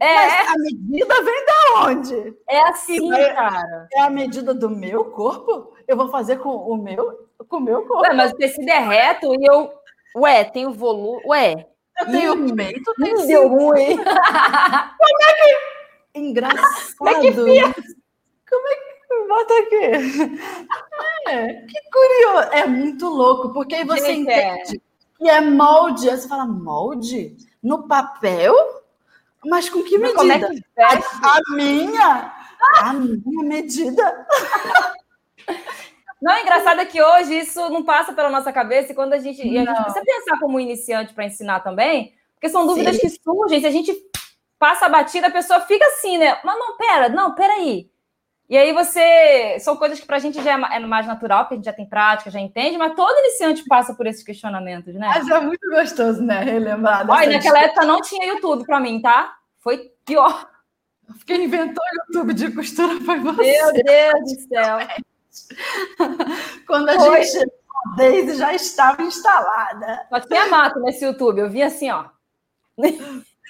É. 0.00 0.14
Mas 0.14 0.48
a 0.48 0.54
medida 0.58 1.22
vem 1.22 1.46
da 1.46 1.86
onde? 1.86 2.36
É 2.48 2.62
assim, 2.68 3.14
é, 3.14 3.34
cara. 3.34 3.88
É 3.92 4.00
a 4.00 4.10
medida 4.10 4.54
do 4.54 4.70
meu 4.70 5.04
corpo? 5.04 5.74
Eu 5.86 5.96
vou 5.96 6.08
fazer 6.08 6.38
com 6.38 6.48
o 6.48 6.76
meu, 6.76 7.28
com 7.46 7.58
o 7.58 7.60
meu 7.60 7.86
corpo. 7.86 8.02
Ué, 8.02 8.14
mas 8.14 8.32
o 8.32 8.36
tecido 8.36 8.68
é 8.68 8.78
reto 8.78 9.34
e 9.34 9.46
eu. 9.46 9.72
Ué, 10.16 10.44
tem 10.44 10.66
o 10.66 10.72
volume. 10.72 11.22
Ué. 11.26 11.66
Eu 12.00 12.06
tenho 12.10 12.32
hum, 12.32 12.56
peito, 12.56 12.94
tem 12.94 13.26
deu 13.26 13.48
ruim. 13.48 13.96
Como 13.98 15.22
é 15.22 15.34
que. 15.34 16.18
Engraçado. 16.18 16.96
Como 16.96 17.10
é 17.10 17.20
que 17.20 17.32
Como 17.34 18.68
é 18.68 18.74
que 18.74 18.89
Bota 19.28 19.54
aqui. 19.58 20.38
É, 21.28 21.52
que 21.66 21.80
curioso. 21.92 22.48
É 22.52 22.66
muito 22.66 23.08
louco, 23.08 23.52
porque 23.52 23.74
aí 23.74 23.84
você 23.84 24.14
Gente, 24.14 24.30
é. 24.30 24.54
entende 24.54 24.82
que 25.18 25.28
é 25.28 25.40
molde. 25.40 26.08
Aí 26.08 26.16
você 26.16 26.28
fala, 26.28 26.46
molde? 26.46 27.36
No 27.62 27.86
papel? 27.86 28.54
Mas 29.44 29.68
com 29.68 29.82
que 29.82 29.98
medida? 29.98 30.16
Como 30.16 30.32
é 30.32 30.38
que 30.38 30.64
a, 30.78 30.88
a 30.88 31.40
minha? 31.54 32.34
A 32.80 32.92
minha 32.92 33.44
medida? 33.44 34.26
Não, 36.20 36.32
é 36.32 36.42
engraçado 36.42 36.80
é 36.80 36.84
que 36.84 37.02
hoje 37.02 37.38
isso 37.38 37.70
não 37.70 37.82
passa 37.82 38.12
pela 38.12 38.28
nossa 38.28 38.52
cabeça 38.52 38.92
e 38.92 38.94
quando 38.94 39.14
a 39.14 39.18
gente. 39.18 39.40
E 39.40 39.56
a 39.56 39.64
gente 39.64 39.82
precisa 39.82 40.04
pensar 40.04 40.38
como 40.38 40.60
iniciante 40.60 41.14
para 41.14 41.24
ensinar 41.24 41.60
também, 41.60 42.14
porque 42.34 42.50
são 42.50 42.66
dúvidas 42.66 42.96
Sim. 42.96 43.00
que 43.00 43.08
surgem. 43.08 43.58
Se 43.58 43.66
a 43.66 43.70
gente 43.70 43.96
passa 44.58 44.84
a 44.84 44.90
batida, 44.90 45.28
a 45.28 45.30
pessoa 45.30 45.60
fica 45.60 45.86
assim, 45.86 46.18
né? 46.18 46.38
Mas 46.44 46.58
não, 46.58 46.76
pera, 46.76 47.08
não, 47.08 47.34
peraí. 47.34 47.90
E 48.50 48.58
aí 48.58 48.72
você. 48.72 49.60
São 49.60 49.76
coisas 49.76 50.00
que 50.00 50.06
para 50.06 50.16
a 50.16 50.18
gente 50.18 50.42
já 50.42 50.50
é, 50.50 50.76
é 50.76 50.80
mais 50.80 51.06
natural, 51.06 51.44
porque 51.44 51.54
a 51.54 51.56
gente 51.56 51.66
já 51.66 51.72
tem 51.72 51.88
prática, 51.88 52.32
já 52.32 52.40
entende, 52.40 52.76
mas 52.76 52.96
todo 52.96 53.16
iniciante 53.20 53.64
passa 53.64 53.94
por 53.94 54.08
esses 54.08 54.24
questionamentos, 54.24 54.92
né? 54.92 55.06
Mas 55.06 55.28
é 55.28 55.40
muito 55.40 55.70
gostoso, 55.70 56.20
né? 56.20 56.42
Relembrar. 56.42 57.08
Olha, 57.08 57.30
naquela 57.30 57.60
época 57.60 57.86
não 57.86 58.00
tinha 58.00 58.26
YouTube 58.26 58.64
para 58.64 58.80
mim, 58.80 59.00
tá? 59.00 59.36
Foi 59.60 59.92
pior. 60.04 60.50
Quem 61.24 61.44
inventou 61.44 61.82
o 61.82 62.16
YouTube 62.16 62.34
de 62.34 62.50
costura 62.50 63.00
foi 63.04 63.20
você. 63.20 63.40
Meu 63.40 63.72
Deus 63.72 64.20
do 64.20 64.48
céu. 64.48 64.78
Quando 66.66 66.88
a 66.88 66.94
foi. 66.94 67.22
gente 67.22 67.30
chegou, 67.30 67.54
a 67.86 67.96
Daisy 67.96 68.36
já 68.36 68.52
estava 68.52 69.00
instalada. 69.02 70.06
Só 70.08 70.20
tinha 70.20 70.48
mato 70.48 70.80
nesse 70.80 71.04
YouTube, 71.04 71.38
eu 71.38 71.48
vi 71.48 71.62
assim, 71.62 71.88
ó. 71.92 72.06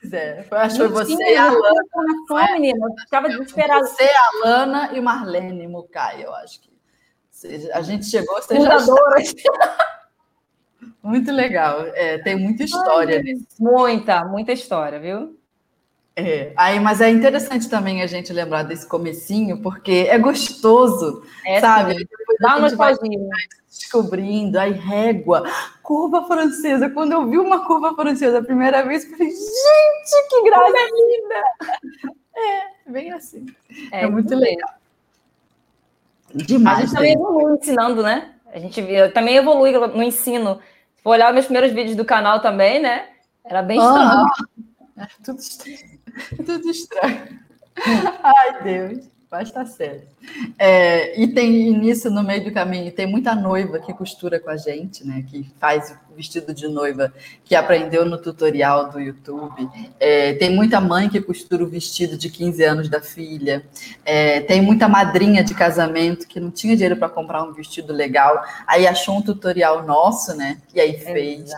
Pois 0.01 0.13
é, 0.13 0.47
eu 0.51 0.59
acho 0.59 0.77
que 0.77 0.81
foi 0.81 0.89
você 0.89 1.15
e 1.15 1.37
a 1.37 1.51
Lana. 1.51 1.83
Fome, 2.27 2.43
é? 2.43 2.53
menina, 2.53 2.87
eu 2.87 2.95
ficava 2.99 3.29
desesperada. 3.29 3.87
Você, 3.87 4.05
a 4.05 4.47
Lana 4.47 4.91
e 4.93 5.01
Marlene 5.01 5.69
Mukai, 5.69 6.25
eu 6.25 6.35
acho 6.35 6.61
que. 6.61 6.71
A 7.73 7.81
gente 7.81 8.07
chegou, 8.07 8.37
você 8.37 8.61
já 8.61 8.77
Muito 11.03 11.33
legal. 11.33 11.87
É, 11.95 12.19
tem 12.19 12.37
muita 12.37 12.65
história 12.65 13.17
Ai, 13.17 13.23
nisso. 13.23 13.47
Muita, 13.59 14.25
muita 14.25 14.53
história, 14.53 14.99
viu? 15.01 15.40
É, 16.21 16.53
aí, 16.57 16.79
mas 16.79 17.01
é 17.01 17.11
interessante 17.11 17.69
também 17.69 18.03
a 18.03 18.07
gente 18.07 18.33
lembrar 18.33 18.63
desse 18.63 18.87
comecinho, 18.87 19.63
porque 19.63 20.07
é 20.09 20.19
gostoso, 20.19 21.23
é, 21.47 21.61
sabe? 21.61 22.07
Dá 22.41 22.57
uma 22.57 22.61
nostalgia 22.61 23.19
descobrindo, 23.69 24.59
aí 24.59 24.73
régua, 24.73 25.45
curva 25.83 26.27
francesa. 26.27 26.91
Quando 26.91 27.13
eu 27.13 27.27
vi 27.27 27.39
uma 27.39 27.65
curva 27.67 27.95
francesa 27.95 28.39
a 28.39 28.45
primeira 28.45 28.83
vez, 28.83 29.05
eu 29.05 29.11
falei, 29.11 29.31
gente, 29.31 30.29
que 30.29 30.43
graça 30.45 30.79
linda! 30.93 32.15
É, 32.37 32.91
bem 32.91 33.13
assim. 33.13 33.47
É, 33.91 34.05
é 34.05 34.11
muito 34.11 34.35
legal. 34.35 34.71
Demais. 36.35 36.79
A 36.79 36.81
gente 36.83 36.95
também 36.95 37.13
evolui 37.15 37.55
ensinando, 37.55 38.03
né? 38.03 38.33
A 38.53 38.59
gente 38.59 38.83
também 39.15 39.37
evolui 39.37 39.73
no 39.73 40.03
ensino. 40.03 40.61
Se 40.97 41.03
for 41.03 41.11
olhar 41.11 41.33
meus 41.33 41.47
primeiros 41.47 41.73
vídeos 41.73 41.97
do 41.97 42.05
canal 42.05 42.41
também, 42.41 42.81
né? 42.81 43.09
Era 43.45 43.63
bem 43.63 43.79
estranho. 43.79 44.27
tudo 45.25 45.39
estranho. 45.39 46.01
Tudo 46.45 46.71
estranho. 46.71 47.41
Ai, 48.23 48.63
Deus. 48.63 49.11
Vai 49.31 49.45
estar 49.45 49.65
sério. 49.65 50.03
É, 50.59 51.23
e 51.23 51.29
tem 51.29 51.69
início 51.69 52.11
no 52.11 52.21
meio 52.21 52.43
do 52.43 52.51
caminho, 52.51 52.91
tem 52.91 53.07
muita 53.07 53.33
noiva 53.33 53.79
que 53.79 53.95
costura 53.95 54.41
com 54.41 54.51
a 54.51 54.57
gente, 54.57 55.07
né? 55.07 55.25
Que 55.31 55.49
faz 55.61 55.97
o 56.11 56.17
vestido 56.17 56.53
de 56.53 56.67
noiva 56.67 57.15
que 57.45 57.55
aprendeu 57.55 58.05
no 58.05 58.19
tutorial 58.19 58.91
do 58.91 58.99
YouTube. 58.99 59.71
É, 60.01 60.33
tem 60.33 60.51
muita 60.51 60.81
mãe 60.81 61.09
que 61.09 61.21
costura 61.21 61.63
o 61.63 61.69
vestido 61.69 62.19
de 62.19 62.29
15 62.29 62.65
anos 62.65 62.89
da 62.89 63.01
filha. 63.01 63.65
É, 64.05 64.41
tem 64.41 64.61
muita 64.61 64.89
madrinha 64.89 65.45
de 65.45 65.55
casamento 65.55 66.27
que 66.27 66.41
não 66.41 66.51
tinha 66.51 66.75
dinheiro 66.75 66.97
para 66.97 67.09
comprar 67.09 67.45
um 67.45 67.53
vestido 67.53 67.93
legal, 67.93 68.43
aí 68.67 68.85
achou 68.85 69.19
um 69.19 69.23
tutorial 69.23 69.87
nosso, 69.87 70.35
né? 70.35 70.61
E 70.75 70.81
aí 70.81 70.99
fez. 70.99 71.53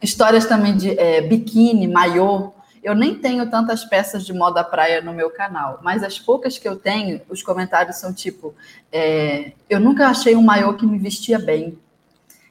Histórias 0.00 0.46
também 0.46 0.76
de 0.76 0.98
é, 0.98 1.20
biquíni, 1.20 1.88
maiô 1.88 2.52
eu 2.82 2.94
nem 2.94 3.14
tenho 3.14 3.50
tantas 3.50 3.84
peças 3.84 4.24
de 4.24 4.32
moda 4.32 4.62
praia 4.64 5.02
no 5.02 5.12
meu 5.12 5.30
canal, 5.30 5.78
mas 5.82 6.02
as 6.02 6.18
poucas 6.18 6.58
que 6.58 6.68
eu 6.68 6.76
tenho, 6.76 7.20
os 7.28 7.42
comentários 7.42 7.96
são 7.96 8.12
tipo: 8.12 8.54
é, 8.92 9.52
eu 9.68 9.80
nunca 9.80 10.08
achei 10.08 10.34
um 10.36 10.42
maiô 10.42 10.74
que 10.74 10.86
me 10.86 10.98
vestia 10.98 11.38
bem. 11.38 11.78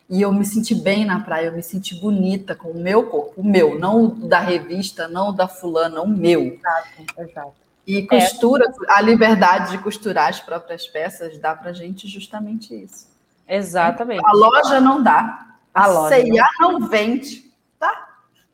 E 0.10 0.21
eu 0.21 0.31
me 0.31 0.45
senti 0.45 0.73
bem 0.73 1.03
na 1.03 1.19
praia, 1.19 1.47
eu 1.47 1.53
me 1.53 1.62
senti 1.62 1.93
bonita 1.95 2.55
com 2.55 2.69
o 2.69 2.79
meu 2.79 3.07
corpo, 3.07 3.41
o 3.41 3.43
meu, 3.43 3.77
não 3.77 4.05
o 4.05 4.07
da 4.07 4.39
revista, 4.39 5.05
não 5.07 5.29
o 5.29 5.31
da 5.33 5.49
fulana, 5.49 6.01
o 6.01 6.07
meu. 6.07 6.41
Exato, 6.41 6.88
exato. 7.17 7.53
E 7.86 8.03
costura, 8.03 8.65
é. 8.65 8.93
a 8.93 9.01
liberdade 9.01 9.71
de 9.71 9.79
costurar 9.79 10.29
as 10.29 10.39
próprias 10.39 10.88
peças 10.88 11.38
dá 11.39 11.55
pra 11.55 11.73
gente 11.73 12.07
justamente 12.07 12.73
isso. 12.73 13.07
Exatamente. 13.47 14.21
A 14.25 14.31
loja 14.33 14.79
não 14.79 15.03
dá. 15.03 15.57
A, 15.78 15.84
a 15.84 15.88
loja 15.88 16.16
CIA 16.16 16.46
não 16.60 16.88
vende. 16.88 17.48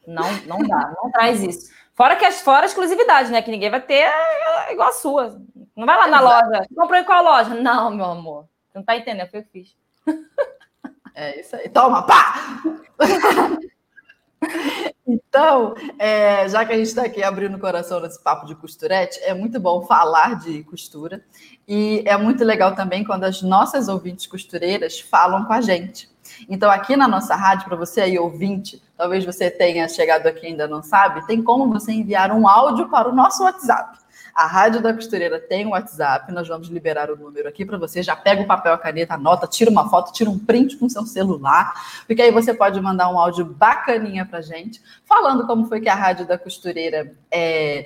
Não, 0.06 0.30
não 0.46 0.60
dá, 0.68 0.94
não 1.02 1.10
traz 1.12 1.42
isso. 1.42 1.72
Fora 1.94 2.16
que 2.16 2.26
as 2.26 2.42
fora 2.42 2.64
a 2.64 2.66
exclusividade, 2.66 3.32
né? 3.32 3.42
Que 3.42 3.52
ninguém 3.52 3.70
vai 3.70 3.82
ter 3.82 4.04
é 4.04 4.74
igual 4.74 4.90
a 4.90 4.94
sua. 4.94 5.42
Não 5.76 5.86
vai 5.86 5.96
lá 5.96 6.08
na 6.08 6.18
Exato. 6.20 6.50
loja. 6.50 6.68
Comprou 6.76 7.00
em 7.00 7.04
qual 7.06 7.24
loja? 7.24 7.56
Não, 7.56 7.90
meu 7.92 8.06
amor. 8.06 8.46
Você 8.70 8.80
não 8.80 8.84
tá 8.84 8.98
entendendo, 8.98 9.30
foi 9.30 9.40
o 9.40 9.44
que 9.44 9.50
eu 9.60 9.64
fiz. 9.64 9.76
É 11.16 11.40
isso 11.40 11.56
aí. 11.56 11.70
Toma, 11.70 12.08
pá! 12.08 12.60
Então, 15.06 15.74
é, 16.00 16.48
já 16.50 16.66
que 16.66 16.74
a 16.74 16.78
gente 16.78 16.88
está 16.88 17.04
aqui 17.04 17.22
abrindo 17.24 17.56
o 17.56 17.60
coração 17.60 18.00
nesse 18.00 18.22
papo 18.22 18.46
de 18.46 18.56
costurete, 18.56 19.20
é 19.22 19.34
muito 19.34 19.60
bom 19.60 19.82
falar 19.82 20.40
de 20.40 20.64
costura 20.64 21.24
e 21.68 22.04
é 22.06 22.18
muito 22.18 22.44
legal 22.44 22.74
também 22.76 23.04
quando 23.04 23.24
as 23.26 23.42
nossas 23.42 23.88
ouvintes 23.88 24.28
costureiras 24.28 25.00
falam 25.00 25.46
com 25.46 25.54
a 25.54 25.62
gente. 25.62 26.10
Então, 26.50 26.70
aqui 26.70 26.96
na 26.96 27.08
nossa 27.08 27.36
rádio, 27.36 27.68
para 27.68 27.76
você 27.76 28.02
aí 28.02 28.18
ouvinte, 28.18 28.82
talvez 28.98 29.26
você 29.26 29.50
tenha 29.50 29.88
chegado 29.88 30.28
aqui 30.28 30.46
e 30.46 30.50
ainda 30.50 30.68
não 30.68 30.82
sabe, 30.82 31.26
tem 31.26 31.42
como 31.42 31.72
você 31.72 31.92
enviar 31.92 32.32
um 32.32 32.48
áudio 32.48 32.90
para 32.90 33.10
o 33.10 33.14
nosso 33.14 33.44
WhatsApp. 33.44 34.04
A 34.34 34.48
Rádio 34.48 34.82
da 34.82 34.92
Costureira 34.92 35.40
tem 35.40 35.68
um 35.68 35.72
WhatsApp, 35.72 36.32
nós 36.32 36.48
vamos 36.48 36.68
liberar 36.68 37.12
o 37.12 37.16
número 37.16 37.48
aqui 37.48 37.64
para 37.64 37.78
você. 37.78 38.02
Já 38.02 38.16
pega 38.16 38.42
o 38.42 38.48
papel, 38.48 38.74
a 38.74 38.78
caneta, 38.80 39.14
anota, 39.14 39.46
tira 39.46 39.70
uma 39.70 39.88
foto, 39.88 40.12
tira 40.12 40.28
um 40.28 40.40
print 40.40 40.76
com 40.78 40.90
seu 40.90 41.06
celular, 41.06 41.72
porque 42.08 42.22
aí 42.22 42.32
você 42.32 42.52
pode 42.52 42.82
mandar 42.82 43.10
um 43.10 43.20
áudio 43.20 43.46
bacaninha 43.46 44.26
para 44.26 44.42
gente, 44.42 44.82
falando 45.06 45.46
como 45.46 45.68
foi 45.68 45.80
que 45.82 45.90
a 45.90 45.94
Rádio 45.94 46.26
da 46.26 46.36
Costureira 46.36 47.14
é, 47.30 47.86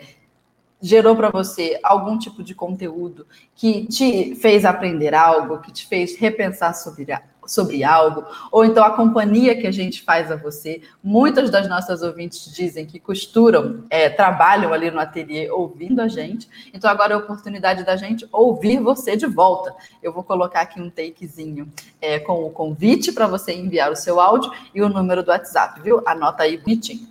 gerou 0.81 1.17
para 1.17 1.29
você 1.29 1.79
algum 1.83 2.17
tipo 2.17 2.41
de 2.41 2.55
conteúdo 2.55 3.27
que 3.53 3.85
te 3.87 4.35
fez 4.35 4.63
aprender 4.63 5.13
algo, 5.13 5.59
que 5.59 5.71
te 5.71 5.85
fez 5.85 6.17
repensar 6.17 6.73
sobre, 6.73 7.07
sobre 7.47 7.83
algo, 7.83 8.25
ou 8.51 8.65
então 8.65 8.83
a 8.83 8.91
companhia 8.91 9.55
que 9.59 9.65
a 9.65 9.71
gente 9.71 10.03
faz 10.03 10.31
a 10.31 10.35
você. 10.35 10.81
Muitas 11.03 11.49
das 11.49 11.67
nossas 11.67 12.01
ouvintes 12.01 12.53
dizem 12.53 12.85
que 12.85 12.99
costuram, 12.99 13.85
é, 13.89 14.09
trabalham 14.09 14.73
ali 14.73 14.91
no 14.91 14.99
ateliê 14.99 15.49
ouvindo 15.49 16.01
a 16.01 16.07
gente. 16.07 16.49
Então 16.73 16.89
agora 16.89 17.13
é 17.13 17.15
a 17.15 17.19
oportunidade 17.19 17.83
da 17.83 17.95
gente 17.95 18.27
ouvir 18.31 18.79
você 18.79 19.15
de 19.15 19.25
volta. 19.25 19.73
Eu 20.03 20.13
vou 20.13 20.23
colocar 20.23 20.61
aqui 20.61 20.81
um 20.81 20.89
takezinho 20.89 21.71
é, 22.01 22.19
com 22.19 22.43
o 22.43 22.49
convite 22.49 23.11
para 23.11 23.27
você 23.27 23.53
enviar 23.53 23.91
o 23.91 23.95
seu 23.95 24.19
áudio 24.19 24.51
e 24.73 24.81
o 24.81 24.89
número 24.89 25.23
do 25.23 25.31
WhatsApp, 25.31 25.81
viu? 25.81 26.01
Anota 26.05 26.43
aí 26.43 26.57
bonitinho. 26.57 27.07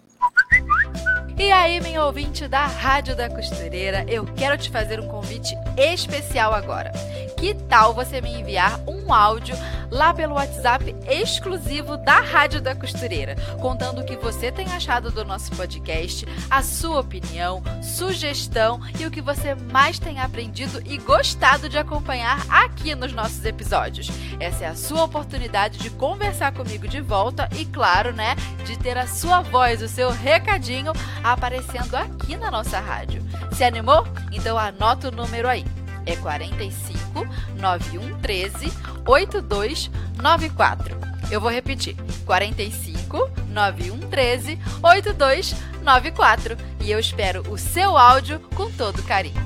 E 1.39 1.53
aí, 1.53 1.81
minha 1.81 2.03
ouvinte 2.03 2.49
da 2.49 2.67
Rádio 2.67 3.15
da 3.15 3.29
Costureira, 3.29 4.07
eu 4.09 4.25
quero 4.25 4.57
te 4.57 4.71
fazer 4.71 4.99
um 4.99 5.07
convite 5.07 5.55
especial 5.77 6.55
agora. 6.55 6.91
Que 7.39 7.53
tal 7.55 7.93
você 7.93 8.23
me 8.23 8.33
enviar 8.33 8.81
um 8.89 9.13
áudio 9.13 9.55
lá 9.91 10.13
pelo 10.13 10.35
WhatsApp 10.35 10.95
exclusivo 11.09 11.97
da 11.97 12.21
Rádio 12.21 12.61
da 12.61 12.75
Costureira, 12.75 13.37
contando 13.61 14.01
o 14.01 14.05
que 14.05 14.17
você 14.17 14.51
tem 14.51 14.67
achado 14.67 15.11
do 15.11 15.25
nosso 15.25 15.51
podcast, 15.53 16.27
a 16.51 16.63
sua 16.63 17.01
opinião, 17.01 17.63
sugestão 17.83 18.81
e 18.99 19.07
o 19.07 19.11
que 19.11 19.21
você 19.21 19.55
mais 19.55 19.99
tem 19.99 20.21
aprendido 20.21 20.83
e 20.85 20.99
gostado 20.99 21.69
de 21.69 21.79
acompanhar 21.79 22.45
aqui 22.49 22.95
nos 22.95 23.13
nossos 23.13 23.45
episódios. 23.45 24.09
Essa 24.41 24.65
é 24.65 24.69
a 24.69 24.77
sua 24.77 25.05
oportunidade 25.05 25.79
de 25.79 25.91
conversar 25.91 26.53
comigo 26.53 26.87
de 26.89 27.01
volta 27.01 27.49
e, 27.57 27.65
claro, 27.65 28.13
né, 28.13 28.35
de 28.65 28.79
ter 28.79 28.99
a 28.99 29.07
sua 29.07 29.41
voz, 29.41 29.83
o 29.83 29.89
seu 29.89 30.11
recadinho 30.11 30.93
aparecendo 31.23 31.95
aqui 31.95 32.37
na 32.37 32.51
nossa 32.51 32.79
rádio. 32.81 33.23
Se 33.53 33.65
animou? 33.65 34.07
Então 34.33 34.59
anota 34.59 35.09
o 35.09 35.13
número 35.13 35.49
aí. 35.49 35.65
É 36.07 36.17
45 36.17 37.27
91 37.57 38.19
13 38.21 38.67
8294. 39.07 40.97
Eu 41.31 41.41
vou 41.41 41.51
repetir. 41.51 41.97
45 42.25 43.29
91 43.49 44.09
13 44.09 44.59
8294. 44.83 46.57
E 46.81 46.91
eu 46.91 47.01
espero 47.01 47.43
o 47.51 47.59
seu 47.59 47.99
áudio 47.99 48.41
com 48.55 48.71
todo 48.71 49.03
carinho. 49.03 49.45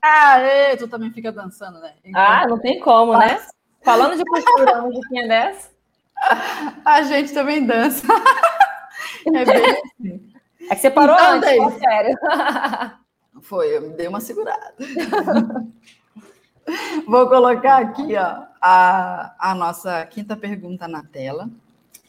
Aê, 0.00 0.76
tu 0.76 0.88
também 0.88 1.10
fica 1.10 1.30
dançando, 1.32 1.80
né? 1.80 1.92
ah, 2.14 2.46
não 2.48 2.58
tem 2.58 2.78
como, 2.80 3.18
né? 3.18 3.44
Falando 3.82 4.16
de 4.16 4.24
costura, 4.24 4.78
uma 4.78 4.82
musiquinha 4.82 5.26
dessa. 5.26 5.70
A 6.84 7.02
gente 7.02 7.32
também 7.32 7.64
dança. 7.64 8.06
É 9.26 9.44
bem 9.44 9.56
assim. 9.56 10.32
É 10.70 10.74
que 10.76 10.80
você 10.80 10.90
parou 10.90 11.16
então, 11.16 11.32
antes, 11.32 11.48
daí... 11.48 11.80
sério. 11.80 12.18
Foi, 13.48 13.76
eu 13.76 13.90
dei 13.90 14.08
uma 14.08 14.20
segurada. 14.20 14.74
Vou 17.06 17.28
colocar 17.28 17.78
aqui 17.78 18.16
ó, 18.16 18.44
a, 18.60 19.34
a 19.38 19.54
nossa 19.54 20.04
quinta 20.06 20.36
pergunta 20.36 20.88
na 20.88 21.04
tela. 21.04 21.48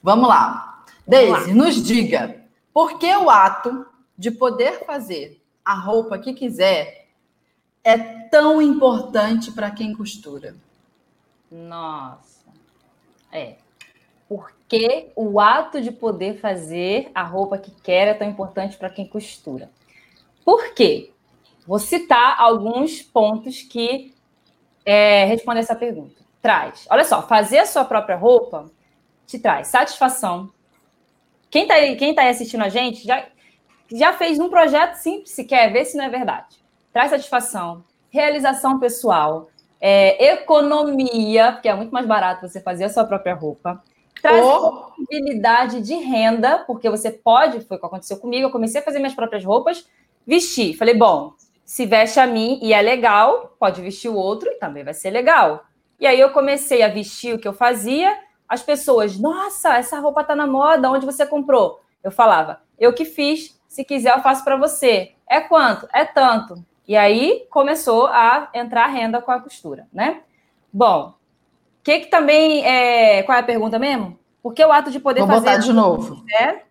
Vamos 0.02 0.28
lá. 0.28 0.84
Deise, 1.08 1.54
nos 1.54 1.84
diga, 1.84 2.43
por 2.73 2.97
que 2.97 3.15
o 3.15 3.30
ato 3.30 3.86
de 4.17 4.32
poder 4.32 4.86
fazer 4.86 5.41
a 5.63 5.76
roupa 5.76 6.17
que 6.17 6.34
quiser 6.34 7.08
é 7.84 7.97
tão 7.97 8.62
importante 8.62 9.52
para 9.52 9.69
quem 9.69 9.95
costura? 9.95 10.56
Nossa. 11.52 12.47
É 13.32 13.58
porque 14.28 15.12
o 15.15 15.39
ato 15.39 15.82
de 15.82 15.91
poder 15.91 16.39
fazer 16.39 17.10
a 17.15 17.23
roupa 17.23 17.58
que 17.58 17.71
quer 17.71 18.10
é 18.10 18.13
tão 18.13 18.30
importante 18.30 18.76
para 18.76 18.89
quem 18.89 19.08
costura. 19.08 19.71
Por 20.43 20.73
quê? 20.73 21.13
Vou 21.67 21.80
citar 21.80 22.39
alguns 22.39 23.01
pontos 23.01 23.62
que 23.62 24.13
é, 24.86 25.25
respondem 25.25 25.60
essa 25.60 25.75
pergunta. 25.75 26.15
Traz. 26.41 26.88
Olha 26.89 27.03
só, 27.03 27.21
fazer 27.21 27.60
a 27.60 27.65
sua 27.65 27.84
própria 27.84 28.15
roupa 28.15 28.71
te 29.25 29.38
traz 29.38 29.67
satisfação. 29.67 30.49
Quem 31.49 31.63
está 31.63 31.75
aí, 31.75 31.95
quem 31.95 32.15
tá 32.15 32.21
aí 32.21 32.30
assistindo 32.30 32.63
a 32.63 32.69
gente 32.69 33.06
já, 33.06 33.25
já 33.91 34.13
fez 34.13 34.39
um 34.39 34.49
projeto 34.49 34.95
simples, 34.95 35.32
se 35.32 35.43
quer 35.43 35.71
ver 35.71 35.86
se 35.86 35.97
não 35.97 36.06
é 36.06 36.10
verdade. 36.10 36.56
Traz 36.93 37.10
satisfação, 37.10 37.84
realização 38.10 38.80
pessoal, 38.80 39.49
é, 39.80 40.34
economia, 40.34 41.51
porque 41.51 41.67
é 41.67 41.75
muito 41.75 41.91
mais 41.91 42.06
barato 42.06 42.47
você 42.47 42.62
fazer 42.62 42.86
a 42.86 42.89
sua 42.89 43.03
própria 43.03 43.36
roupa 43.36 43.84
Traz 44.21 44.43
oh. 44.43 44.71
possibilidade 44.71 45.82
de 45.82 45.95
renda, 45.95 46.60
porque 46.60 46.89
você 46.89 47.12
pode, 47.12 47.62
foi 47.62 47.77
o 47.77 47.80
que 47.80 47.86
aconteceu 47.86 48.17
comigo, 48.17 48.47
eu 48.47 48.51
comecei 48.51 48.82
a 48.82 48.84
fazer 48.84 48.99
minhas 48.99 49.13
próprias 49.13 49.43
roupas, 49.43 49.88
vestir. 50.25 50.75
Falei, 50.75 50.95
bom, 50.95 51.34
se 51.67 51.86
veste 51.86 52.17
a 52.17 52.25
mim 52.25 52.58
e 52.62 52.73
é 52.73 52.82
legal, 52.82 53.53
pode 53.60 53.82
vestir 53.82 54.08
o 54.10 54.15
outro 54.15 54.49
e 54.49 54.56
também 54.56 54.86
vai 54.86 54.93
ser 54.93 55.10
legal. 55.10 55.65
E 55.99 56.08
aí 56.08 56.17
eu 56.17 56.30
comecei 56.30 56.82
a 56.82 56.88
vestir 56.88 57.36
o 57.36 57.38
que 57.39 57.47
eu 57.47 57.51
fazia, 57.51 58.17
as 58.47 58.63
pessoas, 58.63 59.19
nossa, 59.19 59.75
essa 59.75 59.99
roupa 59.99 60.23
tá 60.23 60.34
na 60.34 60.47
moda, 60.47 60.89
onde 60.89 61.06
você 61.06 61.25
comprou? 61.25 61.82
Eu 62.01 62.10
falava, 62.10 62.62
eu 62.80 62.93
que 62.93 63.03
fiz, 63.03 63.59
se 63.68 63.84
quiser 63.84 64.15
eu 64.15 64.24
faço 64.24 64.45
para 64.45 64.55
você. 64.55 65.11
É 65.30 65.41
quanto? 65.41 65.86
É 65.93 66.05
tanto. 66.05 66.63
E 66.88 66.95
aí 66.95 67.45
começou 67.49 68.07
a 68.07 68.49
entrar 68.53 68.86
a 68.86 68.88
renda 68.88 69.22
com 69.22 69.32
a 69.32 69.41
costura, 69.41 69.88
né? 69.91 70.22
Bom, 70.72 71.18
que, 71.88 71.99
que 71.99 72.07
também 72.07 72.65
é. 72.65 73.24
Qual 73.24 73.38
é 73.38 73.39
a 73.39 73.43
pergunta 73.43 73.80
mesmo? 73.80 74.20
Porque 74.43 74.63
o 74.63 74.72
ato 74.74 74.91
de 74.91 74.99
poder 74.99 75.22
Vou 75.22 75.30
fazer. 75.30 75.45
Vou 75.45 75.51
botar 75.51 75.65
de 75.65 75.72
novo. 75.74 76.26
É, 76.30 76.63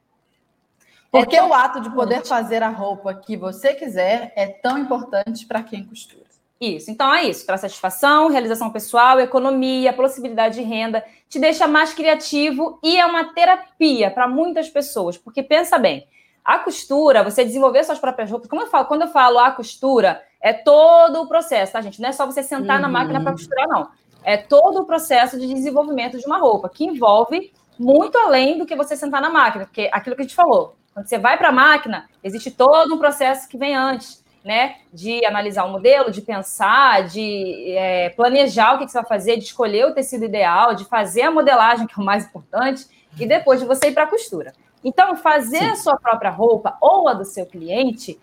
Porque 1.18 1.36
é 1.36 1.44
o 1.44 1.52
ato 1.52 1.80
de 1.80 1.90
poder 1.90 2.24
fazer 2.24 2.62
a 2.62 2.68
roupa 2.68 3.14
que 3.14 3.36
você 3.36 3.74
quiser 3.74 4.32
é 4.36 4.46
tão 4.46 4.78
importante 4.78 5.46
para 5.46 5.62
quem 5.62 5.84
costura. 5.84 6.24
Isso, 6.60 6.90
então 6.90 7.12
é 7.12 7.24
isso. 7.24 7.44
Traz 7.44 7.60
satisfação, 7.60 8.28
realização 8.28 8.70
pessoal, 8.70 9.20
economia, 9.20 9.92
possibilidade 9.92 10.54
de 10.54 10.62
renda, 10.62 11.04
te 11.28 11.38
deixa 11.38 11.66
mais 11.66 11.92
criativo 11.92 12.78
e 12.82 12.96
é 12.96 13.04
uma 13.04 13.34
terapia 13.34 14.10
para 14.10 14.26
muitas 14.26 14.68
pessoas. 14.70 15.18
Porque 15.18 15.42
pensa 15.42 15.78
bem, 15.78 16.06
A 16.46 16.60
costura, 16.60 17.24
você 17.24 17.44
desenvolver 17.44 17.82
suas 17.82 17.98
próprias 17.98 18.30
roupas, 18.30 18.48
como 18.48 18.62
eu 18.62 18.68
falo, 18.68 18.84
quando 18.84 19.02
eu 19.02 19.08
falo 19.08 19.36
a 19.40 19.50
costura, 19.50 20.22
é 20.40 20.52
todo 20.52 21.22
o 21.22 21.26
processo, 21.26 21.72
tá, 21.72 21.80
gente? 21.80 22.00
Não 22.00 22.08
é 22.08 22.12
só 22.12 22.24
você 22.24 22.40
sentar 22.40 22.76
uhum. 22.76 22.82
na 22.82 22.88
máquina 22.88 23.20
para 23.20 23.32
costurar, 23.32 23.66
não. 23.66 23.88
É 24.22 24.36
todo 24.36 24.82
o 24.82 24.84
processo 24.86 25.40
de 25.40 25.48
desenvolvimento 25.48 26.16
de 26.16 26.24
uma 26.24 26.38
roupa, 26.38 26.68
que 26.68 26.84
envolve 26.84 27.52
muito 27.76 28.16
além 28.16 28.58
do 28.58 28.64
que 28.64 28.76
você 28.76 28.96
sentar 28.96 29.20
na 29.20 29.28
máquina, 29.28 29.64
porque 29.66 29.90
aquilo 29.92 30.14
que 30.14 30.22
a 30.22 30.24
gente 30.24 30.36
falou, 30.36 30.76
quando 30.96 31.08
você 31.08 31.18
vai 31.18 31.36
para 31.36 31.50
a 31.50 31.52
máquina, 31.52 32.08
existe 32.24 32.50
todo 32.50 32.94
um 32.94 32.98
processo 32.98 33.46
que 33.50 33.58
vem 33.58 33.76
antes, 33.76 34.24
né? 34.42 34.76
De 34.90 35.26
analisar 35.26 35.64
o 35.64 35.70
modelo, 35.70 36.10
de 36.10 36.22
pensar, 36.22 37.04
de 37.04 37.76
é, 37.76 38.08
planejar 38.08 38.72
o 38.72 38.78
que, 38.78 38.86
que 38.86 38.92
você 38.92 39.00
vai 39.00 39.06
fazer, 39.06 39.36
de 39.36 39.44
escolher 39.44 39.84
o 39.84 39.92
tecido 39.92 40.24
ideal, 40.24 40.74
de 40.74 40.86
fazer 40.86 41.20
a 41.20 41.30
modelagem, 41.30 41.84
que 41.86 41.92
é 41.92 42.02
o 42.02 42.04
mais 42.04 42.24
importante, 42.24 42.86
e 43.20 43.26
depois 43.26 43.60
de 43.60 43.66
você 43.66 43.88
ir 43.88 43.92
para 43.92 44.04
a 44.04 44.06
costura. 44.06 44.54
Então, 44.82 45.14
fazer 45.16 45.58
Sim. 45.58 45.70
a 45.70 45.76
sua 45.76 45.96
própria 45.98 46.30
roupa 46.30 46.78
ou 46.80 47.06
a 47.10 47.12
do 47.12 47.26
seu 47.26 47.44
cliente, 47.44 48.18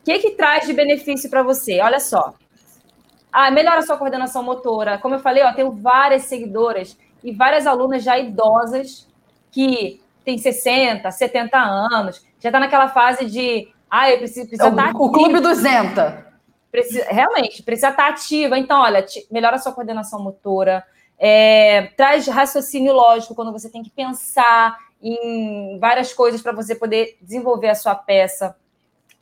o 0.00 0.04
que, 0.04 0.18
que 0.18 0.30
traz 0.32 0.66
de 0.66 0.72
benefício 0.72 1.30
para 1.30 1.44
você? 1.44 1.80
Olha 1.80 2.00
só. 2.00 2.34
Ah, 3.30 3.48
melhora 3.52 3.78
a 3.78 3.82
sua 3.82 3.96
coordenação 3.96 4.42
motora. 4.42 4.98
Como 4.98 5.14
eu 5.14 5.20
falei, 5.20 5.44
ó, 5.44 5.52
tenho 5.52 5.70
várias 5.70 6.24
seguidoras 6.24 6.98
e 7.22 7.30
várias 7.30 7.64
alunas 7.64 8.02
já 8.02 8.18
idosas 8.18 9.06
que 9.52 10.00
têm 10.28 10.36
60, 10.36 11.10
70 11.10 11.58
anos, 11.58 12.22
já 12.38 12.50
está 12.50 12.60
naquela 12.60 12.90
fase 12.90 13.24
de 13.24 13.68
ah, 13.90 14.10
eu 14.10 14.18
preciso, 14.18 14.46
preciso 14.46 14.68
é 14.68 14.70
estar 14.70 14.92
O 14.94 15.10
clube 15.10 15.40
do 15.40 15.54
Zenta. 15.54 16.26
Precisa, 16.70 17.06
realmente, 17.08 17.62
precisa 17.62 17.88
estar 17.88 18.08
ativa. 18.08 18.58
Então, 18.58 18.82
olha, 18.82 19.00
te, 19.00 19.26
melhora 19.30 19.56
a 19.56 19.58
sua 19.58 19.72
coordenação 19.72 20.22
motora, 20.22 20.84
é, 21.18 21.90
traz 21.96 22.28
raciocínio 22.28 22.92
lógico 22.92 23.34
quando 23.34 23.52
você 23.52 23.70
tem 23.70 23.82
que 23.82 23.88
pensar 23.88 24.76
em 25.02 25.78
várias 25.80 26.12
coisas 26.12 26.42
para 26.42 26.52
você 26.52 26.74
poder 26.74 27.16
desenvolver 27.22 27.70
a 27.70 27.74
sua 27.74 27.94
peça. 27.94 28.54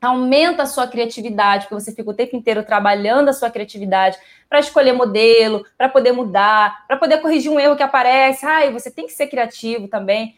Aumenta 0.03 0.65
a 0.65 0.67
sua 0.67 0.89
criatividade, 0.89 1.67
porque 1.67 1.83
você 1.83 1.93
fica 1.93 2.11
o 2.11 2.15
tempo 2.15 2.35
inteiro 2.35 2.65
trabalhando 2.65 3.29
a 3.29 3.33
sua 3.33 3.49
criatividade 3.49 4.19
para 4.49 4.59
escolher 4.59 4.93
modelo, 4.93 5.65
para 5.79 5.89
poder 5.89 6.13
mudar, 6.13 6.85
para 6.89 6.97
poder 6.97 7.19
corrigir 7.19 7.51
um 7.51 7.61
erro 7.61 7.77
que 7.77 7.83
aparece. 7.83 8.45
Ai, 8.45 8.73
você 8.73 8.91
tem 8.91 9.07
que 9.07 9.13
ser 9.13 9.29
criativo 9.29 9.87
também. 9.87 10.37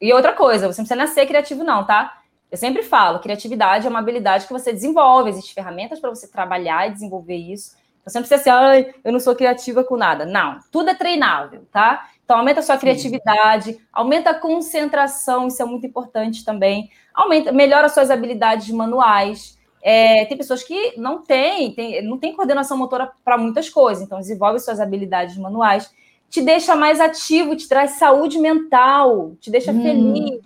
E 0.00 0.12
outra 0.12 0.32
coisa, 0.32 0.66
você 0.66 0.80
não 0.80 0.86
precisa 0.86 0.96
nascer 0.96 1.26
criativo, 1.26 1.62
não, 1.62 1.84
tá? 1.84 2.20
Eu 2.50 2.58
sempre 2.58 2.82
falo, 2.82 3.20
criatividade 3.20 3.86
é 3.86 3.90
uma 3.90 4.00
habilidade 4.00 4.46
que 4.46 4.52
você 4.52 4.72
desenvolve, 4.72 5.30
existem 5.30 5.54
ferramentas 5.54 6.00
para 6.00 6.10
você 6.10 6.26
trabalhar 6.26 6.88
e 6.88 6.92
desenvolver 6.92 7.36
isso. 7.36 7.76
Você 8.04 8.18
não 8.18 8.26
precisa 8.26 8.42
ser, 8.42 8.50
ai, 8.50 8.94
eu 9.04 9.12
não 9.12 9.20
sou 9.20 9.36
criativa 9.36 9.84
com 9.84 9.96
nada. 9.96 10.24
Não, 10.24 10.58
tudo 10.72 10.90
é 10.90 10.94
treinável, 10.94 11.66
tá? 11.70 12.08
Então, 12.24 12.38
aumenta 12.38 12.60
a 12.60 12.62
sua 12.62 12.78
criatividade, 12.78 13.78
aumenta 13.92 14.30
a 14.30 14.34
concentração, 14.34 15.48
isso 15.48 15.62
é 15.62 15.64
muito 15.64 15.86
importante 15.86 16.44
também. 16.44 16.90
Aumenta, 17.14 17.52
melhora 17.52 17.88
suas 17.88 18.10
habilidades 18.10 18.70
manuais. 18.70 19.58
É, 19.82 20.24
tem 20.26 20.36
pessoas 20.36 20.62
que 20.62 20.94
não 20.96 21.22
têm, 21.22 21.72
tem, 21.72 22.02
não 22.02 22.18
tem 22.18 22.34
coordenação 22.34 22.76
motora 22.76 23.10
para 23.24 23.38
muitas 23.38 23.68
coisas, 23.68 24.02
então 24.02 24.18
desenvolve 24.18 24.58
suas 24.58 24.78
habilidades 24.78 25.36
manuais, 25.36 25.90
te 26.30 26.40
deixa 26.40 26.74
mais 26.74 27.00
ativo, 27.00 27.56
te 27.56 27.68
traz 27.68 27.92
saúde 27.92 28.38
mental, 28.38 29.32
te 29.40 29.50
deixa 29.50 29.72
hum. 29.72 29.82
feliz, 29.82 30.40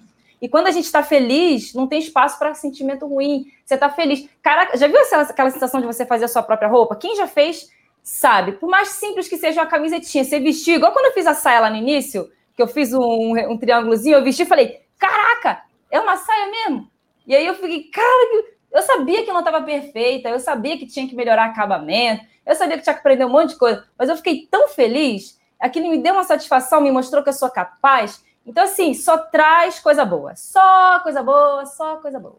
e 0.44 0.48
quando 0.48 0.66
a 0.66 0.70
gente 0.70 0.84
está 0.84 1.02
feliz, 1.02 1.72
não 1.72 1.86
tem 1.86 1.98
espaço 1.98 2.38
para 2.38 2.52
sentimento 2.52 3.06
ruim. 3.06 3.46
Você 3.64 3.76
está 3.76 3.88
feliz. 3.88 4.28
Caraca, 4.42 4.76
já 4.76 4.86
viu 4.86 5.00
aquela, 5.00 5.22
aquela 5.22 5.50
sensação 5.50 5.80
de 5.80 5.86
você 5.86 6.04
fazer 6.04 6.26
a 6.26 6.28
sua 6.28 6.42
própria 6.42 6.68
roupa? 6.68 6.94
Quem 6.96 7.16
já 7.16 7.26
fez, 7.26 7.70
sabe. 8.02 8.52
Por 8.52 8.68
mais 8.68 8.88
simples 8.88 9.26
que 9.26 9.38
seja 9.38 9.62
uma 9.62 9.66
camisetinha, 9.66 10.22
você 10.22 10.38
vestir, 10.38 10.74
igual 10.74 10.92
quando 10.92 11.06
eu 11.06 11.12
fiz 11.12 11.26
a 11.26 11.32
saia 11.32 11.60
lá 11.60 11.70
no 11.70 11.76
início, 11.76 12.30
que 12.54 12.60
eu 12.60 12.66
fiz 12.66 12.92
um, 12.92 13.38
um 13.50 13.56
triângulozinho, 13.56 14.18
eu 14.18 14.22
vesti 14.22 14.42
e 14.42 14.46
falei: 14.46 14.82
caraca, 14.98 15.62
é 15.90 15.98
uma 15.98 16.18
saia 16.18 16.50
mesmo? 16.50 16.90
E 17.26 17.34
aí 17.34 17.46
eu 17.46 17.54
fiquei, 17.54 17.84
cara, 17.84 18.44
eu 18.70 18.82
sabia 18.82 19.24
que 19.24 19.32
não 19.32 19.38
estava 19.38 19.62
perfeita, 19.62 20.28
eu 20.28 20.38
sabia 20.38 20.76
que 20.76 20.86
tinha 20.86 21.08
que 21.08 21.16
melhorar 21.16 21.46
acabamento, 21.46 22.22
eu 22.44 22.54
sabia 22.54 22.76
que 22.76 22.82
tinha 22.84 22.92
que 22.92 23.00
aprender 23.00 23.24
um 23.24 23.30
monte 23.30 23.52
de 23.52 23.58
coisa, 23.58 23.82
mas 23.98 24.10
eu 24.10 24.16
fiquei 24.18 24.46
tão 24.50 24.68
feliz, 24.68 25.40
aquilo 25.66 25.90
me 25.90 25.98
deu 25.98 26.14
uma 26.14 26.24
satisfação, 26.24 26.80
me 26.80 26.90
mostrou 26.90 27.22
que 27.22 27.28
eu 27.28 27.34
sou 27.34 27.50
capaz, 27.50 28.22
então, 28.46 28.64
assim, 28.64 28.92
só 28.92 29.16
traz 29.16 29.78
coisa 29.78 30.04
boa. 30.04 30.36
Só 30.36 31.00
coisa 31.00 31.22
boa, 31.22 31.64
só 31.64 31.96
coisa 31.96 32.20
boa. 32.20 32.38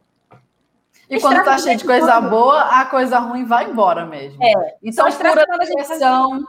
E 1.10 1.20
quando 1.20 1.44
tá 1.44 1.58
cheio 1.58 1.78
de 1.78 1.86
coisa 1.86 2.20
boa, 2.22 2.62
a 2.62 2.86
coisa 2.86 3.20
ruim 3.20 3.46
vai 3.46 3.70
embora 3.70 4.06
mesmo. 4.06 4.44
É. 4.44 4.76
Então, 4.84 5.12
cura 5.12 5.46
depressão. 5.46 6.44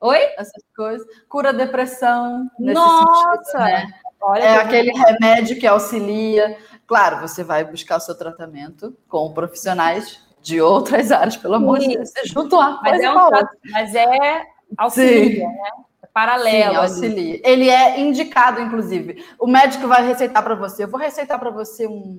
Oi? 0.00 0.18
Essas 0.36 0.62
coisas. 0.76 1.06
Cura 1.28 1.52
depressão. 1.52 2.50
Nossa! 2.58 3.44
Sentido, 3.44 3.64
né? 3.64 3.92
Olha 4.20 4.42
é 4.42 4.56
aquele 4.56 4.92
remédio 4.92 5.58
que 5.58 5.66
auxilia. 5.66 6.56
Claro, 6.86 7.20
você 7.20 7.44
vai 7.44 7.64
buscar 7.64 7.96
o 7.96 8.00
seu 8.00 8.16
tratamento 8.16 8.96
com 9.08 9.32
profissionais 9.32 10.20
de 10.40 10.60
outras 10.60 11.10
áreas, 11.12 11.36
pelo 11.36 11.54
amor 11.54 11.78
de 11.78 11.88
Deus. 11.88 12.10
Você 12.10 12.24
junta 12.24 12.56
uma 12.56 12.80
mas 12.82 13.00
é, 13.00 13.10
um, 13.10 13.30
mas 13.70 13.94
é 13.94 14.42
auxilia, 14.78 15.46
Sim. 15.46 15.46
né? 15.46 15.70
Paralelo. 16.16 16.70
Sim, 16.70 16.76
auxilia. 16.76 17.40
Ele 17.44 17.68
é 17.68 18.00
indicado, 18.00 18.58
inclusive. 18.58 19.22
O 19.38 19.46
médico 19.46 19.86
vai 19.86 20.06
receitar 20.06 20.42
para 20.42 20.54
você. 20.54 20.84
Eu 20.84 20.88
vou 20.88 20.98
receitar 20.98 21.38
para 21.38 21.50
você 21.50 21.86
um 21.86 22.18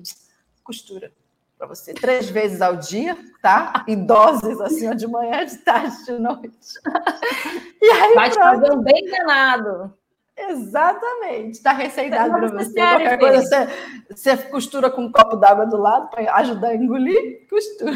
costura 0.62 1.10
para 1.58 1.66
você 1.66 1.92
três 1.92 2.30
vezes 2.30 2.62
ao 2.62 2.76
dia, 2.76 3.18
tá? 3.42 3.84
Em 3.88 4.06
doses 4.06 4.60
assim, 4.60 4.94
de 4.94 5.08
manhã, 5.08 5.44
de 5.44 5.58
tarde, 5.58 6.04
de 6.04 6.12
noite. 6.12 6.52
E 7.80 7.90
aí, 7.90 8.14
vai 8.14 8.28
te 8.28 8.36
fazer 8.36 8.72
um 8.72 8.82
bem 8.82 9.04
danado. 9.06 9.94
Exatamente, 10.40 11.54
está 11.54 11.72
receitado 11.72 12.30
para 12.30 12.48
você. 12.48 12.70
Sério, 12.70 13.08
Qualquer 13.08 13.18
coisa, 13.18 13.42
você, 13.42 14.36
você, 14.36 14.36
costura 14.44 14.88
com 14.88 15.02
um 15.02 15.10
copo 15.10 15.36
d'água 15.36 15.66
do 15.66 15.76
lado 15.76 16.08
para 16.08 16.32
ajudar 16.36 16.68
a 16.68 16.76
engolir, 16.76 17.46
costura. 17.50 17.92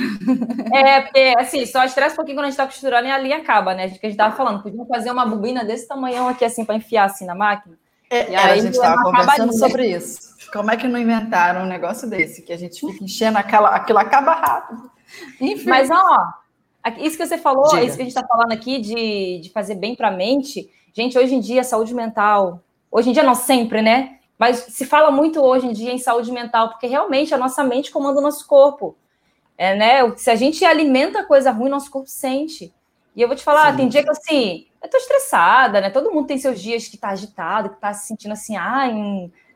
É, 0.74 1.03
porque 1.03 1.34
assim, 1.38 1.64
só 1.66 1.84
estressa 1.84 2.14
um 2.14 2.16
pouquinho 2.16 2.36
quando 2.36 2.47
a 2.47 2.51
gente 2.51 2.59
está 2.59 2.66
costurando 2.66 3.07
e 3.07 3.11
a 3.11 3.18
linha 3.18 3.36
acaba, 3.38 3.74
né? 3.74 3.84
A 3.84 3.86
gente, 3.86 4.01
que 4.01 4.07
a 4.07 4.09
gente 4.09 4.18
estava 4.18 4.34
falando, 4.34 4.62
podiam 4.62 4.84
fazer 4.86 5.11
uma 5.12 5.24
bobina 5.24 5.64
desse 5.64 5.86
tamanhão 5.86 6.28
aqui, 6.28 6.45
assim, 6.45 6.64
para 6.64 6.74
enfiar 6.74 7.05
assim 7.05 7.24
na 7.24 7.34
máquina. 7.34 7.76
É, 8.11 8.30
e 8.30 8.36
aí, 8.36 8.59
a 8.59 8.62
gente 8.62 8.74
estava 8.74 9.03
conversando 9.03 9.57
sobre 9.57 9.86
isso. 9.86 10.32
Como 10.53 10.70
é 10.70 10.76
que 10.76 10.88
não 10.88 10.99
inventaram 10.99 11.62
um 11.62 11.66
negócio 11.66 12.09
desse? 12.11 12.43
Que 12.43 12.53
a 12.53 12.59
gente 12.59 12.80
fica 12.80 13.05
enchendo 13.05 13.38
aquela, 13.38 13.70
aquilo 13.70 13.99
acaba 13.99 14.34
rápido. 14.34 14.90
Enfim. 15.40 15.68
Mas, 15.68 15.88
ó, 15.90 16.41
isso 16.99 17.16
que 17.16 17.26
você 17.26 17.39
falou, 17.39 17.68
Diga. 17.68 17.85
isso 17.85 17.97
que 17.97 18.03
a 18.03 18.05
gente 18.05 18.16
está 18.16 18.26
falando 18.26 18.53
aqui 18.53 18.78
de, 18.78 19.41
de 19.41 19.51
fazer 19.51 19.74
bem 19.76 19.95
para 19.95 20.09
a 20.09 20.12
mente 20.12 20.70
Gente, 20.95 21.18
hoje 21.18 21.35
em 21.35 21.41
dia, 21.41 21.64
saúde 21.64 21.95
mental, 21.95 22.62
hoje 22.91 23.09
em 23.09 23.12
dia 23.12 23.22
não 23.22 23.35
sempre, 23.35 23.80
né? 23.80 24.18
Mas 24.39 24.59
se 24.59 24.85
fala 24.85 25.11
muito 25.11 25.41
hoje 25.41 25.66
em 25.66 25.72
dia 25.72 25.93
em 25.93 25.99
saúde 25.99 26.30
mental, 26.30 26.68
porque 26.68 26.87
realmente 26.87 27.33
a 27.33 27.39
nossa 27.39 27.64
mente 27.64 27.91
comanda 27.91 28.18
o 28.18 28.22
nosso 28.22 28.47
corpo. 28.47 28.97
É, 29.57 29.74
né? 29.74 30.16
Se 30.16 30.30
a 30.30 30.35
gente 30.35 30.64
alimenta 30.64 31.24
coisa 31.24 31.51
ruim, 31.51 31.70
nosso 31.70 31.91
corpo 31.91 32.09
sente. 32.09 32.74
E 33.16 33.22
eu 33.22 33.28
vou 33.28 33.37
te 33.37 33.43
falar, 33.43 33.70
Sim. 33.70 33.76
tem 33.78 33.89
dia 33.89 34.03
que 34.03 34.11
assim, 34.11 34.66
eu 34.83 34.91
tô 34.91 34.97
estressada, 34.97 35.80
né? 35.80 35.89
Todo 35.89 36.12
mundo 36.12 36.26
tem 36.26 36.37
seus 36.37 36.61
dias 36.61 36.89
que 36.89 36.99
tá 36.99 37.11
agitado, 37.11 37.70
que 37.70 37.80
tá 37.80 37.95
se 37.95 38.07
sentindo 38.07 38.33
assim, 38.33 38.57
ah, 38.57 38.91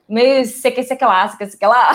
meio 0.09 0.45
sei 0.47 0.71
que, 0.71 0.83
sei 0.83 0.97
que 0.97 1.05
lá, 1.05 1.29
sei 1.29 1.39
que, 1.39 1.47
sei 1.49 1.59
que 1.59 1.67
lá. 1.67 1.93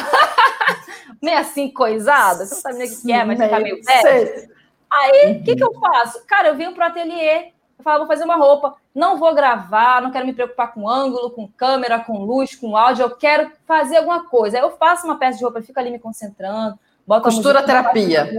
meio 1.21 1.37
assim, 1.37 1.71
coisada. 1.71 2.45
Você 2.45 2.53
não 2.53 2.61
sabe 2.61 2.77
nem 2.77 2.87
o 2.87 3.01
que 3.01 3.11
é, 3.11 3.25
mas 3.25 3.39
tá 3.39 3.59
meio 3.59 3.81
velho. 3.83 4.60
Aí, 4.91 5.37
o 5.37 5.43
que, 5.43 5.55
que 5.55 5.63
eu 5.63 5.73
faço? 5.73 6.25
Cara, 6.27 6.49
eu 6.49 6.55
venho 6.55 6.73
pro 6.73 6.83
ateliê, 6.83 7.53
eu 7.79 7.83
falo, 7.83 7.99
vou 7.99 8.07
fazer 8.07 8.25
uma 8.25 8.35
roupa, 8.35 8.75
não 8.93 9.17
vou 9.17 9.33
gravar, 9.33 10.01
não 10.01 10.11
quero 10.11 10.25
me 10.25 10.33
preocupar 10.33 10.73
com 10.73 10.87
ângulo, 10.87 11.31
com 11.31 11.47
câmera, 11.47 11.99
com 11.99 12.25
luz, 12.25 12.55
com 12.55 12.75
áudio, 12.75 13.03
eu 13.03 13.15
quero 13.15 13.49
fazer 13.65 13.97
alguma 13.97 14.27
coisa. 14.27 14.57
Aí 14.57 14.63
eu 14.63 14.71
faço 14.71 15.05
uma 15.05 15.17
peça 15.17 15.37
de 15.37 15.43
roupa, 15.45 15.61
fico 15.61 15.79
ali 15.79 15.89
me 15.89 15.99
concentrando, 15.99 16.77
boto 17.07 17.23
Costura 17.23 17.63
terapia. 17.63 18.29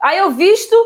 Aí 0.00 0.18
eu 0.18 0.30
visto, 0.30 0.76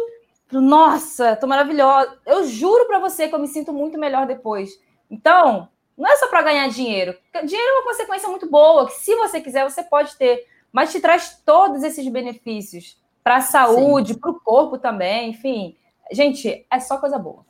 nossa, 0.50 1.36
tô 1.36 1.46
maravilhosa. 1.46 2.18
Eu 2.24 2.44
juro 2.46 2.86
para 2.86 2.98
você 2.98 3.28
que 3.28 3.34
eu 3.34 3.38
me 3.38 3.48
sinto 3.48 3.74
muito 3.74 3.98
melhor 3.98 4.26
depois. 4.26 4.70
Então, 5.10 5.68
não 5.96 6.10
é 6.10 6.16
só 6.16 6.26
para 6.28 6.42
ganhar 6.42 6.68
dinheiro. 6.68 7.14
Dinheiro 7.44 7.70
é 7.70 7.74
uma 7.74 7.84
consequência 7.84 8.28
muito 8.28 8.48
boa, 8.48 8.86
que 8.86 8.94
se 8.94 9.14
você 9.14 9.42
quiser, 9.42 9.68
você 9.68 9.82
pode 9.82 10.16
ter, 10.16 10.46
mas 10.72 10.90
te 10.90 11.00
traz 11.00 11.42
todos 11.44 11.82
esses 11.82 12.08
benefícios 12.08 12.99
para 13.30 13.36
a 13.36 13.42
saúde, 13.42 14.14
para 14.14 14.32
o 14.32 14.40
corpo 14.40 14.76
também, 14.76 15.30
enfim. 15.30 15.76
Gente, 16.10 16.66
é 16.68 16.80
só 16.80 16.96
coisa 16.96 17.16
boa. 17.16 17.46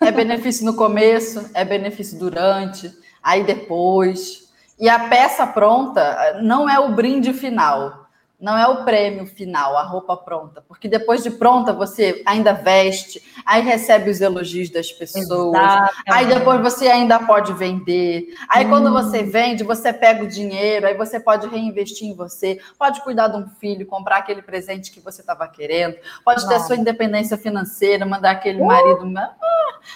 É 0.00 0.10
benefício 0.10 0.64
no 0.64 0.72
começo, 0.74 1.50
é 1.52 1.62
benefício 1.62 2.18
durante, 2.18 2.90
aí 3.22 3.44
depois. 3.44 4.50
E 4.80 4.88
a 4.88 4.98
peça 5.10 5.46
pronta 5.46 6.40
não 6.42 6.66
é 6.66 6.78
o 6.78 6.94
brinde 6.94 7.34
final 7.34 8.03
não 8.44 8.58
é 8.58 8.68
o 8.68 8.84
prêmio 8.84 9.24
final, 9.24 9.74
a 9.74 9.82
roupa 9.82 10.14
pronta, 10.18 10.62
porque 10.68 10.86
depois 10.86 11.22
de 11.22 11.30
pronta 11.30 11.72
você 11.72 12.22
ainda 12.26 12.52
veste, 12.52 13.22
aí 13.46 13.62
recebe 13.62 14.10
os 14.10 14.20
elogios 14.20 14.68
das 14.68 14.92
pessoas, 14.92 15.58
Exatamente. 15.58 16.12
aí 16.12 16.26
depois 16.26 16.60
você 16.60 16.88
ainda 16.88 17.18
pode 17.20 17.54
vender, 17.54 18.34
aí 18.46 18.66
hum. 18.66 18.68
quando 18.68 18.92
você 18.92 19.22
vende, 19.22 19.64
você 19.64 19.94
pega 19.94 20.22
o 20.22 20.28
dinheiro, 20.28 20.86
aí 20.86 20.94
você 20.94 21.18
pode 21.18 21.48
reinvestir 21.48 22.06
em 22.06 22.14
você, 22.14 22.60
pode 22.78 23.00
cuidar 23.00 23.28
de 23.28 23.38
um 23.38 23.48
filho, 23.48 23.86
comprar 23.86 24.18
aquele 24.18 24.42
presente 24.42 24.90
que 24.90 25.00
você 25.00 25.22
estava 25.22 25.48
querendo, 25.48 25.96
pode 26.22 26.46
ter 26.46 26.60
sua 26.60 26.76
independência 26.76 27.38
financeira, 27.38 28.04
mandar 28.04 28.32
aquele 28.32 28.60
uh. 28.60 28.66
marido, 28.66 29.10
ah, 29.16 29.34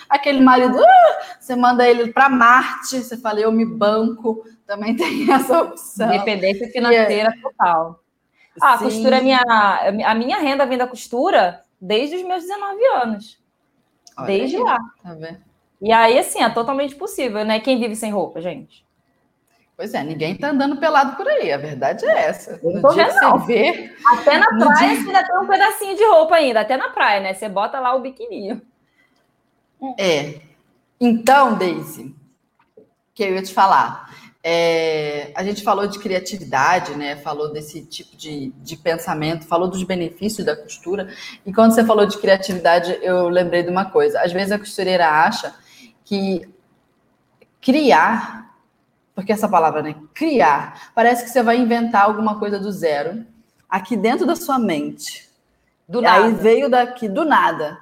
aquele 0.09 0.41
marido, 0.41 0.79
uh, 0.79 0.85
você 1.39 1.55
manda 1.55 1.87
ele 1.87 2.15
para 2.15 2.31
Marte, 2.31 3.05
você 3.05 3.19
fala, 3.19 3.41
eu 3.41 3.53
me 3.53 3.67
banco, 3.67 4.43
também 4.67 4.97
tem 4.97 5.31
essa 5.31 5.61
opção. 5.61 6.09
Dependência 6.09 6.67
financeira 6.71 7.29
é... 7.29 7.43
total. 7.43 8.01
Ah, 8.61 8.75
a 8.75 8.79
costura 8.79 9.19
é 9.19 9.21
minha. 9.21 9.41
A 9.41 10.15
minha 10.15 10.39
renda 10.39 10.67
vem 10.67 10.79
da 10.79 10.87
costura 10.87 11.63
desde 11.81 12.17
os 12.17 12.23
meus 12.23 12.43
19 12.43 12.85
anos. 13.03 13.39
Olha 14.17 14.27
desde 14.27 14.57
aí, 14.57 14.63
lá. 14.63 14.79
Tá 15.03 15.15
vendo? 15.15 15.39
E 15.81 15.93
aí, 15.93 16.19
assim, 16.19 16.43
é 16.43 16.51
totalmente 16.51 16.95
possível, 16.97 17.45
né? 17.45 17.61
Quem 17.61 17.79
vive 17.79 17.95
sem 17.95 18.11
roupa, 18.11 18.41
gente? 18.41 18.85
Pois 19.77 19.95
é, 19.95 20.03
ninguém 20.03 20.37
tá 20.37 20.51
andando 20.51 20.77
pelado 20.79 21.15
por 21.15 21.29
aí, 21.29 21.53
a 21.53 21.57
verdade 21.57 22.05
é 22.05 22.27
essa. 22.27 22.59
No 22.65 22.93
dia 22.93 23.07
que 23.07 23.13
você 23.13 23.47
vê... 23.47 23.95
Até 24.13 24.37
na 24.37 24.47
praia 24.47 24.89
dia... 24.89 25.03
você 25.03 25.07
ainda 25.07 25.25
tem 25.25 25.39
um 25.39 25.47
pedacinho 25.47 25.97
de 25.97 26.05
roupa 26.05 26.35
ainda, 26.35 26.61
até 26.63 26.77
na 26.77 26.89
praia, 26.89 27.21
né? 27.21 27.33
Você 27.33 27.49
bota 27.49 27.79
lá 27.79 27.95
o 27.95 28.01
biquininho. 28.01 28.61
É. 29.97 30.41
Então, 31.01 31.55
Daisy, 31.55 32.13
que 33.15 33.23
eu 33.23 33.37
ia 33.37 33.43
te 33.43 33.55
falar. 33.55 34.13
É, 34.51 35.31
a 35.35 35.45
gente 35.45 35.63
falou 35.63 35.87
de 35.87 35.99
criatividade, 35.99 36.95
né? 36.95 37.17
Falou 37.17 37.53
desse 37.53 37.85
tipo 37.85 38.17
de, 38.17 38.51
de 38.63 38.79
pensamento, 38.79 39.45
falou 39.45 39.69
dos 39.69 39.83
benefícios 39.83 40.47
da 40.47 40.57
costura. 40.57 41.13
E 41.45 41.53
quando 41.53 41.75
você 41.75 41.85
falou 41.85 42.07
de 42.07 42.17
criatividade, 42.17 42.99
eu 43.03 43.29
lembrei 43.29 43.63
de 43.63 43.69
uma 43.69 43.85
coisa. 43.91 44.23
Às 44.23 44.33
vezes 44.33 44.51
a 44.51 44.59
costureira 44.59 45.07
acha 45.07 45.55
que 46.03 46.49
criar, 47.61 48.57
porque 49.15 49.35
essa 49.35 49.47
palavra, 49.47 49.83
né? 49.83 49.97
Criar, 50.15 50.93
parece 50.95 51.25
que 51.25 51.29
você 51.29 51.43
vai 51.43 51.59
inventar 51.59 52.05
alguma 52.05 52.39
coisa 52.39 52.59
do 52.59 52.73
zero, 52.73 53.27
aqui 53.69 53.99
dentro 53.99 54.25
da 54.25 54.35
sua 54.35 54.59
mente. 54.59 55.29
Do 55.87 56.01
nada. 56.01 56.25
Aí 56.25 56.33
veio 56.33 56.71
daqui, 56.71 57.07
do 57.07 57.27
nada. 57.27 57.77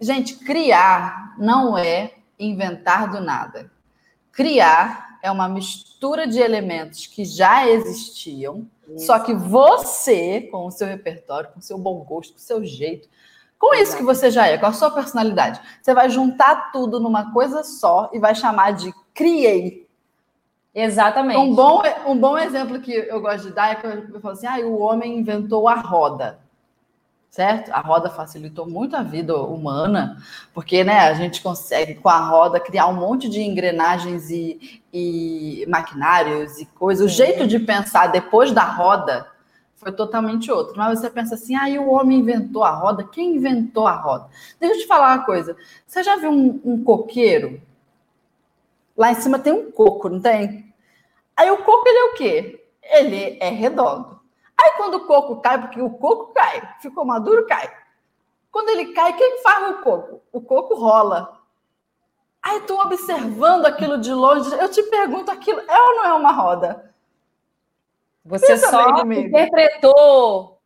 Gente, 0.00 0.36
criar 0.36 1.34
não 1.36 1.76
é 1.76 2.14
inventar 2.38 3.10
do 3.10 3.20
nada. 3.20 3.70
Criar 4.32 5.11
é 5.22 5.30
uma 5.30 5.48
mistura 5.48 6.26
de 6.26 6.40
elementos 6.40 7.06
que 7.06 7.24
já 7.24 7.68
existiam, 7.68 8.66
isso. 8.88 9.06
só 9.06 9.20
que 9.20 9.32
você, 9.32 10.42
com 10.50 10.66
o 10.66 10.70
seu 10.70 10.88
repertório, 10.88 11.50
com 11.52 11.60
o 11.60 11.62
seu 11.62 11.78
bom 11.78 12.00
gosto, 12.00 12.32
com 12.32 12.38
o 12.38 12.42
seu 12.42 12.64
jeito, 12.64 13.08
com 13.56 13.72
isso 13.76 13.96
que 13.96 14.02
você 14.02 14.28
já 14.28 14.48
é, 14.48 14.58
com 14.58 14.66
a 14.66 14.72
sua 14.72 14.90
personalidade, 14.90 15.60
você 15.80 15.94
vai 15.94 16.10
juntar 16.10 16.72
tudo 16.72 16.98
numa 16.98 17.32
coisa 17.32 17.62
só 17.62 18.10
e 18.12 18.18
vai 18.18 18.34
chamar 18.34 18.72
de 18.72 18.92
criei. 19.14 19.88
Exatamente. 20.74 21.38
Um 21.38 21.54
bom, 21.54 21.82
um 22.08 22.18
bom 22.18 22.36
exemplo 22.36 22.80
que 22.80 22.92
eu 22.92 23.20
gosto 23.20 23.48
de 23.48 23.54
dar 23.54 23.70
é 23.70 23.74
quando 23.76 24.14
eu 24.14 24.20
falo 24.20 24.34
assim: 24.34 24.46
ah, 24.46 24.58
o 24.66 24.80
homem 24.80 25.18
inventou 25.18 25.68
a 25.68 25.74
roda 25.74 26.40
certo? 27.32 27.70
A 27.72 27.80
roda 27.80 28.10
facilitou 28.10 28.68
muito 28.68 28.94
a 28.94 29.02
vida 29.02 29.34
humana, 29.34 30.22
porque 30.52 30.84
né, 30.84 30.98
a 31.00 31.14
gente 31.14 31.40
consegue, 31.40 31.94
com 31.94 32.10
a 32.10 32.18
roda, 32.18 32.60
criar 32.60 32.86
um 32.88 32.94
monte 32.94 33.26
de 33.26 33.40
engrenagens 33.40 34.30
e, 34.30 34.82
e 34.92 35.64
maquinários 35.66 36.60
e 36.60 36.66
coisas. 36.66 37.06
O 37.06 37.08
jeito 37.08 37.46
de 37.46 37.58
pensar 37.58 38.08
depois 38.08 38.52
da 38.52 38.64
roda 38.64 39.26
foi 39.74 39.90
totalmente 39.92 40.52
outro. 40.52 40.74
Mas 40.76 41.00
você 41.00 41.08
pensa 41.08 41.34
assim, 41.34 41.56
aí 41.56 41.78
ah, 41.78 41.80
o 41.80 41.90
homem 41.90 42.18
inventou 42.18 42.62
a 42.64 42.70
roda. 42.70 43.02
Quem 43.02 43.36
inventou 43.36 43.86
a 43.86 43.96
roda? 43.96 44.28
Deixa 44.60 44.74
eu 44.76 44.80
te 44.80 44.86
falar 44.86 45.16
uma 45.16 45.24
coisa. 45.24 45.56
Você 45.86 46.02
já 46.02 46.16
viu 46.16 46.30
um, 46.30 46.60
um 46.62 46.84
coqueiro? 46.84 47.62
Lá 48.94 49.10
em 49.10 49.14
cima 49.14 49.38
tem 49.38 49.54
um 49.54 49.70
coco, 49.72 50.10
não 50.10 50.20
tem? 50.20 50.70
Aí 51.34 51.50
o 51.50 51.64
coco, 51.64 51.88
ele 51.88 51.98
é 51.98 52.04
o 52.04 52.14
quê? 52.14 52.64
Ele 52.82 53.38
é 53.40 53.48
redondo. 53.48 54.21
Aí 54.62 54.72
quando 54.76 54.94
o 54.94 55.06
coco 55.06 55.40
cai, 55.40 55.60
porque 55.60 55.82
o 55.82 55.90
coco 55.90 56.32
cai, 56.32 56.76
ficou 56.80 57.04
maduro, 57.04 57.46
cai. 57.46 57.68
Quando 58.50 58.68
ele 58.68 58.92
cai, 58.92 59.16
quem 59.16 59.42
faz 59.42 59.70
o 59.70 59.82
coco? 59.82 60.22
O 60.30 60.40
coco 60.40 60.74
rola. 60.74 61.40
Aí 62.40 62.60
tu 62.60 62.78
observando 62.78 63.66
aquilo 63.66 63.98
de 63.98 64.12
longe, 64.12 64.52
eu 64.54 64.68
te 64.68 64.82
pergunto, 64.84 65.30
aquilo 65.30 65.60
é 65.60 65.80
ou 65.80 65.96
não 65.96 66.04
é 66.04 66.12
uma 66.12 66.32
roda? 66.32 66.92
Você 68.24 68.46
Pensa 68.46 68.70
só 68.70 69.02
interpretou. 69.04 70.60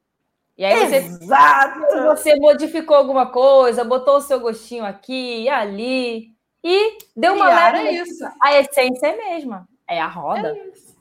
E 0.58 0.64
aí 0.64 0.86
você, 0.86 0.96
Exato. 0.96 1.80
você 2.04 2.36
modificou 2.36 2.96
alguma 2.96 3.26
coisa, 3.26 3.84
botou 3.84 4.16
o 4.16 4.22
seu 4.22 4.40
gostinho 4.40 4.84
aqui 4.84 5.42
e 5.42 5.48
ali 5.48 6.34
e 6.64 6.98
deu 7.14 7.34
uma 7.34 7.48
leve. 7.48 7.78
É 7.78 7.92
isso. 7.92 8.24
A 8.42 8.58
essência 8.58 9.06
é 9.06 9.12
a 9.12 9.16
mesma, 9.16 9.68
é 9.86 10.00
a 10.00 10.06
roda. 10.06 10.48
É 10.48 10.68
isso. 10.68 10.96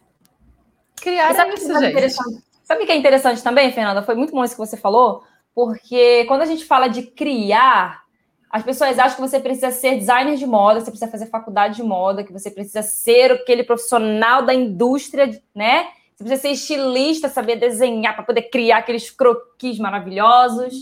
Criar 0.98 1.34
é 1.36 1.54
isso, 1.54 1.80
gente. 1.80 2.45
Sabe 2.66 2.84
o 2.84 2.86
que 2.86 2.92
é 2.92 2.98
interessante 2.98 3.44
também, 3.44 3.72
Fernanda? 3.72 4.02
Foi 4.02 4.16
muito 4.16 4.34
bom 4.34 4.44
isso 4.44 4.56
que 4.56 4.60
você 4.60 4.76
falou, 4.76 5.24
porque 5.54 6.26
quando 6.26 6.42
a 6.42 6.46
gente 6.46 6.66
fala 6.66 6.88
de 6.88 7.04
criar, 7.04 8.04
as 8.50 8.64
pessoas 8.64 8.98
acham 8.98 9.16
que 9.18 9.22
você 9.22 9.40
precisa 9.40 9.70
ser 9.70 10.00
designer 10.00 10.36
de 10.36 10.48
moda, 10.48 10.80
você 10.80 10.90
precisa 10.90 11.12
fazer 11.12 11.28
faculdade 11.28 11.76
de 11.76 11.84
moda, 11.84 12.24
que 12.24 12.34
você 12.34 12.50
precisa 12.50 12.82
ser 12.82 13.34
aquele 13.34 13.64
profissional 13.64 14.44
da 14.44 14.54
indústria, 14.54 15.40
né? 15.54 15.90
Você 16.16 16.24
precisa 16.24 16.42
ser 16.42 16.50
estilista, 16.50 17.30
saber 17.30 17.58
desenhar 17.58 18.16
para 18.16 18.24
poder 18.24 18.44
criar 18.44 18.78
aqueles 18.78 19.12
croquis 19.12 19.78
maravilhosos. 19.78 20.74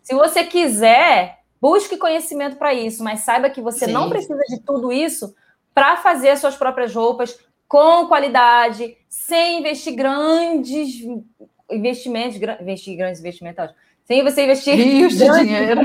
Se 0.00 0.14
você 0.14 0.44
quiser, 0.44 1.40
busque 1.60 1.96
conhecimento 1.96 2.56
para 2.56 2.72
isso, 2.72 3.02
mas 3.02 3.20
saiba 3.20 3.50
que 3.50 3.60
você 3.60 3.86
Sim. 3.86 3.92
não 3.92 4.08
precisa 4.08 4.42
de 4.48 4.60
tudo 4.60 4.92
isso 4.92 5.34
para 5.74 5.96
fazer 5.96 6.30
as 6.30 6.40
suas 6.40 6.54
próprias 6.54 6.94
roupas, 6.94 7.36
com 7.72 8.06
qualidade, 8.06 8.98
sem 9.08 9.60
investir 9.60 9.94
grandes 9.94 11.02
investimentos, 11.70 12.38
investir 12.60 12.98
grandes 12.98 13.18
investimentos, 13.18 13.70
sem 14.04 14.22
você 14.22 14.44
investir 14.44 14.74
rios 14.74 15.16
de 15.16 15.26
dinheiro. 15.26 15.80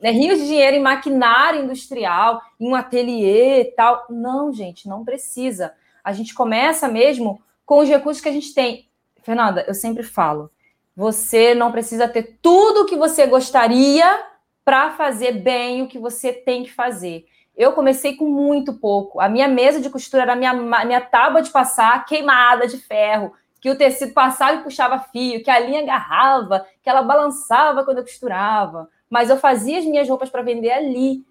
Né, 0.00 0.10
rios 0.10 0.40
de 0.40 0.46
dinheiro 0.48 0.76
em 0.76 0.82
maquinário 0.82 1.62
industrial, 1.62 2.42
em 2.58 2.68
um 2.68 2.74
ateliê 2.74 3.60
e 3.60 3.64
tal. 3.66 4.06
Não, 4.10 4.52
gente, 4.52 4.88
não 4.88 5.04
precisa. 5.04 5.72
A 6.02 6.12
gente 6.12 6.34
começa 6.34 6.88
mesmo 6.88 7.40
com 7.64 7.78
os 7.78 7.88
recursos 7.88 8.20
que 8.20 8.28
a 8.28 8.32
gente 8.32 8.52
tem. 8.52 8.88
Fernanda, 9.22 9.64
eu 9.68 9.74
sempre 9.74 10.02
falo, 10.02 10.50
você 10.96 11.54
não 11.54 11.70
precisa 11.70 12.08
ter 12.08 12.40
tudo 12.42 12.80
o 12.80 12.86
que 12.86 12.96
você 12.96 13.24
gostaria 13.28 14.20
para 14.64 14.90
fazer 14.90 15.30
bem 15.30 15.82
o 15.82 15.86
que 15.86 16.00
você 16.00 16.32
tem 16.32 16.64
que 16.64 16.72
fazer. 16.72 17.24
Eu 17.56 17.72
comecei 17.72 18.16
com 18.16 18.26
muito 18.26 18.74
pouco. 18.74 19.20
A 19.20 19.28
minha 19.28 19.48
mesa 19.48 19.80
de 19.80 19.90
costura 19.90 20.22
era 20.22 20.32
a 20.32 20.36
minha, 20.36 20.54
minha 20.54 21.00
tábua 21.00 21.42
de 21.42 21.50
passar 21.50 22.04
queimada 22.04 22.66
de 22.66 22.78
ferro, 22.78 23.32
que 23.60 23.70
o 23.70 23.76
tecido 23.76 24.12
passava 24.12 24.54
e 24.54 24.62
puxava 24.62 24.98
fio, 24.98 25.42
que 25.42 25.50
a 25.50 25.58
linha 25.58 25.82
agarrava, 25.82 26.66
que 26.82 26.90
ela 26.90 27.02
balançava 27.02 27.84
quando 27.84 27.98
eu 27.98 28.04
costurava. 28.04 28.88
Mas 29.08 29.30
eu 29.30 29.36
fazia 29.36 29.78
as 29.78 29.84
minhas 29.84 30.08
roupas 30.08 30.30
para 30.30 30.42
vender 30.42 30.72
ali. 30.72 31.24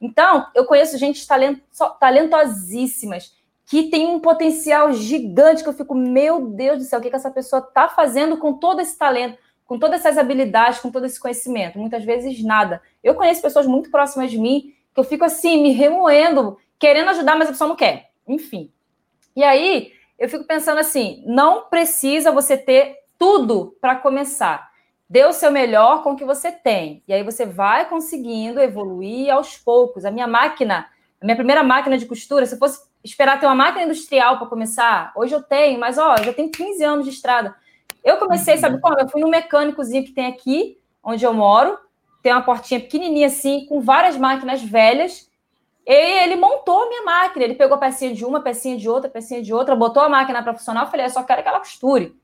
Então, 0.00 0.46
eu 0.54 0.64
conheço 0.64 0.98
gente 0.98 1.26
talento, 1.26 1.62
talentosíssimas 2.00 3.36
que 3.66 3.90
tem 3.90 4.06
um 4.06 4.20
potencial 4.20 4.92
gigante 4.92 5.62
que 5.62 5.68
eu 5.68 5.72
fico, 5.72 5.94
meu 5.94 6.48
Deus 6.48 6.78
do 6.78 6.84
céu, 6.84 7.00
o 7.00 7.02
que, 7.02 7.10
que 7.10 7.16
essa 7.16 7.30
pessoa 7.30 7.60
está 7.60 7.88
fazendo 7.88 8.36
com 8.36 8.52
todo 8.54 8.80
esse 8.80 8.96
talento, 8.96 9.38
com 9.66 9.76
todas 9.76 10.00
essas 10.00 10.16
habilidades, 10.16 10.78
com 10.78 10.90
todo 10.90 11.04
esse 11.04 11.18
conhecimento? 11.18 11.76
Muitas 11.76 12.04
vezes 12.04 12.42
nada. 12.44 12.80
Eu 13.02 13.16
conheço 13.16 13.42
pessoas 13.42 13.66
muito 13.66 13.90
próximas 13.90 14.30
de 14.30 14.38
mim 14.38 14.72
que 14.96 15.00
eu 15.00 15.04
fico 15.04 15.26
assim, 15.26 15.62
me 15.62 15.72
remoendo, 15.72 16.56
querendo 16.78 17.10
ajudar, 17.10 17.36
mas 17.36 17.48
a 17.48 17.52
pessoa 17.52 17.68
não 17.68 17.76
quer. 17.76 18.12
Enfim. 18.26 18.72
E 19.36 19.44
aí, 19.44 19.92
eu 20.18 20.26
fico 20.26 20.44
pensando 20.44 20.78
assim: 20.78 21.22
não 21.26 21.64
precisa 21.68 22.32
você 22.32 22.56
ter 22.56 22.96
tudo 23.18 23.76
para 23.78 23.96
começar. 23.96 24.70
Dê 25.08 25.26
o 25.26 25.34
seu 25.34 25.50
melhor 25.50 26.02
com 26.02 26.12
o 26.12 26.16
que 26.16 26.24
você 26.24 26.50
tem. 26.50 27.02
E 27.06 27.12
aí 27.12 27.22
você 27.22 27.44
vai 27.44 27.86
conseguindo 27.90 28.58
evoluir 28.58 29.30
aos 29.30 29.58
poucos. 29.58 30.06
A 30.06 30.10
minha 30.10 30.26
máquina, 30.26 30.88
a 31.20 31.24
minha 31.24 31.36
primeira 31.36 31.62
máquina 31.62 31.98
de 31.98 32.06
costura, 32.06 32.46
se 32.46 32.54
eu 32.54 32.58
fosse 32.58 32.88
esperar 33.04 33.38
ter 33.38 33.44
uma 33.44 33.54
máquina 33.54 33.84
industrial 33.84 34.38
para 34.38 34.48
começar, 34.48 35.12
hoje 35.14 35.34
eu 35.34 35.42
tenho, 35.42 35.78
mas 35.78 35.98
ó, 35.98 36.16
já 36.16 36.32
tenho 36.32 36.50
15 36.50 36.82
anos 36.82 37.04
de 37.04 37.10
estrada. 37.10 37.54
Eu 38.02 38.16
comecei, 38.16 38.56
sabe 38.56 38.80
como? 38.80 38.98
Eu 38.98 39.08
fui 39.10 39.20
no 39.20 39.28
mecânicozinho 39.28 40.04
que 40.04 40.12
tem 40.12 40.26
aqui, 40.26 40.78
onde 41.04 41.22
eu 41.22 41.34
moro, 41.34 41.78
tem 42.22 42.32
uma 42.32 42.42
portinha 42.42 42.80
pequenininha 42.80 43.28
assim, 43.28 43.66
com 43.66 43.80
várias 43.80 44.16
máquinas 44.16 44.62
velhas. 44.62 45.30
E 45.86 46.24
ele 46.24 46.36
montou 46.36 46.82
a 46.82 46.88
minha 46.88 47.02
máquina. 47.02 47.44
Ele 47.44 47.54
pegou 47.54 47.76
a 47.76 47.80
pecinha 47.80 48.12
de 48.12 48.24
uma, 48.24 48.40
pecinha 48.40 48.76
de 48.76 48.88
outra, 48.88 49.08
pecinha 49.08 49.40
de 49.42 49.54
outra, 49.54 49.76
botou 49.76 50.02
a 50.02 50.08
máquina 50.08 50.42
para 50.42 50.54
funcionar. 50.54 50.90
Falei, 50.90 51.06
eu 51.06 51.10
só 51.10 51.22
quero 51.22 51.42
que 51.42 51.48
ela 51.48 51.60
costure. 51.60 52.16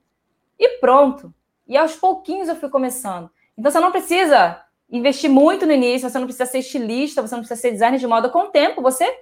E 0.59 0.68
pronto. 0.78 1.32
E 1.66 1.76
aos 1.76 1.95
pouquinhos 1.95 2.49
eu 2.49 2.57
fui 2.57 2.68
começando. 2.68 3.30
Então 3.57 3.70
você 3.70 3.78
não 3.78 3.93
precisa 3.93 4.61
investir 4.90 5.30
muito 5.30 5.64
no 5.64 5.72
início, 5.72 6.09
você 6.09 6.18
não 6.18 6.26
precisa 6.26 6.47
ser 6.47 6.59
estilista, 6.59 7.22
você 7.22 7.34
não 7.34 7.40
precisa 7.40 7.61
ser 7.61 7.70
designer 7.70 7.99
de 7.99 8.07
moda. 8.07 8.28
Com 8.28 8.40
o 8.40 8.49
tempo, 8.49 8.82
você. 8.82 9.20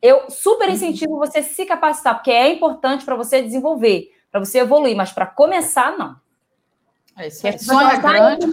Eu 0.00 0.28
super 0.28 0.68
incentivo 0.68 1.16
você 1.16 1.44
se 1.44 1.64
capacitar, 1.64 2.16
porque 2.16 2.32
é 2.32 2.48
importante 2.48 3.04
para 3.04 3.14
você 3.14 3.40
desenvolver, 3.40 4.10
para 4.32 4.40
você 4.40 4.58
evoluir, 4.58 4.96
mas 4.96 5.12
para 5.12 5.26
começar, 5.26 5.96
não. 5.96 6.16
É 7.16 7.26
isso 7.28 7.46
aí. 7.46 7.58
Sonha 7.58 7.96
grande, 7.96 8.46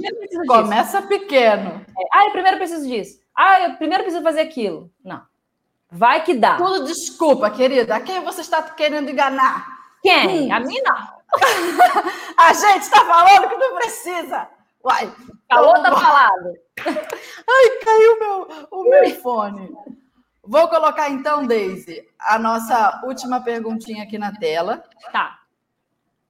começa 0.48 1.02
pequeno. 1.04 1.86
É. 1.88 2.04
Ah, 2.14 2.26
eu 2.26 2.32
primeiro 2.32 2.58
preciso 2.58 2.88
disso. 2.88 3.20
Ah, 3.36 3.62
eu 3.62 3.76
primeiro 3.76 4.04
preciso 4.04 4.24
fazer 4.24 4.42
aquilo. 4.42 4.92
Não. 5.04 5.22
Vai 5.92 6.24
que 6.24 6.34
dá. 6.34 6.58
Tudo 6.58 6.86
desculpa, 6.86 7.50
querida. 7.50 7.96
A 7.96 8.02
quem 8.02 8.24
você 8.24 8.42
está 8.42 8.62
querendo 8.62 9.10
enganar? 9.10 9.66
Quem? 10.02 10.52
Hum. 10.52 10.54
A 10.54 10.60
mim 10.60 10.80
não. 10.82 11.20
a 12.38 12.54
gente 12.54 12.84
está 12.84 13.06
falando 13.06 13.50
que 13.50 13.56
não 13.56 13.76
precisa. 13.76 14.48
Uai. 14.84 15.12
Falou, 15.50 15.82
tá 15.82 15.92
falado. 15.92 16.54
Ai, 16.86 17.70
caiu 17.84 18.20
meu, 18.20 18.68
o 18.72 18.84
meu 18.84 19.16
fone. 19.16 19.72
Vou 20.44 20.68
colocar 20.68 21.10
então, 21.10 21.46
Daisy, 21.46 22.08
a 22.20 22.40
nossa 22.40 23.02
última 23.04 23.42
perguntinha 23.42 24.04
aqui 24.04 24.18
na 24.18 24.32
tela. 24.32 24.84
Tá. 25.12 25.40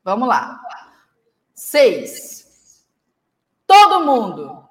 Vamos 0.03 0.27
lá. 0.27 0.59
Seis. 1.60 2.88
Todo 3.68 4.05
mundo 4.05 4.64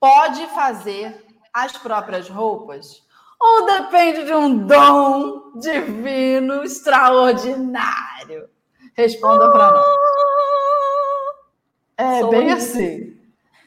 pode 0.00 0.44
fazer 0.48 1.24
as 1.54 1.78
próprias 1.78 2.28
roupas? 2.28 3.04
Ou 3.40 3.66
depende 3.66 4.24
de 4.24 4.34
um 4.34 4.66
dom 4.66 5.52
divino 5.60 6.64
extraordinário? 6.64 8.50
Responda 8.94 9.48
para 9.52 9.70
nós. 9.70 9.96
É 11.96 12.18
Sou 12.18 12.30
bem 12.30 12.48
eu. 12.50 12.56
assim. 12.56 13.20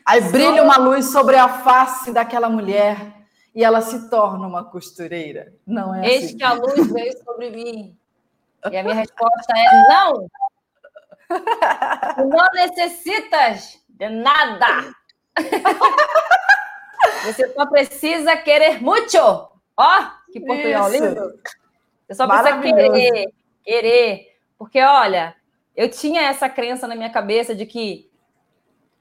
Aí 0.05 0.19
brilha 0.19 0.61
uma 0.61 0.77
luz 0.77 1.05
sobre 1.05 1.37
a 1.37 1.47
face 1.47 2.11
daquela 2.11 2.49
mulher 2.49 3.13
e 3.55 3.63
ela 3.63 3.79
se 3.79 4.09
torna 4.09 4.45
uma 4.45 4.65
costureira. 4.65 5.53
Não 5.65 5.95
é 5.95 6.05
Eis 6.05 6.25
assim. 6.25 6.37
que 6.37 6.43
a 6.43 6.51
luz 6.51 6.85
veio 6.91 7.17
sobre 7.23 7.49
mim. 7.49 7.97
E 8.69 8.75
a 8.75 8.83
minha 8.83 8.95
resposta 8.95 9.53
é 9.55 9.87
não. 9.87 10.27
Não 11.29 12.47
necessitas 12.53 13.79
de 13.87 14.09
nada. 14.09 14.93
Você 17.25 17.53
só 17.53 17.65
precisa 17.65 18.35
querer 18.37 18.81
muito. 18.81 19.17
Ó, 19.17 20.05
que 20.31 20.39
portunhol 20.39 20.89
Isso. 20.89 21.03
lindo. 21.03 21.39
Você 22.07 22.15
só 22.15 22.27
precisa 22.27 22.59
querer, 22.59 23.33
querer. 23.63 24.37
Porque, 24.57 24.81
olha, 24.81 25.35
eu 25.75 25.89
tinha 25.89 26.23
essa 26.23 26.49
crença 26.49 26.87
na 26.87 26.95
minha 26.95 27.09
cabeça 27.09 27.55
de 27.55 27.65
que 27.65 28.09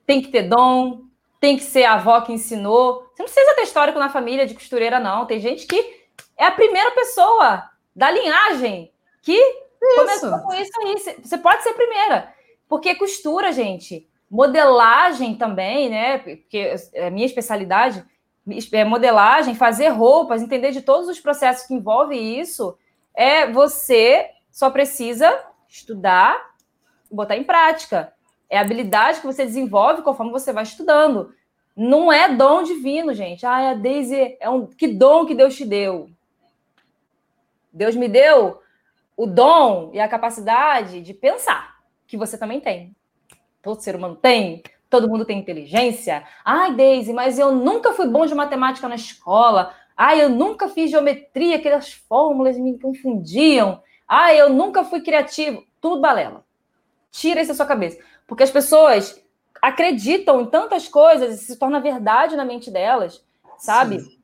tem 0.06 0.22
que 0.22 0.28
ter 0.28 0.42
dom, 0.42 1.02
tem 1.40 1.56
que 1.56 1.62
ser 1.64 1.84
a 1.84 1.94
avó 1.94 2.20
que 2.20 2.32
ensinou. 2.32 3.10
Você 3.14 3.22
não 3.22 3.30
precisa 3.30 3.54
ter 3.54 3.62
histórico 3.62 3.98
na 3.98 4.10
família 4.10 4.46
de 4.46 4.54
costureira, 4.54 5.00
não. 5.00 5.26
Tem 5.26 5.40
gente 5.40 5.66
que 5.66 6.06
é 6.36 6.46
a 6.46 6.52
primeira 6.52 6.90
pessoa 6.92 7.68
da 7.94 8.10
linhagem 8.10 8.92
que 9.22 9.67
começou 9.80 10.38
com 10.40 10.54
isso 10.54 10.72
aí. 10.82 11.16
Você 11.22 11.38
pode 11.38 11.62
ser 11.62 11.74
primeira. 11.74 12.32
Porque 12.68 12.94
costura, 12.94 13.52
gente, 13.52 14.08
modelagem 14.30 15.34
também, 15.34 15.88
né? 15.88 16.18
Porque 16.18 16.74
é 16.92 17.06
a 17.06 17.10
minha 17.10 17.26
especialidade 17.26 18.04
é 18.72 18.84
modelagem, 18.84 19.54
fazer 19.54 19.88
roupas, 19.88 20.40
entender 20.40 20.70
de 20.70 20.80
todos 20.80 21.08
os 21.08 21.20
processos 21.20 21.66
que 21.66 21.74
envolvem 21.74 22.40
isso. 22.40 22.78
É 23.14 23.50
você 23.50 24.30
só 24.50 24.70
precisa 24.70 25.38
estudar 25.68 26.54
e 27.10 27.14
botar 27.14 27.36
em 27.36 27.44
prática. 27.44 28.12
É 28.48 28.58
habilidade 28.58 29.20
que 29.20 29.26
você 29.26 29.44
desenvolve 29.44 30.02
conforme 30.02 30.32
você 30.32 30.52
vai 30.52 30.62
estudando. 30.62 31.34
Não 31.76 32.12
é 32.12 32.34
dom 32.34 32.62
divino, 32.62 33.12
gente. 33.12 33.44
Ah, 33.44 33.70
a 33.70 33.74
Daisy 33.74 34.36
é 34.40 34.48
um 34.48 34.66
que 34.66 34.88
dom 34.88 35.26
que 35.26 35.34
Deus 35.34 35.54
te 35.54 35.64
deu. 35.64 36.10
Deus 37.72 37.94
me 37.94 38.08
deu 38.08 38.60
o 39.18 39.26
dom 39.26 39.90
e 39.92 39.98
a 39.98 40.06
capacidade 40.06 41.00
de 41.00 41.12
pensar, 41.12 41.74
que 42.06 42.16
você 42.16 42.38
também 42.38 42.60
tem. 42.60 42.94
Todo 43.60 43.80
ser 43.80 43.96
humano 43.96 44.14
tem, 44.14 44.62
todo 44.88 45.08
mundo 45.08 45.24
tem 45.24 45.40
inteligência. 45.40 46.22
Ai, 46.44 46.72
Daisy, 46.76 47.12
mas 47.12 47.36
eu 47.36 47.50
nunca 47.50 47.92
fui 47.92 48.06
bom 48.06 48.24
de 48.24 48.34
matemática 48.34 48.88
na 48.88 48.94
escola. 48.94 49.74
Ai, 49.96 50.22
eu 50.22 50.28
nunca 50.28 50.68
fiz 50.68 50.92
geometria, 50.92 51.56
aquelas 51.56 51.92
fórmulas 51.92 52.56
me 52.56 52.78
confundiam. 52.78 53.82
Ai, 54.06 54.40
eu 54.40 54.50
nunca 54.50 54.84
fui 54.84 55.00
criativo. 55.00 55.64
Tudo 55.80 56.00
balela. 56.00 56.44
Tira 57.10 57.40
isso 57.40 57.48
da 57.48 57.56
sua 57.56 57.66
cabeça. 57.66 57.98
Porque 58.24 58.44
as 58.44 58.52
pessoas 58.52 59.20
acreditam 59.60 60.42
em 60.42 60.46
tantas 60.46 60.86
coisas 60.86 61.34
e 61.34 61.44
se 61.44 61.58
torna 61.58 61.80
verdade 61.80 62.36
na 62.36 62.44
mente 62.44 62.70
delas, 62.70 63.26
sabe? 63.58 63.98
Sim. 63.98 64.17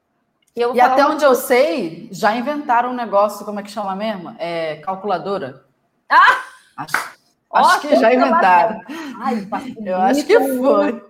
E, 0.57 0.61
E 0.61 0.80
até 0.80 1.05
onde 1.07 1.24
eu 1.24 1.34
sei, 1.34 2.09
já 2.12 2.34
inventaram 2.36 2.90
um 2.90 2.94
negócio, 2.94 3.44
como 3.44 3.61
é 3.61 3.62
que 3.62 3.70
chama 3.70 3.94
mesmo? 3.96 4.34
É 4.38 4.76
calculadora. 4.76 5.64
Ah! 6.09 6.44
Acho, 6.76 7.14
Ó, 7.50 7.59
acho 7.59 7.80
que 7.80 7.96
já 7.96 8.14
inventaram. 8.14 8.80
Ai, 9.20 9.46
Eu 9.84 9.96
acho 9.96 10.26
que 10.26 10.38
foi. 10.40 11.05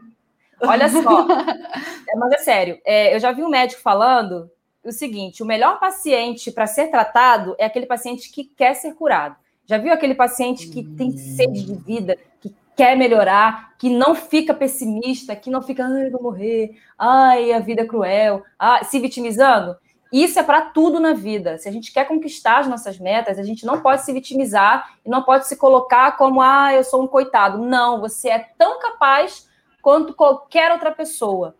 Olha 0.60 0.88
só, 0.88 1.26
É, 2.08 2.16
mas 2.16 2.32
é 2.32 2.38
sério, 2.38 2.78
é, 2.84 3.14
eu 3.14 3.20
já 3.20 3.32
vi 3.32 3.42
um 3.42 3.48
médico 3.48 3.82
falando 3.82 4.50
o 4.84 4.92
seguinte: 4.92 5.42
o 5.42 5.46
melhor 5.46 5.78
paciente 5.80 6.50
para 6.50 6.66
ser 6.66 6.88
tratado 6.88 7.56
é 7.58 7.64
aquele 7.64 7.86
paciente 7.86 8.30
que 8.30 8.44
quer 8.44 8.74
ser 8.74 8.94
curado. 8.94 9.36
Já 9.66 9.78
viu 9.78 9.92
aquele 9.92 10.14
paciente 10.14 10.68
que 10.68 10.84
tem 10.84 11.16
sede 11.16 11.64
de 11.64 11.74
vida, 11.74 12.16
que 12.40 12.54
quer 12.76 12.96
melhorar, 12.96 13.76
que 13.78 13.88
não 13.88 14.14
fica 14.14 14.52
pessimista, 14.54 15.36
que 15.36 15.50
não 15.50 15.62
fica, 15.62 15.84
ai, 15.84 16.10
vou 16.10 16.22
morrer, 16.22 16.76
ai, 16.98 17.52
a 17.52 17.60
vida 17.60 17.82
é 17.82 17.86
cruel, 17.86 18.42
ai, 18.58 18.84
se 18.84 18.98
vitimizando? 18.98 19.76
Isso 20.12 20.38
é 20.38 20.44
para 20.44 20.70
tudo 20.70 21.00
na 21.00 21.12
vida. 21.12 21.58
Se 21.58 21.68
a 21.68 21.72
gente 21.72 21.92
quer 21.92 22.06
conquistar 22.06 22.60
as 22.60 22.68
nossas 22.68 23.00
metas, 23.00 23.36
a 23.36 23.42
gente 23.42 23.66
não 23.66 23.80
pode 23.80 24.04
se 24.04 24.12
vitimizar 24.12 24.96
e 25.04 25.10
não 25.10 25.24
pode 25.24 25.48
se 25.48 25.56
colocar 25.56 26.16
como, 26.16 26.40
ah, 26.40 26.72
eu 26.72 26.84
sou 26.84 27.02
um 27.02 27.08
coitado. 27.08 27.58
Não, 27.58 28.00
você 28.00 28.28
é 28.28 28.38
tão 28.56 28.78
capaz 28.78 29.48
quanto 29.82 30.14
qualquer 30.14 30.70
outra 30.70 30.92
pessoa. 30.92 31.56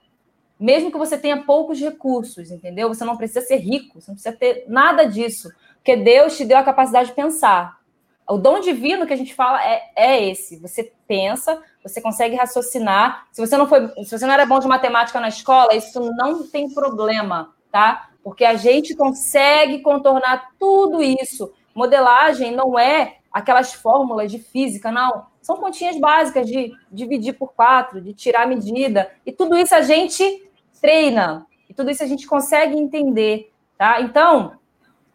Mesmo 0.59 0.93
que 0.93 0.97
você 0.97 1.19
tenha 1.19 1.43
poucos 1.43 1.81
recursos, 1.81 2.51
entendeu? 2.51 2.89
Você 2.89 3.05
não 3.05 3.17
precisa 3.17 3.41
ser 3.41 3.57
rico, 3.57 4.01
você 4.01 4.11
não 4.11 4.15
precisa 4.15 4.37
ter 4.37 4.65
nada 4.69 5.05
disso. 5.05 5.51
Porque 5.77 5.97
Deus 5.97 6.37
te 6.37 6.45
deu 6.45 6.57
a 6.57 6.63
capacidade 6.63 7.09
de 7.09 7.15
pensar. 7.15 7.77
O 8.29 8.39
dom 8.39 8.61
divino 8.61 9.07
que 9.07 9.13
a 9.13 9.17
gente 9.17 9.35
fala 9.35 9.63
é, 9.63 9.83
é 9.95 10.31
esse. 10.31 10.59
Você 10.59 10.93
pensa, 11.07 11.63
você 11.83 12.01
consegue 12.01 12.37
raciocinar. 12.37 13.27
Se 13.31 13.41
você 13.41 13.57
não 13.57 13.67
foi, 13.67 13.89
se 14.05 14.19
você 14.19 14.25
não 14.25 14.33
era 14.33 14.47
bom 14.47 14.59
de 14.59 14.67
matemática 14.67 15.21
na 15.21 15.29
escola, 15.29 15.75
isso 15.75 16.01
não 16.17 16.47
tem 16.47 16.73
problema, 16.73 17.55
tá? 17.71 18.09
Porque 18.23 18.45
a 18.45 18.55
gente 18.55 18.95
consegue 18.95 19.81
contornar 19.81 20.53
tudo 20.59 21.03
isso. 21.03 21.53
Modelagem 21.75 22.53
não 22.53 22.79
é 22.79 23.19
aquelas 23.31 23.75
fórmulas 23.75 24.31
de 24.31 24.39
física, 24.39 24.91
não. 24.91 25.27
São 25.43 25.57
continhas 25.57 25.99
básicas 25.99 26.47
de 26.47 26.73
dividir 26.91 27.35
por 27.35 27.53
quatro, 27.53 28.01
de 28.01 28.15
tirar 28.15 28.45
a 28.45 28.47
medida. 28.47 29.11
E 29.27 29.33
tudo 29.33 29.59
isso 29.59 29.75
a 29.75 29.83
gente 29.83 30.51
treina. 30.81 31.47
E 31.69 31.75
tudo 31.75 31.91
isso 31.91 32.03
a 32.03 32.07
gente 32.07 32.27
consegue 32.27 32.77
entender, 32.77 33.53
tá? 33.77 34.01
Então, 34.01 34.53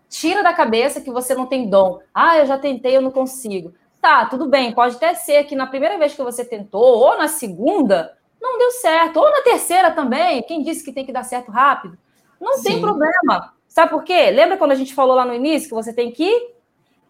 tira 0.09 0.41
da 0.43 0.53
cabeça 0.53 0.99
que 0.99 1.11
você 1.11 1.35
não 1.35 1.45
tem 1.45 1.69
dom. 1.69 1.99
Ah, 2.13 2.37
eu 2.37 2.45
já 2.45 2.57
tentei, 2.57 2.97
eu 2.97 3.01
não 3.01 3.11
consigo. 3.11 3.73
Tá, 4.01 4.25
tudo 4.25 4.47
bem, 4.47 4.71
pode 4.73 4.95
até 4.95 5.13
ser 5.13 5.43
que 5.43 5.55
na 5.55 5.67
primeira 5.67 5.97
vez 5.97 6.15
que 6.15 6.23
você 6.23 6.43
tentou, 6.43 6.81
ou 6.81 7.17
na 7.17 7.27
segunda, 7.27 8.17
não 8.41 8.57
deu 8.57 8.71
certo, 8.71 9.17
ou 9.17 9.29
na 9.29 9.41
terceira 9.41 9.91
também. 9.91 10.41
Quem 10.43 10.63
disse 10.63 10.83
que 10.83 10.91
tem 10.91 11.05
que 11.05 11.11
dar 11.11 11.23
certo 11.23 11.51
rápido? 11.51 11.97
Não 12.39 12.55
Sim. 12.57 12.63
tem 12.63 12.81
problema. 12.81 13.53
Sabe 13.67 13.91
por 13.91 14.03
quê? 14.03 14.31
Lembra 14.31 14.57
quando 14.57 14.71
a 14.71 14.75
gente 14.75 14.93
falou 14.93 15.15
lá 15.15 15.25
no 15.25 15.33
início 15.33 15.69
que 15.69 15.75
você 15.75 15.93
tem 15.93 16.11
que 16.11 16.53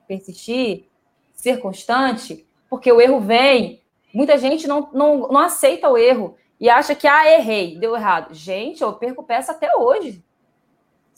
persistir, 0.07 0.85
ser 1.33 1.59
constante? 1.59 2.45
Porque 2.69 2.91
o 2.91 2.99
erro 2.99 3.19
vem. 3.19 3.81
Muita 4.13 4.37
gente 4.37 4.67
não, 4.67 4.89
não, 4.91 5.27
não 5.29 5.39
aceita 5.39 5.87
o 5.87 5.97
erro 5.97 6.35
e 6.59 6.67
acha 6.67 6.95
que, 6.95 7.07
ah, 7.07 7.31
errei, 7.31 7.77
deu 7.77 7.95
errado. 7.95 8.33
Gente, 8.33 8.81
eu 8.81 8.91
perco 8.93 9.23
peça 9.23 9.51
até 9.51 9.73
hoje. 9.75 10.23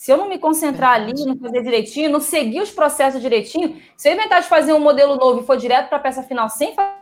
Se 0.02 0.12
eu 0.12 0.18
não 0.18 0.28
me 0.28 0.40
concentrar 0.40 0.96
ali, 0.96 1.14
não 1.14 1.38
fazer 1.38 1.62
direitinho, 1.62 2.10
não 2.10 2.20
seguir 2.20 2.60
os 2.60 2.72
processos 2.72 3.22
direitinho, 3.22 3.80
se 3.96 4.10
eu 4.10 4.14
inventar 4.16 4.42
de 4.42 4.48
fazer 4.48 4.74
um 4.74 4.80
modelo 4.80 5.16
novo 5.16 5.42
e 5.42 5.46
for 5.46 5.56
direto 5.56 5.90
para 5.90 6.00
a 6.00 6.02
peça 6.02 6.24
final 6.24 6.50
sem 6.50 6.74
fazer. 6.74 6.96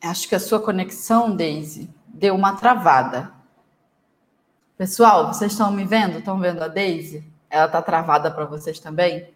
Acho 0.00 0.28
que 0.28 0.36
a 0.36 0.38
sua 0.38 0.60
conexão, 0.60 1.34
Daisy, 1.34 1.92
deu 2.06 2.36
uma 2.36 2.54
travada. 2.54 3.32
Pessoal, 4.78 5.26
vocês 5.26 5.50
estão 5.50 5.72
me 5.72 5.84
vendo? 5.84 6.20
Estão 6.20 6.38
vendo 6.38 6.62
a 6.62 6.68
Daisy? 6.68 7.28
Ela 7.50 7.66
está 7.66 7.82
travada 7.82 8.30
para 8.30 8.44
vocês 8.44 8.78
também? 8.78 9.34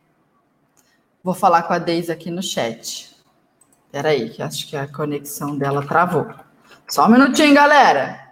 Vou 1.20 1.34
falar 1.34 1.64
com 1.64 1.72
a 1.72 1.80
Daisy 1.80 2.12
aqui 2.12 2.30
no 2.30 2.44
chat. 2.44 3.12
Espera 3.86 4.10
aí, 4.10 4.30
que 4.30 4.40
acho 4.40 4.68
que 4.68 4.76
a 4.76 4.86
conexão 4.86 5.58
dela 5.58 5.84
travou. 5.84 6.43
Só 6.88 7.06
um 7.06 7.08
minutinho, 7.08 7.54
galera. 7.54 8.24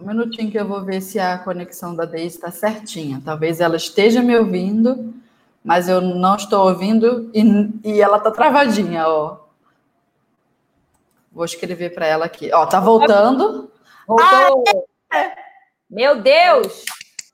Um 0.00 0.06
minutinho 0.06 0.50
que 0.50 0.58
eu 0.58 0.66
vou 0.66 0.84
ver 0.84 1.00
se 1.00 1.18
a 1.18 1.38
conexão 1.38 1.94
da 1.94 2.04
Daisy 2.04 2.36
está 2.36 2.50
certinha. 2.50 3.20
Talvez 3.24 3.60
ela 3.60 3.76
esteja 3.76 4.22
me 4.22 4.36
ouvindo, 4.36 5.12
mas 5.64 5.88
eu 5.88 6.00
não 6.00 6.36
estou 6.36 6.68
ouvindo 6.68 7.30
e, 7.34 7.42
e 7.84 8.00
ela 8.00 8.18
está 8.18 8.30
travadinha, 8.30 9.08
ó. 9.08 9.40
Vou 11.32 11.44
escrever 11.44 11.94
para 11.94 12.06
ela 12.06 12.26
aqui. 12.26 12.50
Ó, 12.52 12.64
tá 12.66 12.80
voltando. 12.80 13.70
Voltou. 14.06 14.64
Meu 15.90 16.22
Deus! 16.22 16.84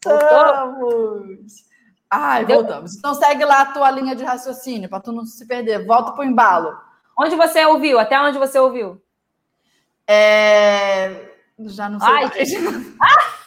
Voltamos. 0.04 1.64
Ai, 2.10 2.44
voltamos. 2.44 2.96
Então 2.96 3.14
segue 3.14 3.44
lá 3.44 3.62
a 3.62 3.72
tua 3.72 3.90
linha 3.90 4.14
de 4.14 4.24
raciocínio 4.24 4.88
para 4.88 5.00
tu 5.00 5.12
não 5.12 5.26
se 5.26 5.46
perder. 5.46 5.86
Volta 5.86 6.12
pro 6.12 6.24
embalo. 6.24 6.76
Onde 7.18 7.36
você 7.36 7.64
ouviu? 7.64 7.98
Até 7.98 8.20
onde 8.20 8.38
você 8.38 8.58
ouviu? 8.58 9.00
É... 10.06 11.32
Já 11.58 11.88
não 11.88 12.00
sei 12.00 12.08
Ai, 12.08 12.24
mais. 12.26 12.50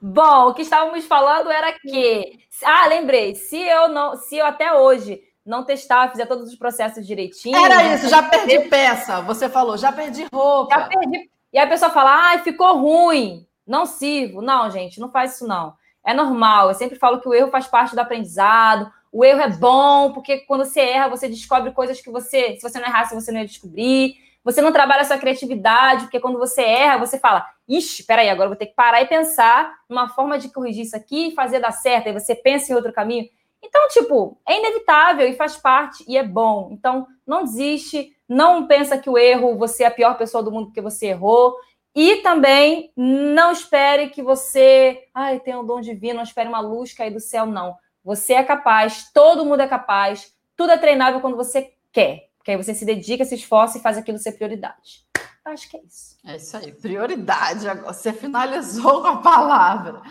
Bom, 0.00 0.48
o 0.48 0.54
que 0.54 0.62
estávamos 0.62 1.04
falando 1.06 1.50
era 1.50 1.72
que, 1.72 2.40
ah, 2.64 2.86
lembrei, 2.88 3.36
se 3.36 3.56
eu 3.56 3.88
não, 3.88 4.16
se 4.16 4.36
eu 4.36 4.44
até 4.44 4.72
hoje 4.74 5.22
não 5.46 5.64
testar, 5.64 6.10
fizer 6.10 6.26
todos 6.26 6.48
os 6.48 6.56
processos 6.56 7.06
direitinho. 7.06 7.56
Era 7.56 7.94
isso, 7.94 8.08
já 8.08 8.22
perdi 8.22 8.60
peça. 8.68 9.20
Você 9.22 9.48
falou, 9.48 9.76
já 9.76 9.92
perdi 9.92 10.26
roupa. 10.32 10.74
Já 10.74 10.88
perdi. 10.88 11.30
E 11.52 11.58
a 11.58 11.66
pessoa 11.68 11.90
fala, 11.90 12.30
ai, 12.30 12.38
ficou 12.40 12.78
ruim, 12.78 13.46
não 13.66 13.86
sirvo. 13.86 14.42
Não, 14.42 14.70
gente, 14.70 14.98
não 14.98 15.10
faz 15.10 15.34
isso 15.34 15.46
não. 15.46 15.74
É 16.04 16.12
normal. 16.12 16.68
Eu 16.68 16.74
sempre 16.74 16.98
falo 16.98 17.20
que 17.20 17.28
o 17.28 17.34
erro 17.34 17.50
faz 17.50 17.66
parte 17.66 17.94
do 17.94 18.00
aprendizado. 18.00 18.90
O 19.12 19.24
erro 19.24 19.42
é 19.42 19.48
bom, 19.48 20.12
porque 20.12 20.38
quando 20.38 20.64
você 20.64 20.80
erra, 20.80 21.08
você 21.08 21.28
descobre 21.28 21.70
coisas 21.72 22.00
que 22.00 22.10
você, 22.10 22.56
se 22.56 22.62
você 22.62 22.80
não 22.80 22.86
errasse, 22.86 23.14
você 23.14 23.30
não 23.30 23.40
ia 23.40 23.46
descobrir. 23.46 24.16
Você 24.42 24.60
não 24.60 24.72
trabalha 24.72 25.02
a 25.02 25.04
sua 25.04 25.18
criatividade, 25.18 26.04
porque 26.04 26.18
quando 26.18 26.38
você 26.38 26.62
erra, 26.62 26.98
você 26.98 27.18
fala, 27.18 27.46
ixi, 27.68 28.04
peraí, 28.04 28.28
agora 28.28 28.46
eu 28.46 28.50
vou 28.50 28.58
ter 28.58 28.66
que 28.66 28.74
parar 28.74 29.00
e 29.02 29.06
pensar 29.06 29.72
numa 29.88 30.08
forma 30.08 30.38
de 30.38 30.48
corrigir 30.48 30.84
isso 30.84 30.96
aqui 30.96 31.28
e 31.28 31.34
fazer 31.34 31.60
dar 31.60 31.70
certo. 31.72 32.08
Aí 32.08 32.12
você 32.12 32.34
pensa 32.34 32.72
em 32.72 32.74
outro 32.74 32.92
caminho. 32.92 33.28
Então, 33.62 33.86
tipo, 33.88 34.40
é 34.48 34.58
inevitável 34.58 35.28
e 35.28 35.36
faz 35.36 35.56
parte 35.56 36.04
e 36.08 36.16
é 36.16 36.24
bom. 36.24 36.70
Então, 36.72 37.06
não 37.24 37.44
desiste, 37.44 38.16
não 38.28 38.66
pensa 38.66 38.98
que 38.98 39.08
o 39.08 39.16
erro, 39.16 39.56
você 39.56 39.84
é 39.84 39.86
a 39.86 39.90
pior 39.92 40.18
pessoa 40.18 40.42
do 40.42 40.50
mundo 40.50 40.66
porque 40.66 40.80
você 40.80 41.08
errou. 41.08 41.54
E 41.94 42.16
também 42.16 42.90
não 42.96 43.52
espere 43.52 44.08
que 44.08 44.22
você, 44.22 45.04
ai, 45.14 45.38
tem 45.38 45.54
um 45.54 45.64
dom 45.64 45.80
divino, 45.80 46.16
não 46.16 46.22
espere 46.22 46.48
uma 46.48 46.60
luz 46.60 46.92
cair 46.92 47.12
do 47.12 47.20
céu, 47.20 47.46
não. 47.46 47.76
Você 48.04 48.34
é 48.34 48.42
capaz, 48.42 49.10
todo 49.12 49.44
mundo 49.44 49.60
é 49.60 49.66
capaz, 49.66 50.32
tudo 50.56 50.72
é 50.72 50.78
treinável 50.78 51.20
quando 51.20 51.36
você 51.36 51.72
quer. 51.92 52.30
Porque 52.36 52.50
aí 52.50 52.56
você 52.56 52.74
se 52.74 52.84
dedica, 52.84 53.24
se 53.24 53.36
esforça 53.36 53.78
e 53.78 53.80
faz 53.80 53.96
aquilo 53.96 54.18
ser 54.18 54.32
prioridade. 54.32 55.06
Acho 55.44 55.68
que 55.68 55.76
é 55.76 55.80
isso. 55.84 56.16
É 56.24 56.36
isso 56.36 56.56
aí, 56.56 56.72
prioridade. 56.72 57.66
Você 57.84 58.12
finalizou 58.12 59.00
com 59.02 59.08
a 59.08 59.16
palavra. 59.18 60.02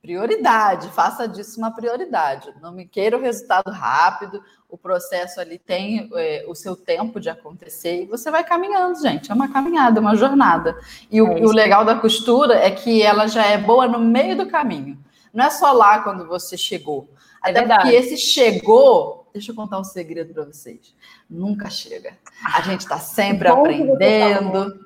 Prioridade, 0.00 0.88
faça 0.90 1.26
disso 1.26 1.58
uma 1.58 1.70
prioridade. 1.70 2.52
Não 2.60 2.72
me 2.72 2.86
queira 2.86 3.16
o 3.16 3.20
resultado 3.20 3.70
rápido, 3.70 4.42
o 4.68 4.76
processo 4.76 5.40
ali 5.40 5.58
tem 5.58 6.10
é, 6.14 6.44
o 6.46 6.54
seu 6.54 6.76
tempo 6.76 7.18
de 7.18 7.30
acontecer 7.30 8.02
e 8.02 8.06
você 8.06 8.30
vai 8.30 8.44
caminhando, 8.44 9.00
gente. 9.00 9.30
É 9.30 9.34
uma 9.34 9.50
caminhada, 9.50 10.00
uma 10.00 10.14
jornada. 10.14 10.78
E 11.10 11.22
o, 11.22 11.38
é 11.38 11.40
o 11.40 11.50
legal 11.50 11.84
da 11.84 11.94
costura 11.94 12.54
é 12.54 12.70
que 12.70 13.02
ela 13.02 13.26
já 13.26 13.46
é 13.46 13.56
boa 13.56 13.88
no 13.88 13.98
meio 13.98 14.36
do 14.36 14.46
caminho. 14.46 15.02
Não 15.34 15.46
é 15.46 15.50
só 15.50 15.72
lá 15.72 15.98
quando 15.98 16.26
você 16.26 16.56
chegou. 16.56 17.08
É 17.44 17.50
Até 17.50 17.60
verdade. 17.60 17.82
porque 17.82 17.96
esse 17.96 18.16
chegou, 18.16 19.28
deixa 19.32 19.50
eu 19.50 19.56
contar 19.56 19.78
um 19.78 19.84
segredo 19.84 20.32
para 20.32 20.44
vocês. 20.44 20.94
Nunca 21.28 21.68
chega. 21.68 22.16
A 22.54 22.62
gente 22.62 22.80
está 22.80 22.98
sempre 22.98 23.48
aprendendo. 23.48 24.84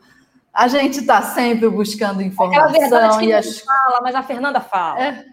A 0.52 0.66
gente 0.66 1.00
está 1.00 1.22
sempre 1.22 1.68
buscando 1.68 2.22
informação. 2.22 3.20
É 3.20 3.26
que 3.26 3.32
as... 3.32 3.60
fala, 3.60 4.00
mas 4.02 4.14
a 4.14 4.22
Fernanda 4.22 4.60
fala. 4.60 5.00
É, 5.00 5.24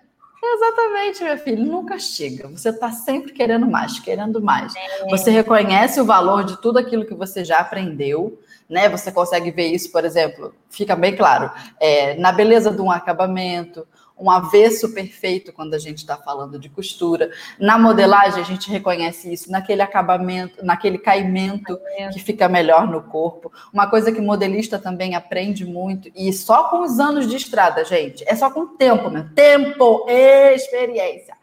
exatamente, 0.44 1.24
meu 1.24 1.38
filho. 1.38 1.66
Nunca 1.66 1.98
chega. 1.98 2.50
Você 2.50 2.70
está 2.70 2.92
sempre 2.92 3.32
querendo 3.32 3.66
mais, 3.66 4.00
querendo 4.00 4.42
mais. 4.42 4.76
É. 4.76 5.08
Você 5.10 5.32
reconhece 5.32 6.00
o 6.02 6.06
valor 6.06 6.44
de 6.44 6.62
tudo 6.62 6.78
aquilo 6.78 7.06
que 7.06 7.16
você 7.16 7.44
já 7.44 7.60
aprendeu 7.60 8.38
né? 8.70 8.90
Você 8.90 9.12
consegue 9.12 9.52
ver 9.52 9.68
isso, 9.68 9.92
por 9.92 10.04
exemplo, 10.04 10.54
fica 10.70 10.96
bem 10.96 11.16
claro, 11.16 11.52
é, 11.80 12.16
na 12.16 12.32
beleza 12.32 12.72
de 12.72 12.82
um 12.82 12.92
acabamento, 12.92 13.88
um 14.18 14.32
avesso 14.32 14.94
perfeito 14.94 15.52
quando 15.52 15.74
a 15.74 15.80
gente 15.80 15.98
está 15.98 16.16
falando 16.16 16.58
de 16.58 16.70
costura. 16.70 17.32
Na 17.60 17.78
modelagem, 17.78 18.42
a 18.42 18.46
gente 18.46 18.70
reconhece 18.70 19.32
isso 19.32 19.52
naquele 19.52 19.82
acabamento, 19.82 20.64
naquele 20.66 20.98
caimento 20.98 21.78
que 22.14 22.20
fica 22.20 22.48
melhor 22.48 22.88
no 22.88 23.04
corpo. 23.04 23.52
Uma 23.74 23.90
coisa 23.90 24.12
que 24.12 24.22
modelista 24.22 24.80
também 24.80 25.16
aprende 25.16 25.66
muito, 25.66 26.10
e 26.16 26.32
só 26.32 26.70
com 26.70 26.82
os 26.82 27.00
anos 27.00 27.28
de 27.28 27.36
estrada, 27.36 27.84
gente, 27.84 28.24
é 28.28 28.36
só 28.36 28.50
com 28.50 28.68
tempo, 28.78 29.10
né? 29.10 29.30
Tempo, 29.36 30.06
experiência. 30.08 31.36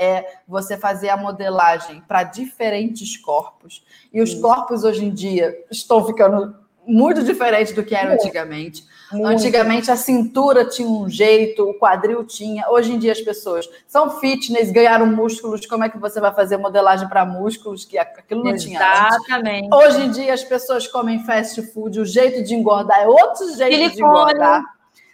É 0.00 0.24
você 0.46 0.76
fazer 0.76 1.08
a 1.08 1.16
modelagem 1.16 2.02
para 2.06 2.22
diferentes 2.22 3.16
corpos. 3.16 3.84
E 4.12 4.22
os 4.22 4.32
corpos 4.34 4.84
hoje 4.84 5.04
em 5.04 5.12
dia 5.12 5.56
estão 5.70 6.06
ficando 6.06 6.54
muito 6.86 7.22
diferente 7.22 7.72
do 7.72 7.84
que 7.84 7.94
era 7.94 8.14
antigamente. 8.14 8.84
Muito. 9.12 9.26
Antigamente 9.26 9.90
a 9.90 9.96
cintura 9.96 10.66
tinha 10.66 10.88
um 10.88 11.08
jeito, 11.08 11.62
o 11.68 11.74
quadril 11.74 12.24
tinha. 12.24 12.68
Hoje 12.68 12.92
em 12.92 12.98
dia 12.98 13.12
as 13.12 13.20
pessoas 13.20 13.68
são 13.86 14.20
fitness, 14.20 14.70
ganharam 14.70 15.06
músculos. 15.06 15.64
Como 15.66 15.82
é 15.84 15.88
que 15.88 15.98
você 15.98 16.20
vai 16.20 16.32
fazer 16.34 16.58
modelagem 16.58 17.08
para 17.08 17.24
músculos? 17.24 17.84
Que 17.84 17.96
aquilo 17.96 18.44
não 18.44 18.52
Exatamente. 18.52 18.78
tinha. 18.78 19.08
Exatamente. 19.08 19.74
Hoje 19.74 20.02
em 20.02 20.10
dia 20.10 20.34
as 20.34 20.44
pessoas 20.44 20.86
comem 20.86 21.24
fast 21.24 21.60
food, 21.72 22.00
o 22.00 22.04
jeito 22.04 22.42
de 22.44 22.54
engordar 22.54 23.00
é 23.00 23.08
outro 23.08 23.46
jeito 23.56 23.74
Silicone. 23.74 23.94
de 23.94 24.02
engordar. 24.02 24.64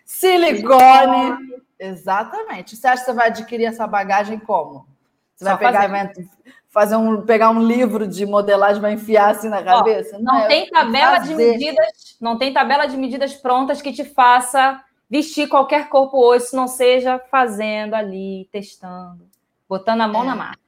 Silicone. 0.05 0.79
Silicone. 0.79 1.65
Exatamente. 1.79 2.77
Você 2.77 2.87
acha 2.87 3.01
que 3.01 3.07
você 3.07 3.13
vai 3.13 3.29
adquirir 3.29 3.67
essa 3.67 3.87
bagagem 3.87 4.39
como? 4.39 4.87
Você 5.37 5.45
Só 5.45 5.57
vai 5.57 5.59
pegar 5.59 5.89
fazer. 5.89 6.29
Fazer 6.75 6.97
um, 6.97 7.23
pegar 7.23 7.51
um 7.51 7.63
livro 7.63 8.05
de 8.07 8.27
modelagem 8.27 8.83
vai 8.83 8.95
enfiar 8.95 9.31
assim 9.31 9.49
na 9.49 9.63
cabeça? 9.63 10.17
Ó, 10.17 10.19
não, 10.19 10.41
não 10.41 10.49
tem 10.49 10.69
tabela 10.69 11.19
de 11.19 11.33
medidas, 11.33 12.17
não 12.21 12.37
tem 12.37 12.53
tabela 12.53 12.87
de 12.87 12.97
medidas 12.97 13.33
prontas 13.33 13.81
que 13.81 13.93
te 13.93 14.05
faça 14.05 14.83
vestir 15.09 15.49
qualquer 15.49 15.89
corpo 15.89 16.19
hoje, 16.19 16.47
se 16.47 16.57
não 16.57 16.67
seja 16.67 17.21
fazendo 17.31 17.95
ali, 17.95 18.49
testando, 18.51 19.31
botando 19.69 20.01
a 20.01 20.09
mão 20.09 20.25
é. 20.25 20.27
na 20.27 20.35
massa. 20.35 20.64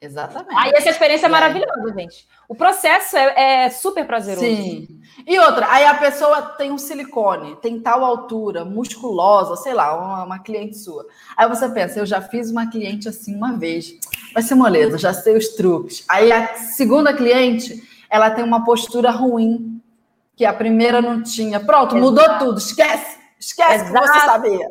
Exatamente. 0.00 0.54
Aí 0.56 0.72
essa 0.74 0.90
experiência 0.90 1.26
é 1.26 1.28
maravilhosa, 1.28 1.94
gente. 1.96 2.28
O 2.48 2.54
processo 2.54 3.16
é, 3.16 3.64
é, 3.64 3.70
super 3.70 4.06
prazeroso. 4.06 4.44
Sim. 4.44 5.00
E 5.26 5.38
outra, 5.38 5.70
aí 5.70 5.86
a 5.86 5.94
pessoa 5.94 6.42
tem 6.42 6.70
um 6.70 6.76
silicone, 6.76 7.56
tem 7.56 7.80
tal 7.80 8.04
altura, 8.04 8.64
musculosa, 8.64 9.56
sei 9.56 9.72
lá, 9.72 9.96
uma, 9.96 10.24
uma, 10.24 10.38
cliente 10.38 10.76
sua. 10.76 11.06
Aí 11.36 11.48
você 11.48 11.68
pensa, 11.70 11.98
eu 11.98 12.06
já 12.06 12.20
fiz 12.20 12.50
uma 12.50 12.70
cliente 12.70 13.08
assim 13.08 13.34
uma 13.34 13.54
vez, 13.54 13.94
vai 14.34 14.42
ser 14.42 14.54
moleza, 14.54 14.98
já 14.98 15.14
sei 15.14 15.36
os 15.36 15.48
truques. 15.48 16.04
Aí 16.08 16.30
a 16.30 16.54
segunda 16.56 17.14
cliente, 17.14 17.82
ela 18.10 18.30
tem 18.30 18.44
uma 18.44 18.64
postura 18.64 19.10
ruim, 19.10 19.80
que 20.36 20.44
a 20.44 20.52
primeira 20.52 21.00
não 21.00 21.22
tinha. 21.22 21.58
Pronto, 21.58 21.96
Exato. 21.96 21.98
mudou 21.98 22.38
tudo, 22.38 22.58
esquece, 22.58 23.18
esquece 23.40 23.86
Exato. 23.86 24.06
que 24.06 24.12
você 24.12 24.20
sabia. 24.26 24.70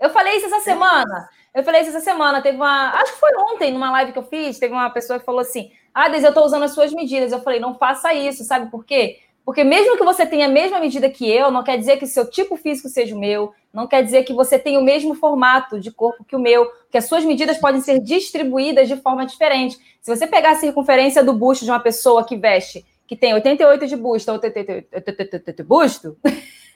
Eu 0.00 0.10
falei 0.10 0.36
isso 0.36 0.46
essa 0.46 0.60
semana. 0.60 1.28
Eu 1.54 1.64
falei 1.64 1.80
isso 1.80 1.90
essa 1.90 2.00
semana. 2.00 2.42
Teve 2.42 2.56
uma. 2.56 2.90
Acho 2.90 3.14
que 3.14 3.20
foi 3.20 3.30
ontem, 3.36 3.72
numa 3.72 3.90
live 3.90 4.12
que 4.12 4.18
eu 4.18 4.24
fiz, 4.24 4.58
teve 4.58 4.72
uma 4.72 4.90
pessoa 4.90 5.18
que 5.18 5.24
falou 5.24 5.40
assim: 5.40 5.70
Ah, 5.92 6.08
Deise, 6.08 6.26
eu 6.26 6.30
estou 6.30 6.44
usando 6.44 6.62
as 6.62 6.72
suas 6.72 6.92
medidas. 6.92 7.32
Eu 7.32 7.40
falei, 7.40 7.60
não 7.60 7.74
faça 7.74 8.12
isso, 8.14 8.44
sabe 8.44 8.70
por 8.70 8.84
quê? 8.84 9.18
Porque 9.48 9.64
mesmo 9.64 9.96
que 9.96 10.04
você 10.04 10.26
tenha 10.26 10.44
a 10.44 10.50
mesma 10.50 10.78
medida 10.78 11.08
que 11.08 11.26
eu, 11.26 11.50
não 11.50 11.64
quer 11.64 11.78
dizer 11.78 11.96
que 11.96 12.06
seu 12.06 12.28
tipo 12.28 12.54
físico 12.54 12.86
seja 12.86 13.16
o 13.16 13.18
meu, 13.18 13.54
não 13.72 13.86
quer 13.86 14.04
dizer 14.04 14.24
que 14.24 14.34
você 14.34 14.58
tenha 14.58 14.78
o 14.78 14.84
mesmo 14.84 15.14
formato 15.14 15.80
de 15.80 15.90
corpo 15.90 16.22
que 16.22 16.36
o 16.36 16.38
meu, 16.38 16.70
que 16.90 16.98
as 16.98 17.06
suas 17.06 17.24
medidas 17.24 17.56
podem 17.56 17.80
ser 17.80 17.98
distribuídas 17.98 18.88
de 18.88 18.96
forma 18.96 19.24
diferente. 19.24 19.78
Se 20.02 20.14
você 20.14 20.26
pegar 20.26 20.50
a 20.50 20.56
circunferência 20.56 21.24
do 21.24 21.32
busto 21.32 21.64
de 21.64 21.70
uma 21.70 21.80
pessoa 21.80 22.26
que 22.26 22.36
veste, 22.36 22.84
que 23.06 23.16
tem 23.16 23.32
88 23.32 23.86
de 23.86 23.96
busto, 23.96 24.32
88 24.32 25.52
de 25.56 25.62
busto, 25.62 26.18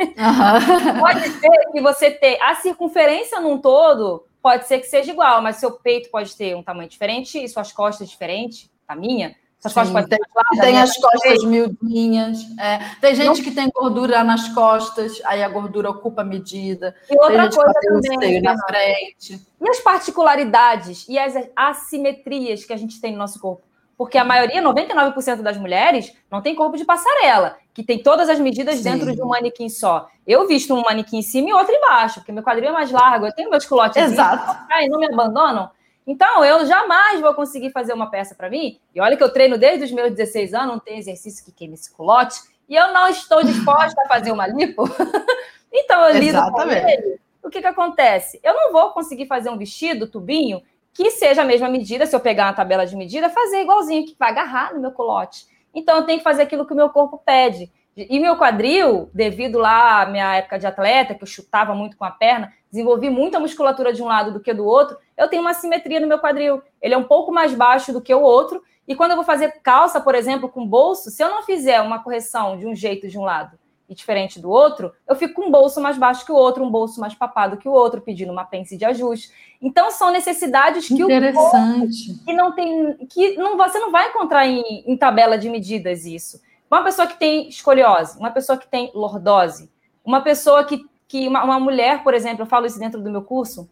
uhum. 0.01 0.07
pode 0.99 1.29
ser 1.29 1.70
que 1.73 1.81
você 1.83 2.11
tenha 2.11 2.43
a 2.43 2.55
circunferência 2.55 3.39
num 3.39 3.59
todo 3.59 4.25
pode 4.43 4.66
ser 4.66 4.80
que 4.80 4.86
seja 4.86 5.12
igual, 5.12 5.40
mas 5.40 5.57
seu 5.57 5.70
peito 5.70 6.11
pode 6.11 6.34
ter 6.36 6.57
um 6.57 6.62
tamanho 6.62 6.88
diferente 6.88 7.43
e 7.43 7.49
suas 7.49 7.72
costas 7.72 8.11
diferentes 8.11 8.68
a 8.86 8.97
minha. 8.97 9.36
Suas 9.61 9.74
costas 9.74 9.93
podem 9.93 10.09
ter 10.09 10.61
tem 10.61 10.76
as 10.76 10.97
costas 10.97 11.45
miudinhas. 11.45 12.38
É. 12.59 12.78
Tem 13.01 13.14
gente 13.14 13.26
não... 13.26 13.34
que 13.34 13.53
tem 13.53 13.70
gordura 13.70 14.24
nas 14.24 14.49
costas, 14.49 15.22
aí 15.24 15.40
a 15.40 15.49
gordura 15.49 15.88
ocupa 15.88 16.22
a 16.22 16.24
medida. 16.24 16.97
E 17.09 17.16
outra 17.16 17.49
coisa 17.49 17.72
também, 17.80 18.43
na 18.43 18.57
frente. 18.66 19.40
E 19.61 19.68
as 19.68 19.78
particularidades 19.78 21.07
e 21.09 21.16
as 21.16 21.34
assimetrias 21.55 22.64
que 22.64 22.72
a 22.72 22.76
gente 22.76 23.01
tem 23.01 23.12
no 23.12 23.18
nosso 23.18 23.38
corpo? 23.38 23.62
Porque 24.03 24.18
a 24.18 24.24
maioria, 24.24 24.61
99% 24.61 25.42
das 25.42 25.57
mulheres, 25.57 26.12
não 26.28 26.42
tem 26.42 26.57
corpo 26.57 26.76
de 26.76 26.84
passarela, 26.84 27.57
que 27.72 27.84
tem 27.84 28.03
todas 28.03 28.28
as 28.28 28.40
medidas 28.40 28.78
Sim. 28.78 28.82
dentro 28.82 29.14
de 29.14 29.22
um 29.22 29.28
manequim 29.28 29.68
só. 29.68 30.09
Eu 30.26 30.48
visto 30.48 30.74
um 30.74 30.82
manequim 30.82 31.18
em 31.18 31.22
cima 31.22 31.50
e 31.50 31.53
outro 31.53 31.72
embaixo, 31.72 32.16
porque 32.16 32.32
meu 32.32 32.42
quadril 32.42 32.70
é 32.70 32.72
mais 32.72 32.90
largo, 32.90 33.26
eu 33.26 33.32
tenho 33.32 33.48
meus 33.48 33.64
culotes 33.64 34.03
Exato. 34.03 34.59
e 34.80 34.88
não 34.88 34.98
me 34.98 35.07
abandonam. 35.07 35.70
Então, 36.05 36.44
eu 36.44 36.66
jamais 36.66 37.20
vou 37.20 37.32
conseguir 37.32 37.70
fazer 37.70 37.92
uma 37.92 38.11
peça 38.11 38.34
para 38.34 38.50
mim. 38.50 38.80
E 38.92 39.00
olha 39.00 39.16
que 39.16 39.22
eu 39.22 39.32
treino 39.32 39.57
desde 39.57 39.84
os 39.84 39.92
meus 39.92 40.11
16 40.11 40.53
anos, 40.53 40.66
não 40.66 40.80
tem 40.80 40.98
exercício 40.98 41.44
que 41.44 41.53
queime 41.53 41.74
esse 41.74 41.92
culote, 41.92 42.40
e 42.68 42.74
eu 42.74 42.92
não 42.92 43.07
estou 43.07 43.44
disposta 43.44 44.03
a 44.03 44.09
fazer 44.09 44.32
uma 44.32 44.48
lipo. 44.48 44.82
então, 45.72 46.09
eu 46.09 46.18
lido 46.18 46.38
Exatamente. 46.38 46.80
com 46.80 46.88
ele. 46.88 47.20
O 47.40 47.50
que, 47.50 47.61
que 47.61 47.68
acontece? 47.68 48.40
Eu 48.42 48.53
não 48.53 48.72
vou 48.72 48.90
conseguir 48.90 49.26
fazer 49.26 49.48
um 49.48 49.57
vestido, 49.57 50.09
tubinho, 50.09 50.61
que 50.93 51.11
seja 51.11 51.43
a 51.43 51.45
mesma 51.45 51.68
medida, 51.68 52.07
se 52.07 52.14
eu 52.14 52.20
pegar 52.20 52.47
uma 52.47 52.53
tabela 52.53 52.86
de 52.86 52.95
medida, 52.97 53.30
fazer 53.30 53.62
igualzinho, 53.62 54.05
que 54.05 54.16
vai 54.18 54.30
agarrar 54.30 54.74
no 54.74 54.80
meu 54.80 54.93
colote. 54.93 55.47
Então, 55.74 55.97
eu 55.97 56.03
tenho 56.05 56.18
que 56.18 56.24
fazer 56.24 56.43
aquilo 56.43 56.66
que 56.66 56.72
o 56.72 56.76
meu 56.76 56.90
corpo 56.90 57.20
pede. 57.24 57.70
E 57.97 58.18
meu 58.18 58.36
quadril, 58.36 59.11
devido 59.12 59.59
lá 59.59 60.03
à 60.03 60.07
minha 60.07 60.36
época 60.36 60.59
de 60.59 60.66
atleta, 60.66 61.14
que 61.14 61.22
eu 61.22 61.26
chutava 61.26 61.74
muito 61.74 61.97
com 61.97 62.05
a 62.05 62.11
perna, 62.11 62.53
desenvolvi 62.70 63.11
muita 63.11 63.38
musculatura 63.38 63.93
de 63.93 64.03
um 64.03 64.07
lado 64.07 64.32
do 64.32 64.40
que 64.40 64.55
do 64.55 64.64
outro, 64.64 64.97
eu 65.16 65.28
tenho 65.28 65.43
uma 65.43 65.53
simetria 65.53 66.01
no 66.01 66.07
meu 66.07 66.18
quadril. 66.18 66.62
Ele 66.80 66.95
é 66.95 66.97
um 66.99 67.05
pouco 67.05 67.30
mais 67.30 67.55
baixo 67.55 67.93
do 67.93 68.01
que 68.01 68.14
o 68.14 68.20
outro. 68.20 68.62
E 68.88 68.95
quando 68.95 69.11
eu 69.11 69.16
vou 69.16 69.24
fazer 69.24 69.61
calça, 69.62 70.01
por 70.01 70.14
exemplo, 70.14 70.49
com 70.49 70.66
bolso, 70.66 71.11
se 71.11 71.22
eu 71.22 71.30
não 71.30 71.43
fizer 71.43 71.80
uma 71.80 72.03
correção 72.03 72.59
de 72.59 72.66
um 72.66 72.74
jeito 72.74 73.09
de 73.09 73.18
um 73.18 73.22
lado 73.22 73.59
e 73.93 73.95
diferente 73.95 74.40
do 74.40 74.51
outro, 74.51 74.93
eu 75.07 75.14
fico 75.14 75.34
com 75.34 75.49
um 75.49 75.51
bolso 75.51 75.80
mais 75.80 75.97
baixo 75.97 76.24
que 76.24 76.32
o 76.32 76.34
outro, 76.34 76.64
um 76.64 76.70
bolso 76.70 77.01
mais 77.01 77.14
papado 77.14 77.57
que 77.57 77.68
o 77.68 77.72
outro, 77.72 78.01
pedindo 78.01 78.32
uma 78.32 78.45
pence 78.45 78.76
de 78.76 78.84
ajuste. 78.84 79.30
Então 79.61 79.90
são 79.90 80.11
necessidades 80.11 80.88
que 80.88 81.01
Interessante. 81.01 82.12
o 82.12 82.24
que 82.24 82.32
não 82.32 82.53
tem 82.53 82.95
que 83.07 83.36
não 83.36 83.57
você 83.57 83.78
não 83.78 83.93
vai 83.93 84.09
encontrar 84.09 84.47
em, 84.47 84.84
em 84.86 84.97
tabela 84.97 85.38
de 85.38 85.49
medidas 85.49 86.05
isso. 86.05 86.40
Uma 86.70 86.82
pessoa 86.82 87.07
que 87.07 87.18
tem 87.18 87.49
escoliose, 87.49 88.18
uma 88.18 88.30
pessoa 88.30 88.57
que 88.57 88.66
tem 88.66 88.90
lordose, 88.95 89.70
uma 90.05 90.22
pessoa 90.22 90.64
que, 90.64 90.84
que 91.07 91.28
uma, 91.28 91.45
uma 91.45 91.61
mulher, 91.61 92.03
por 92.03 92.14
exemplo, 92.14 92.43
eu 92.43 92.47
falo 92.47 92.66
isso 92.66 92.78
dentro 92.78 93.01
do 93.01 93.11
meu 93.11 93.22
curso, 93.22 93.70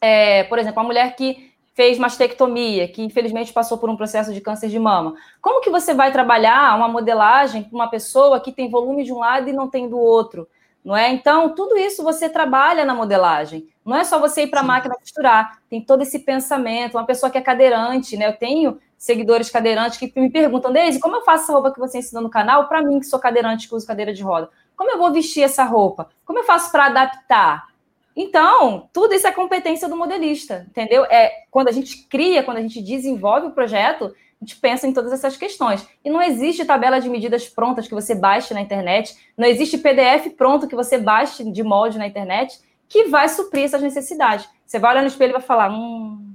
é, 0.00 0.44
por 0.44 0.58
exemplo, 0.58 0.80
uma 0.80 0.86
mulher 0.86 1.16
que 1.16 1.50
fez 1.76 1.98
mastectomia, 1.98 2.88
que 2.88 3.02
infelizmente 3.02 3.52
passou 3.52 3.76
por 3.76 3.90
um 3.90 3.96
processo 3.96 4.32
de 4.32 4.40
câncer 4.40 4.70
de 4.70 4.78
mama. 4.78 5.14
Como 5.42 5.60
que 5.60 5.68
você 5.68 5.92
vai 5.92 6.10
trabalhar 6.10 6.74
uma 6.74 6.88
modelagem 6.88 7.62
para 7.62 7.76
uma 7.76 7.90
pessoa 7.90 8.40
que 8.40 8.50
tem 8.50 8.70
volume 8.70 9.04
de 9.04 9.12
um 9.12 9.18
lado 9.18 9.50
e 9.50 9.52
não 9.52 9.68
tem 9.68 9.86
do 9.86 9.98
outro? 9.98 10.48
Não 10.82 10.96
é? 10.96 11.10
Então, 11.12 11.54
tudo 11.54 11.76
isso 11.76 12.02
você 12.02 12.30
trabalha 12.30 12.82
na 12.86 12.94
modelagem. 12.94 13.68
Não 13.84 13.94
é 13.94 14.04
só 14.04 14.18
você 14.18 14.44
ir 14.44 14.46
para 14.46 14.60
a 14.60 14.62
máquina 14.62 14.94
costurar. 14.94 15.58
Tem 15.68 15.82
todo 15.82 16.00
esse 16.00 16.20
pensamento. 16.20 16.96
Uma 16.96 17.04
pessoa 17.04 17.28
que 17.28 17.36
é 17.36 17.42
cadeirante, 17.42 18.16
né? 18.16 18.28
Eu 18.28 18.36
tenho 18.36 18.78
seguidores 18.96 19.50
cadeirantes 19.50 19.98
que 19.98 20.10
me 20.18 20.30
perguntam, 20.30 20.72
Deise, 20.72 20.98
como 20.98 21.16
eu 21.16 21.24
faço 21.24 21.44
essa 21.44 21.52
roupa 21.52 21.72
que 21.72 21.78
você 21.78 21.98
ensinou 21.98 22.22
no 22.22 22.30
canal 22.30 22.68
para 22.68 22.82
mim, 22.82 23.00
que 23.00 23.06
sou 23.06 23.18
cadeirante, 23.18 23.68
que 23.68 23.74
uso 23.74 23.86
cadeira 23.86 24.14
de 24.14 24.22
roda? 24.22 24.48
Como 24.74 24.90
eu 24.90 24.96
vou 24.96 25.12
vestir 25.12 25.42
essa 25.42 25.64
roupa? 25.64 26.08
Como 26.24 26.38
eu 26.38 26.44
faço 26.44 26.72
para 26.72 26.86
adaptar? 26.86 27.66
Então, 28.16 28.88
tudo 28.94 29.14
isso 29.14 29.26
é 29.26 29.32
competência 29.32 29.86
do 29.88 29.96
modelista, 29.96 30.66
entendeu? 30.70 31.04
É 31.04 31.44
quando 31.50 31.68
a 31.68 31.72
gente 31.72 32.06
cria, 32.08 32.42
quando 32.42 32.56
a 32.56 32.62
gente 32.62 32.80
desenvolve 32.80 33.48
o 33.48 33.50
projeto, 33.50 34.06
a 34.06 34.44
gente 34.44 34.56
pensa 34.56 34.86
em 34.86 34.92
todas 34.92 35.12
essas 35.12 35.36
questões. 35.36 35.86
E 36.02 36.08
não 36.08 36.22
existe 36.22 36.64
tabela 36.64 36.98
de 36.98 37.10
medidas 37.10 37.46
prontas 37.46 37.86
que 37.86 37.94
você 37.94 38.14
baixe 38.14 38.54
na 38.54 38.62
internet, 38.62 39.14
não 39.36 39.46
existe 39.46 39.76
PDF 39.76 40.34
pronto 40.34 40.66
que 40.66 40.74
você 40.74 40.96
baixe 40.96 41.44
de 41.44 41.62
molde 41.62 41.98
na 41.98 42.06
internet 42.06 42.58
que 42.88 43.04
vai 43.04 43.28
suprir 43.28 43.64
essas 43.64 43.82
necessidades. 43.82 44.48
Você 44.64 44.78
vai 44.78 44.92
olhar 44.92 45.02
no 45.02 45.08
espelho 45.08 45.32
e 45.32 45.32
vai 45.34 45.42
falar: 45.42 45.70
hum, 45.70 46.34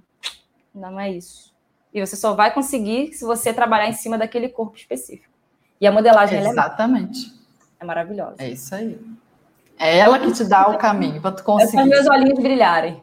não 0.73 0.99
é 0.99 1.09
isso. 1.09 1.51
E 1.93 1.99
você 1.99 2.15
só 2.15 2.33
vai 2.33 2.53
conseguir 2.53 3.13
se 3.13 3.25
você 3.25 3.53
trabalhar 3.53 3.87
em 3.87 3.93
cima 3.93 4.17
daquele 4.17 4.49
corpo 4.49 4.77
específico. 4.77 5.33
E 5.79 5.87
a 5.87 5.91
modelagem 5.91 6.39
Exatamente. 6.39 7.27
é, 7.79 7.83
é 7.83 7.85
maravilhosa. 7.85 8.35
É 8.37 8.49
isso 8.49 8.73
aí. 8.75 8.99
É 9.81 9.97
ela 9.97 10.19
que 10.19 10.31
te 10.31 10.43
dá 10.43 10.69
o 10.69 10.77
caminho 10.77 11.19
para 11.19 11.31
tu 11.31 11.43
conseguir. 11.43 11.81
É 11.81 11.85
meus 11.85 12.07
olhinhos 12.07 12.39
brilharem. 12.39 13.01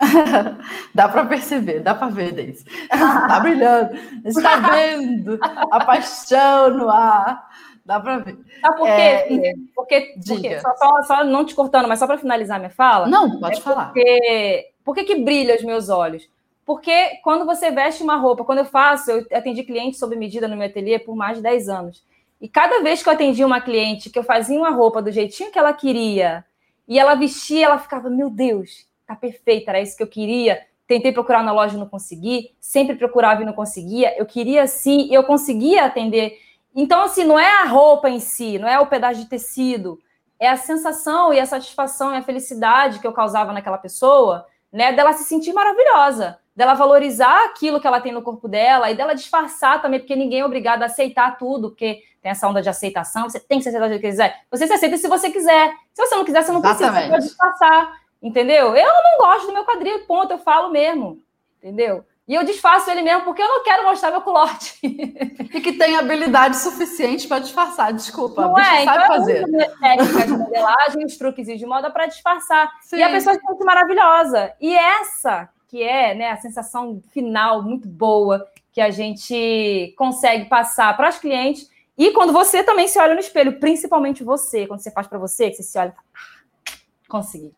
dá 0.94 1.10
para 1.10 1.26
perceber, 1.26 1.80
dá 1.80 1.94
para 1.94 2.08
ver, 2.08 2.32
Deise. 2.32 2.64
Tá 2.88 3.38
brilhando. 3.40 3.92
Está 4.24 4.56
vendo 4.56 5.38
a 5.42 5.84
paixão 5.84 6.70
no 6.70 6.88
ar. 6.88 7.46
Dá 7.84 8.00
para 8.00 8.18
ver. 8.18 8.38
Sabe 8.62 8.76
por 8.78 8.86
quê? 8.86 8.92
É, 8.92 9.52
porque, 9.74 10.14
porque 10.26 10.60
só, 10.60 10.74
só, 10.76 11.02
só, 11.02 11.24
não 11.24 11.44
te 11.44 11.54
cortando, 11.54 11.86
mas 11.86 11.98
só 11.98 12.06
para 12.06 12.16
finalizar 12.16 12.58
minha 12.58 12.70
fala. 12.70 13.06
Não, 13.06 13.38
pode 13.38 13.58
é 13.58 13.60
falar. 13.60 13.86
Porque, 13.86 14.70
por 14.82 14.94
que, 14.94 15.04
que 15.04 15.16
brilha 15.16 15.56
os 15.56 15.62
meus 15.62 15.90
olhos? 15.90 16.26
Porque 16.64 17.18
quando 17.22 17.44
você 17.44 17.70
veste 17.70 18.02
uma 18.02 18.16
roupa, 18.16 18.44
quando 18.44 18.60
eu 18.60 18.64
faço, 18.64 19.10
eu 19.10 19.26
atendi 19.32 19.64
clientes 19.64 19.98
sob 19.98 20.16
medida 20.16 20.48
no 20.48 20.56
meu 20.56 20.66
ateliê 20.66 20.98
por 20.98 21.14
mais 21.14 21.36
de 21.36 21.42
10 21.42 21.68
anos. 21.68 22.02
E 22.40 22.48
cada 22.48 22.82
vez 22.82 23.02
que 23.02 23.08
eu 23.08 23.12
atendia 23.12 23.46
uma 23.46 23.60
cliente, 23.60 24.08
que 24.08 24.18
eu 24.18 24.22
fazia 24.22 24.58
uma 24.58 24.70
roupa 24.70 25.02
do 25.02 25.10
jeitinho 25.10 25.50
que 25.50 25.58
ela 25.58 25.72
queria, 25.72 26.44
e 26.88 26.98
ela 26.98 27.14
vestia, 27.14 27.66
ela 27.66 27.78
ficava, 27.78 28.08
meu 28.08 28.30
Deus, 28.30 28.86
tá 29.06 29.14
perfeita, 29.14 29.70
era 29.70 29.80
isso 29.80 29.96
que 29.96 30.02
eu 30.02 30.08
queria. 30.08 30.60
Tentei 30.86 31.12
procurar 31.12 31.44
na 31.44 31.52
loja 31.52 31.76
e 31.76 31.78
não 31.78 31.86
consegui, 31.86 32.50
sempre 32.58 32.96
procurava 32.96 33.42
e 33.42 33.44
não 33.44 33.52
conseguia. 33.52 34.18
Eu 34.18 34.26
queria 34.26 34.66
sim, 34.66 35.08
eu 35.12 35.22
conseguia 35.22 35.84
atender. 35.84 36.38
Então, 36.74 37.02
assim, 37.02 37.24
não 37.24 37.38
é 37.38 37.62
a 37.62 37.64
roupa 37.66 38.08
em 38.08 38.18
si, 38.18 38.58
não 38.58 38.66
é 38.66 38.80
o 38.80 38.86
pedaço 38.86 39.20
de 39.20 39.28
tecido, 39.28 40.00
é 40.38 40.48
a 40.48 40.56
sensação 40.56 41.32
e 41.32 41.38
a 41.38 41.46
satisfação 41.46 42.14
e 42.14 42.16
a 42.16 42.22
felicidade 42.22 42.98
que 42.98 43.06
eu 43.06 43.12
causava 43.12 43.52
naquela 43.52 43.78
pessoa, 43.78 44.46
né, 44.72 44.92
dela 44.92 45.12
se 45.12 45.24
sentir 45.24 45.52
maravilhosa 45.52 46.38
dela 46.54 46.74
valorizar 46.74 47.46
aquilo 47.46 47.80
que 47.80 47.86
ela 47.86 48.00
tem 48.00 48.12
no 48.12 48.22
corpo 48.22 48.48
dela 48.48 48.90
e 48.90 48.94
dela 48.94 49.14
disfarçar 49.14 49.80
também, 49.80 50.00
porque 50.00 50.16
ninguém 50.16 50.40
é 50.40 50.44
obrigado 50.44 50.82
a 50.82 50.86
aceitar 50.86 51.38
tudo, 51.38 51.70
porque 51.70 52.02
tem 52.22 52.30
essa 52.30 52.48
onda 52.48 52.60
de 52.60 52.68
aceitação, 52.68 53.28
você 53.28 53.40
tem 53.40 53.58
que 53.58 53.62
se 53.62 53.68
aceitar 53.70 53.88
do 53.88 53.94
que 53.94 54.06
quiser. 54.06 54.42
Você 54.50 54.66
se 54.66 54.72
aceita 54.72 54.96
se 54.96 55.08
você 55.08 55.30
quiser. 55.30 55.72
Se 55.94 56.06
você 56.06 56.14
não 56.14 56.24
quiser, 56.24 56.42
você 56.42 56.52
não 56.52 56.60
Exatamente. 56.60 56.90
precisa, 56.90 57.02
você 57.02 57.10
pode 57.10 57.24
disfarçar, 57.24 58.00
entendeu? 58.22 58.76
Eu 58.76 58.92
não 59.02 59.18
gosto 59.18 59.46
do 59.46 59.52
meu 59.52 59.64
quadril, 59.64 60.06
ponto, 60.06 60.32
eu 60.32 60.38
falo 60.38 60.70
mesmo, 60.70 61.22
entendeu? 61.58 62.04
E 62.30 62.34
eu 62.36 62.44
disfarço 62.44 62.88
ele 62.88 63.02
mesmo 63.02 63.24
porque 63.24 63.42
eu 63.42 63.48
não 63.48 63.64
quero 63.64 63.82
mostrar 63.82 64.12
meu 64.12 64.20
culote. 64.20 64.78
e 64.84 65.60
que 65.60 65.72
tem 65.72 65.96
habilidade 65.96 66.58
suficiente 66.58 67.26
para 67.26 67.40
disfarçar, 67.40 67.92
desculpa. 67.92 68.42
Não 68.42 68.56
é, 68.56 68.84
sabe 68.84 69.02
então 69.02 69.16
fazer. 69.16 69.42
Eu 69.42 69.78
técnicas 69.80 70.26
de 70.26 70.32
modelagem, 70.38 71.04
os 71.06 71.16
truques 71.16 71.46
de 71.46 71.66
moda 71.66 71.90
para 71.90 72.06
disfarçar. 72.06 72.70
Sim. 72.82 72.98
E 72.98 73.02
a 73.02 73.10
pessoa 73.10 73.34
se 73.34 73.40
sente 73.40 73.64
maravilhosa. 73.64 74.54
E 74.60 74.72
essa 74.72 75.48
que 75.70 75.84
é 75.84 76.14
né, 76.16 76.32
a 76.32 76.36
sensação 76.36 77.00
final 77.12 77.62
muito 77.62 77.86
boa 77.86 78.44
que 78.72 78.80
a 78.80 78.90
gente 78.90 79.94
consegue 79.96 80.46
passar 80.46 80.96
para 80.96 81.08
os 81.08 81.18
clientes. 81.18 81.70
E 81.96 82.10
quando 82.10 82.32
você 82.32 82.64
também 82.64 82.88
se 82.88 82.98
olha 82.98 83.14
no 83.14 83.20
espelho, 83.20 83.60
principalmente 83.60 84.24
você, 84.24 84.66
quando 84.66 84.80
você 84.80 84.90
faz 84.90 85.06
para 85.06 85.18
você, 85.18 85.48
que 85.48 85.56
você 85.56 85.62
se 85.62 85.78
olha 85.78 85.90
e 85.90 85.92
fala, 85.92 86.06
ah, 86.16 86.78
consegui. 87.08 87.54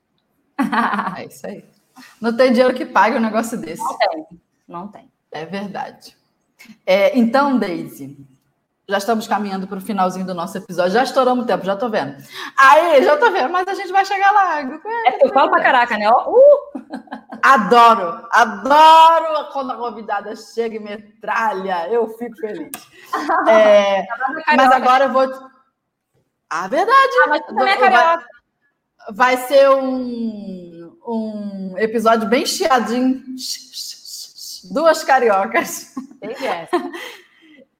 é 1.16 1.24
isso 1.24 1.46
aí. 1.46 1.64
Não 2.20 2.36
tem 2.36 2.52
dinheiro 2.52 2.74
que 2.74 2.84
pague 2.84 3.16
um 3.16 3.20
negócio 3.20 3.58
desse. 3.58 3.82
Não 3.82 3.96
tem, 3.96 4.26
não 4.68 4.88
tem. 4.88 5.10
É 5.30 5.46
verdade. 5.46 6.14
É, 6.84 7.18
então, 7.18 7.58
Daisy, 7.58 8.18
já 8.88 8.98
estamos 8.98 9.28
caminhando 9.28 9.66
para 9.66 9.78
o 9.78 9.82
finalzinho 9.82 10.26
do 10.26 10.34
nosso 10.34 10.58
episódio. 10.58 10.92
Já 10.92 11.04
estouramos 11.04 11.44
o 11.44 11.46
tempo, 11.46 11.64
já 11.64 11.74
estou 11.74 11.88
vendo. 11.88 12.16
Aí, 12.56 13.02
já 13.04 13.14
estou 13.14 13.30
vendo, 13.30 13.50
mas 13.50 13.66
a 13.68 13.74
gente 13.74 13.92
vai 13.92 14.04
chegar 14.04 14.30
lá. 14.32 14.60
É 14.60 14.64
porque 14.64 15.26
eu 15.26 15.32
falo 15.32 15.50
para 15.50 15.62
caraca, 15.62 15.96
né? 15.96 16.10
Uh! 16.10 16.42
Adoro, 17.42 18.28
adoro 18.30 19.50
quando 19.52 19.72
a 19.72 19.76
convidada 19.76 20.36
chega 20.36 20.76
e 20.76 20.78
metralha. 20.78 21.88
Eu 21.88 22.06
fico 22.10 22.36
feliz. 22.36 22.70
É, 23.48 24.06
mas 24.56 24.70
agora 24.70 25.06
eu 25.06 25.12
vou. 25.12 25.28
Ah, 26.48 26.68
verdade. 26.68 27.12
Ah, 27.24 27.28
mas 27.28 27.44
também 27.44 27.68
é 27.68 27.76
carioca. 27.76 28.26
Vai 29.10 29.36
ser 29.38 29.68
um, 29.70 30.96
um 31.04 31.74
episódio 31.78 32.28
bem 32.28 32.46
chiadinho. 32.46 33.20
Duas 34.70 35.02
cariocas. 35.02 35.94
É. 36.22 36.68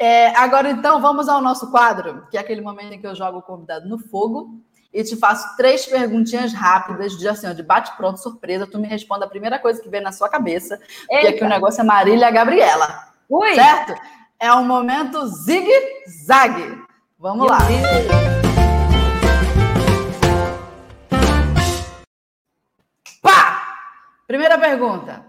É, 0.03 0.35
agora, 0.37 0.69
então, 0.69 1.01
vamos 1.01 1.29
ao 1.29 1.41
nosso 1.41 1.71
quadro, 1.71 2.27
que 2.29 2.37
é 2.37 2.41
aquele 2.41 2.61
momento 2.61 2.93
em 2.93 3.01
que 3.01 3.07
eu 3.07 3.15
jogo 3.15 3.39
o 3.39 3.43
convidado 3.43 3.89
no 3.89 4.01
fogo 4.01 4.61
e 4.93 5.05
te 5.05 5.15
faço 5.15 5.57
três 5.57 5.87
perguntinhas 5.87 6.53
rápidas, 6.53 7.17
de 7.17 7.29
assim, 7.29 7.55
de 7.55 7.63
bate-pronto, 7.63 8.19
surpresa. 8.19 8.67
Tu 8.67 8.81
me 8.81 8.89
responde 8.89 9.23
a 9.23 9.29
primeira 9.29 9.61
coisa 9.61 9.81
que 9.81 9.89
vem 9.89 10.01
na 10.01 10.11
sua 10.11 10.29
cabeça, 10.29 10.81
Eita. 11.09 11.21
que 11.21 11.27
aqui 11.29 11.45
o 11.45 11.49
negócio 11.49 11.83
é 11.83 11.85
Marília 11.85 12.33
Gabriela. 12.33 13.13
Ui. 13.29 13.55
Certo? 13.55 13.95
É 14.41 14.53
um 14.53 14.65
momento 14.65 15.25
zigue-zague. 15.25 16.83
Vamos 17.17 17.49
lá. 17.49 17.59
Pá! 23.23 23.77
Primeira 24.27 24.59
pergunta. 24.59 25.25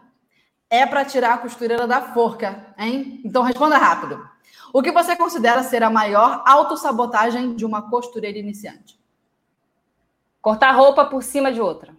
É 0.67 0.84
para 0.88 1.05
tirar 1.05 1.36
a 1.36 1.38
costureira 1.38 1.86
da 1.86 2.01
forca, 2.01 2.74
hein? 2.76 3.21
Então 3.24 3.43
responda 3.43 3.78
rápido. 3.78 4.32
O 4.74 4.82
que 4.82 4.91
você 4.91 5.15
considera 5.15 5.61
ser 5.61 5.84
a 5.84 5.89
maior 5.91 6.41
autossabotagem 6.47 7.55
de 7.55 7.63
uma 7.63 7.91
costureira 7.91 8.39
iniciante? 8.39 8.99
Cortar 10.41 10.71
roupa 10.71 11.05
por 11.05 11.21
cima 11.21 11.51
de 11.51 11.61
outra. 11.61 11.95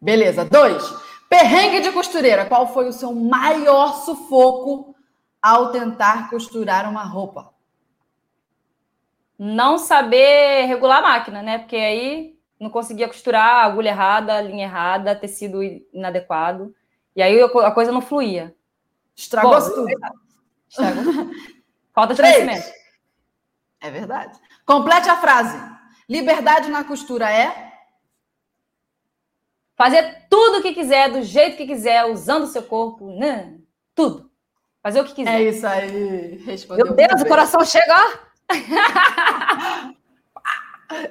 Beleza. 0.00 0.44
Dois. 0.44 0.94
Perrengue 1.28 1.80
de 1.80 1.90
costureira. 1.90 2.46
Qual 2.46 2.72
foi 2.72 2.88
o 2.88 2.92
seu 2.92 3.12
maior 3.12 3.96
sufoco 4.04 4.94
ao 5.42 5.72
tentar 5.72 6.30
costurar 6.30 6.88
uma 6.88 7.02
roupa? 7.02 7.52
Não 9.36 9.76
saber 9.76 10.66
regular 10.66 10.98
a 10.98 11.02
máquina, 11.02 11.42
né? 11.42 11.58
Porque 11.58 11.74
aí 11.74 12.38
não 12.60 12.70
conseguia 12.70 13.08
costurar, 13.08 13.64
agulha 13.64 13.88
errada, 13.88 14.40
linha 14.40 14.66
errada, 14.66 15.16
tecido 15.16 15.64
inadequado. 15.92 16.72
E 17.16 17.20
aí 17.20 17.42
a 17.42 17.70
coisa 17.72 17.90
não 17.90 18.00
fluía. 18.00 18.54
Estragou 19.16 19.60
tudo. 19.60 19.88
Estragou. 20.68 21.04
Falta 21.96 22.12
de 22.12 22.20
conhecimento. 22.20 22.70
É 23.80 23.90
verdade. 23.90 24.38
Complete 24.66 25.08
a 25.08 25.16
frase. 25.16 25.58
Liberdade 26.06 26.70
na 26.70 26.84
costura 26.84 27.32
é? 27.32 27.72
Fazer 29.74 30.26
tudo 30.28 30.58
o 30.58 30.62
que 30.62 30.74
quiser, 30.74 31.10
do 31.10 31.22
jeito 31.22 31.56
que 31.56 31.66
quiser, 31.66 32.04
usando 32.04 32.44
o 32.44 32.48
seu 32.48 32.62
corpo, 32.62 33.18
né? 33.18 33.54
Tudo. 33.94 34.30
Fazer 34.82 35.00
o 35.00 35.04
que 35.04 35.14
quiser. 35.14 35.40
É 35.40 35.44
isso 35.44 35.66
aí. 35.66 36.36
Respondeu 36.44 36.84
Meu 36.84 36.94
Deus, 36.94 37.22
o 37.22 37.26
coração 37.26 37.64
chega. 37.64 38.20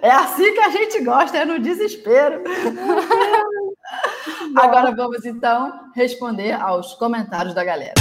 é 0.04 0.12
assim 0.12 0.54
que 0.54 0.60
a 0.60 0.70
gente 0.70 1.04
gosta, 1.04 1.40
é 1.40 1.46
no 1.46 1.60
desespero. 1.60 2.44
Agora 4.56 4.96
vamos 4.96 5.26
então 5.26 5.90
responder 5.96 6.52
aos 6.52 6.94
comentários 6.94 7.56
da 7.56 7.64
galera. 7.64 7.96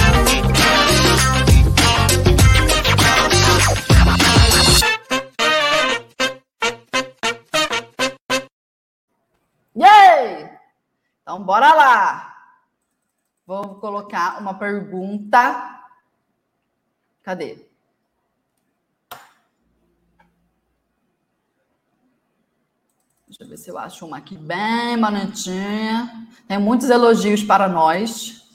Então, 11.25 11.41
bora 11.41 11.73
lá. 11.73 12.35
Vou 13.47 13.79
colocar 13.79 14.39
uma 14.39 14.53
pergunta. 14.53 15.81
Cadê? 17.23 17.67
Deixa 23.27 23.43
eu 23.43 23.47
ver 23.47 23.57
se 23.57 23.71
eu 23.71 23.77
acho 23.79 24.05
uma 24.05 24.17
aqui 24.17 24.37
bem 24.37 25.01
bonitinha. 25.01 26.27
Tem 26.47 26.59
muitos 26.59 26.91
elogios 26.91 27.43
para 27.43 27.67
nós. 27.67 28.47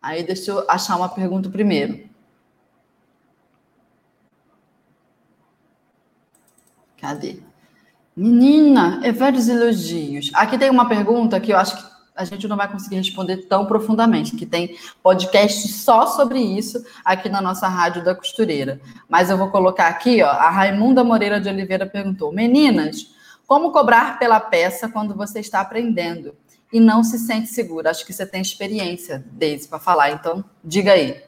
Aí 0.00 0.22
deixa 0.22 0.52
eu 0.52 0.70
achar 0.70 0.96
uma 0.96 1.10
pergunta 1.10 1.50
primeiro. 1.50 2.08
Cadê? 6.96 7.42
Menina, 8.16 9.02
é 9.04 9.12
vários 9.12 9.48
elogios. 9.48 10.30
Aqui 10.32 10.56
tem 10.56 10.70
uma 10.70 10.88
pergunta 10.88 11.38
que 11.38 11.52
eu 11.52 11.58
acho 11.58 11.76
que 11.76 11.95
a 12.16 12.24
gente 12.24 12.48
não 12.48 12.56
vai 12.56 12.70
conseguir 12.70 12.96
responder 12.96 13.46
tão 13.48 13.66
profundamente, 13.66 14.36
que 14.36 14.46
tem 14.46 14.76
podcast 15.02 15.68
só 15.68 16.06
sobre 16.06 16.40
isso 16.40 16.84
aqui 17.04 17.28
na 17.28 17.40
nossa 17.40 17.68
Rádio 17.68 18.02
da 18.02 18.14
Costureira. 18.14 18.80
Mas 19.08 19.30
eu 19.30 19.36
vou 19.36 19.50
colocar 19.50 19.88
aqui, 19.88 20.22
ó, 20.22 20.28
a 20.28 20.50
Raimunda 20.50 21.04
Moreira 21.04 21.40
de 21.40 21.48
Oliveira 21.48 21.86
perguntou: 21.86 22.32
Meninas, 22.32 23.14
como 23.46 23.70
cobrar 23.70 24.18
pela 24.18 24.40
peça 24.40 24.88
quando 24.88 25.14
você 25.14 25.40
está 25.40 25.60
aprendendo 25.60 26.34
e 26.72 26.80
não 26.80 27.04
se 27.04 27.18
sente 27.18 27.48
segura? 27.48 27.90
Acho 27.90 28.04
que 28.04 28.12
você 28.12 28.26
tem 28.26 28.40
experiência, 28.40 29.24
Deise, 29.30 29.68
para 29.68 29.78
falar, 29.78 30.10
então 30.10 30.44
diga 30.64 30.92
aí. 30.92 31.22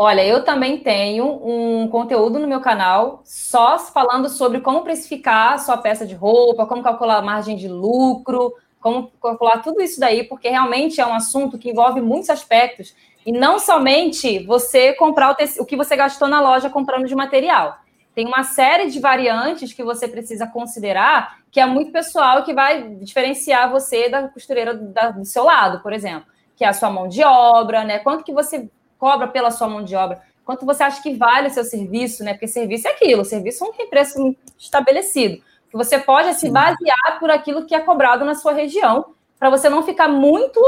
Olha, 0.00 0.24
eu 0.24 0.44
também 0.44 0.78
tenho 0.78 1.24
um 1.26 1.88
conteúdo 1.88 2.38
no 2.38 2.46
meu 2.46 2.60
canal 2.60 3.20
só 3.24 3.80
falando 3.80 4.28
sobre 4.28 4.60
como 4.60 4.82
precificar 4.82 5.54
a 5.54 5.58
sua 5.58 5.76
peça 5.76 6.06
de 6.06 6.14
roupa, 6.14 6.66
como 6.66 6.84
calcular 6.84 7.16
a 7.16 7.22
margem 7.22 7.56
de 7.56 7.66
lucro, 7.66 8.54
como 8.80 9.10
calcular 9.20 9.62
tudo 9.62 9.80
isso 9.82 9.98
daí, 9.98 10.24
porque 10.24 10.48
realmente 10.48 11.00
é 11.00 11.06
um 11.06 11.14
assunto 11.14 11.58
que 11.58 11.70
envolve 11.70 12.00
muitos 12.00 12.30
aspectos 12.30 12.94
e 13.26 13.32
não 13.32 13.58
somente 13.58 14.44
você 14.46 14.92
comprar 14.94 15.30
o, 15.30 15.62
o 15.62 15.66
que 15.66 15.76
você 15.76 15.96
gastou 15.96 16.28
na 16.28 16.40
loja 16.40 16.70
comprando 16.70 17.06
de 17.06 17.14
material. 17.14 17.78
Tem 18.14 18.26
uma 18.26 18.42
série 18.42 18.90
de 18.90 18.98
variantes 18.98 19.72
que 19.72 19.82
você 19.82 20.08
precisa 20.08 20.46
considerar 20.46 21.38
que 21.50 21.60
é 21.60 21.66
muito 21.66 21.92
pessoal 21.92 22.42
que 22.42 22.52
vai 22.52 22.88
diferenciar 22.96 23.70
você 23.70 24.08
da 24.08 24.28
costureira 24.28 24.74
da, 24.74 25.10
do 25.10 25.24
seu 25.24 25.44
lado, 25.44 25.80
por 25.82 25.92
exemplo, 25.92 26.26
que 26.56 26.64
é 26.64 26.68
a 26.68 26.72
sua 26.72 26.90
mão 26.90 27.08
de 27.08 27.22
obra, 27.22 27.84
né? 27.84 27.98
Quanto 27.98 28.24
que 28.24 28.32
você 28.32 28.68
cobra 28.98 29.28
pela 29.28 29.50
sua 29.50 29.68
mão 29.68 29.82
de 29.82 29.94
obra? 29.94 30.20
Quanto 30.44 30.66
você 30.66 30.82
acha 30.82 31.02
que 31.02 31.14
vale 31.14 31.48
o 31.48 31.50
seu 31.50 31.64
serviço, 31.64 32.24
né? 32.24 32.32
Porque 32.32 32.48
serviço 32.48 32.88
é 32.88 32.90
aquilo, 32.90 33.24
serviço 33.24 33.64
não 33.64 33.72
tem 33.72 33.88
preço 33.88 34.34
estabelecido. 34.58 35.42
Que 35.70 35.76
você 35.76 35.98
pode 35.98 36.34
se 36.34 36.50
basear 36.50 37.18
por 37.18 37.30
aquilo 37.30 37.66
que 37.66 37.74
é 37.74 37.80
cobrado 37.80 38.24
na 38.24 38.34
sua 38.34 38.52
região, 38.52 39.14
para 39.38 39.50
você 39.50 39.68
não 39.68 39.82
ficar 39.82 40.08
muito 40.08 40.60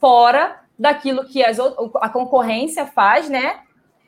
fora 0.00 0.60
daquilo 0.78 1.24
que 1.24 1.44
as, 1.44 1.58
a 1.60 2.08
concorrência 2.08 2.86
faz, 2.86 3.28
né? 3.28 3.60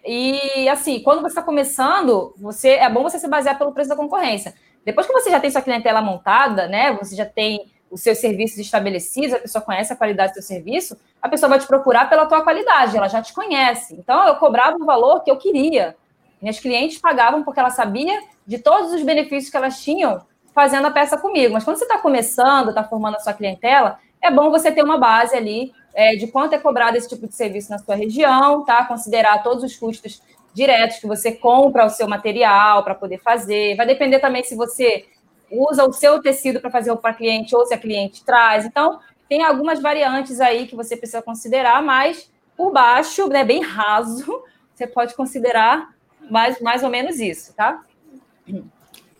E 0.04 0.68
assim, 0.68 1.00
quando 1.02 1.20
você 1.20 1.28
está 1.28 1.42
começando, 1.42 2.34
você 2.38 2.70
é 2.70 2.88
bom 2.88 3.02
você 3.02 3.18
se 3.18 3.28
basear 3.28 3.58
pelo 3.58 3.72
preço 3.72 3.90
da 3.90 3.96
concorrência. 3.96 4.54
Depois 4.84 5.06
que 5.06 5.12
você 5.12 5.30
já 5.30 5.40
tem 5.40 5.50
sua 5.50 5.62
clientela 5.62 6.00
montada, 6.00 6.66
né? 6.66 6.92
Você 6.94 7.14
já 7.14 7.26
tem 7.26 7.70
os 7.90 8.02
seus 8.02 8.18
serviços 8.18 8.58
estabelecidos, 8.58 9.34
a 9.34 9.40
pessoa 9.40 9.62
conhece 9.62 9.92
a 9.92 9.96
qualidade 9.96 10.32
do 10.32 10.34
seu 10.34 10.42
serviço, 10.42 10.96
a 11.20 11.28
pessoa 11.28 11.48
vai 11.48 11.58
te 11.58 11.66
procurar 11.66 12.08
pela 12.08 12.26
tua 12.26 12.42
qualidade, 12.42 12.96
ela 12.96 13.08
já 13.08 13.22
te 13.22 13.32
conhece. 13.32 13.94
Então, 13.94 14.26
eu 14.26 14.36
cobrava 14.36 14.76
o 14.76 14.84
valor 14.84 15.22
que 15.22 15.30
eu 15.30 15.36
queria. 15.36 15.96
Minhas 16.40 16.60
clientes 16.60 16.98
pagavam 16.98 17.42
porque 17.42 17.58
ela 17.58 17.70
sabia 17.70 18.20
de 18.46 18.58
todos 18.58 18.92
os 18.92 19.02
benefícios 19.02 19.50
que 19.50 19.56
elas 19.56 19.82
tinham 19.82 20.22
fazendo 20.58 20.88
a 20.88 20.90
peça 20.90 21.16
comigo. 21.16 21.54
Mas 21.54 21.62
quando 21.62 21.76
você 21.76 21.84
está 21.84 21.98
começando, 21.98 22.70
está 22.70 22.82
formando 22.82 23.14
a 23.14 23.20
sua 23.20 23.32
clientela, 23.32 24.00
é 24.20 24.28
bom 24.28 24.50
você 24.50 24.72
ter 24.72 24.82
uma 24.82 24.98
base 24.98 25.36
ali 25.36 25.72
é, 25.94 26.16
de 26.16 26.26
quanto 26.26 26.52
é 26.52 26.58
cobrado 26.58 26.96
esse 26.96 27.08
tipo 27.08 27.28
de 27.28 27.34
serviço 27.36 27.70
na 27.70 27.78
sua 27.78 27.94
região, 27.94 28.64
tá? 28.64 28.84
Considerar 28.84 29.40
todos 29.44 29.62
os 29.62 29.76
custos 29.76 30.20
diretos 30.52 30.98
que 30.98 31.06
você 31.06 31.30
compra 31.30 31.86
o 31.86 31.88
seu 31.88 32.08
material 32.08 32.82
para 32.82 32.96
poder 32.96 33.18
fazer. 33.18 33.76
Vai 33.76 33.86
depender 33.86 34.18
também 34.18 34.42
se 34.42 34.56
você 34.56 35.06
usa 35.48 35.84
o 35.84 35.92
seu 35.92 36.20
tecido 36.20 36.60
para 36.60 36.72
fazer 36.72 36.94
para 36.96 37.14
cliente 37.14 37.54
ou 37.54 37.64
se 37.64 37.72
a 37.72 37.78
cliente 37.78 38.24
traz. 38.24 38.66
Então, 38.66 38.98
tem 39.28 39.44
algumas 39.44 39.80
variantes 39.80 40.40
aí 40.40 40.66
que 40.66 40.74
você 40.74 40.96
precisa 40.96 41.22
considerar, 41.22 41.80
mas 41.84 42.28
por 42.56 42.72
baixo, 42.72 43.28
né, 43.28 43.44
bem 43.44 43.62
raso, 43.62 44.42
você 44.74 44.88
pode 44.88 45.14
considerar 45.14 45.94
mais, 46.28 46.60
mais 46.60 46.82
ou 46.82 46.90
menos 46.90 47.20
isso, 47.20 47.54
tá? 47.54 47.80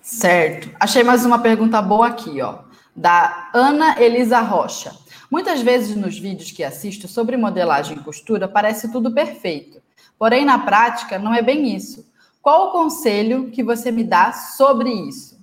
Certo. 0.08 0.74
Achei 0.80 1.04
mais 1.04 1.26
uma 1.26 1.38
pergunta 1.38 1.82
boa 1.82 2.06
aqui, 2.06 2.40
ó, 2.40 2.60
da 2.96 3.50
Ana 3.52 4.00
Elisa 4.00 4.40
Rocha. 4.40 4.96
Muitas 5.30 5.60
vezes 5.60 5.94
nos 5.94 6.18
vídeos 6.18 6.50
que 6.50 6.64
assisto 6.64 7.06
sobre 7.06 7.36
modelagem 7.36 7.98
e 7.98 8.00
costura 8.00 8.48
parece 8.48 8.90
tudo 8.90 9.12
perfeito. 9.12 9.82
Porém, 10.18 10.46
na 10.46 10.60
prática, 10.60 11.18
não 11.18 11.34
é 11.34 11.42
bem 11.42 11.76
isso. 11.76 12.10
Qual 12.40 12.68
o 12.68 12.72
conselho 12.72 13.50
que 13.50 13.62
você 13.62 13.92
me 13.92 14.02
dá 14.02 14.32
sobre 14.32 14.90
isso? 14.90 15.38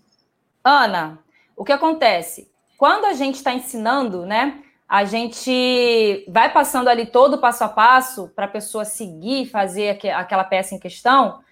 Ana, 0.64 1.20
o 1.56 1.64
que 1.64 1.72
acontece? 1.72 2.50
Quando 2.76 3.06
a 3.06 3.14
gente 3.14 3.36
está 3.36 3.54
ensinando, 3.54 4.26
né? 4.26 4.64
A 4.90 5.06
gente 5.06 6.26
vai 6.28 6.52
passando 6.52 6.88
ali 6.88 7.06
todo 7.06 7.36
o 7.36 7.40
passo 7.40 7.64
a 7.64 7.70
passo 7.70 8.32
para 8.36 8.46
a 8.46 8.50
pessoa 8.50 8.84
seguir, 8.84 9.46
fazer 9.46 9.90
aquela 10.10 10.44
peça 10.44 10.74
em 10.74 10.80
questão. 10.80 11.45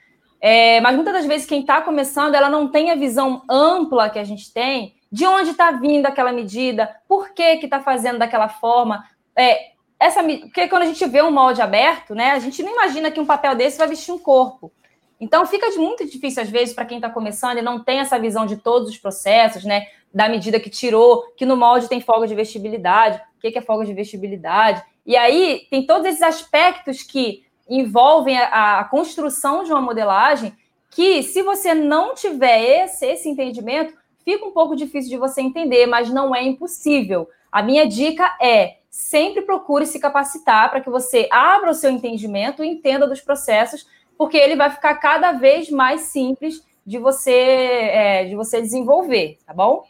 É, 0.45 0.81
mas 0.81 0.93
muitas 0.93 1.13
das 1.13 1.25
vezes 1.25 1.47
quem 1.47 1.61
está 1.61 1.81
começando, 1.81 2.35
ela 2.35 2.49
não 2.49 2.67
tem 2.67 2.91
a 2.91 2.95
visão 2.95 3.43
ampla 3.49 4.09
que 4.09 4.19
a 4.19 4.25
gente 4.25 4.51
tem 4.51 4.93
de 5.09 5.25
onde 5.25 5.51
está 5.51 5.71
vindo 5.71 6.05
aquela 6.05 6.33
medida, 6.33 6.93
por 7.07 7.29
que 7.29 7.43
está 7.43 7.79
fazendo 7.79 8.19
daquela 8.19 8.49
forma. 8.49 9.07
É, 9.37 9.71
essa, 9.97 10.21
porque 10.21 10.67
quando 10.67 10.81
a 10.81 10.85
gente 10.85 11.05
vê 11.05 11.21
um 11.21 11.31
molde 11.31 11.61
aberto, 11.61 12.13
né, 12.13 12.31
a 12.31 12.39
gente 12.39 12.61
não 12.61 12.73
imagina 12.73 13.09
que 13.09 13.21
um 13.21 13.25
papel 13.25 13.55
desse 13.55 13.77
vai 13.77 13.87
vestir 13.87 14.11
um 14.11 14.19
corpo. 14.19 14.69
Então 15.17 15.45
fica 15.45 15.69
muito 15.79 16.05
difícil, 16.05 16.43
às 16.43 16.49
vezes, 16.49 16.75
para 16.75 16.83
quem 16.83 16.97
está 16.97 17.09
começando 17.09 17.59
e 17.59 17.61
não 17.61 17.81
tem 17.81 17.99
essa 17.99 18.19
visão 18.19 18.45
de 18.45 18.57
todos 18.57 18.89
os 18.89 18.97
processos, 18.97 19.63
né? 19.63 19.87
Da 20.13 20.27
medida 20.27 20.59
que 20.59 20.69
tirou, 20.69 21.23
que 21.37 21.45
no 21.45 21.55
molde 21.55 21.87
tem 21.87 22.01
folga 22.01 22.27
de 22.27 22.35
vestibilidade, 22.35 23.21
o 23.37 23.39
que 23.39 23.57
é 23.57 23.61
folga 23.61 23.85
de 23.85 23.93
vestibilidade. 23.93 24.83
E 25.05 25.15
aí 25.15 25.67
tem 25.69 25.85
todos 25.85 26.05
esses 26.05 26.21
aspectos 26.21 27.01
que 27.01 27.42
envolvem 27.69 28.37
a, 28.37 28.79
a, 28.79 28.83
construção 28.83 29.63
de 29.63 29.71
uma 29.71 29.81
modelagem 29.81 30.55
que, 30.89 31.23
se 31.23 31.41
você 31.41 31.73
não 31.73 32.13
tiver 32.13 32.83
esse, 32.83 33.05
esse 33.05 33.29
entendimento, 33.29 33.93
fica 34.23 34.45
um 34.45 34.51
pouco 34.51 34.75
difícil 34.75 35.09
de 35.09 35.17
você 35.17 35.41
entender, 35.41 35.85
mas 35.85 36.09
não 36.09 36.35
é 36.35 36.43
impossível. 36.43 37.27
A 37.51 37.61
minha 37.61 37.87
dica 37.87 38.35
é 38.41 38.77
sempre 38.89 39.41
procure 39.41 39.85
se 39.85 39.99
capacitar 39.99 40.69
para 40.69 40.81
que 40.81 40.89
você 40.89 41.27
abra 41.31 41.71
o 41.71 41.73
seu 41.73 41.89
entendimento 41.89 42.63
e 42.63 42.67
entenda 42.67 43.07
dos 43.07 43.21
processos, 43.21 43.87
porque 44.17 44.37
ele 44.37 44.55
vai 44.55 44.69
ficar 44.69 44.95
cada 44.95 45.31
vez 45.31 45.69
mais 45.69 46.01
simples 46.01 46.63
de 46.85 46.97
você 46.97 47.31
é, 47.31 48.25
de 48.25 48.35
você 48.35 48.61
desenvolver, 48.61 49.39
tá 49.45 49.53
bom? 49.53 49.83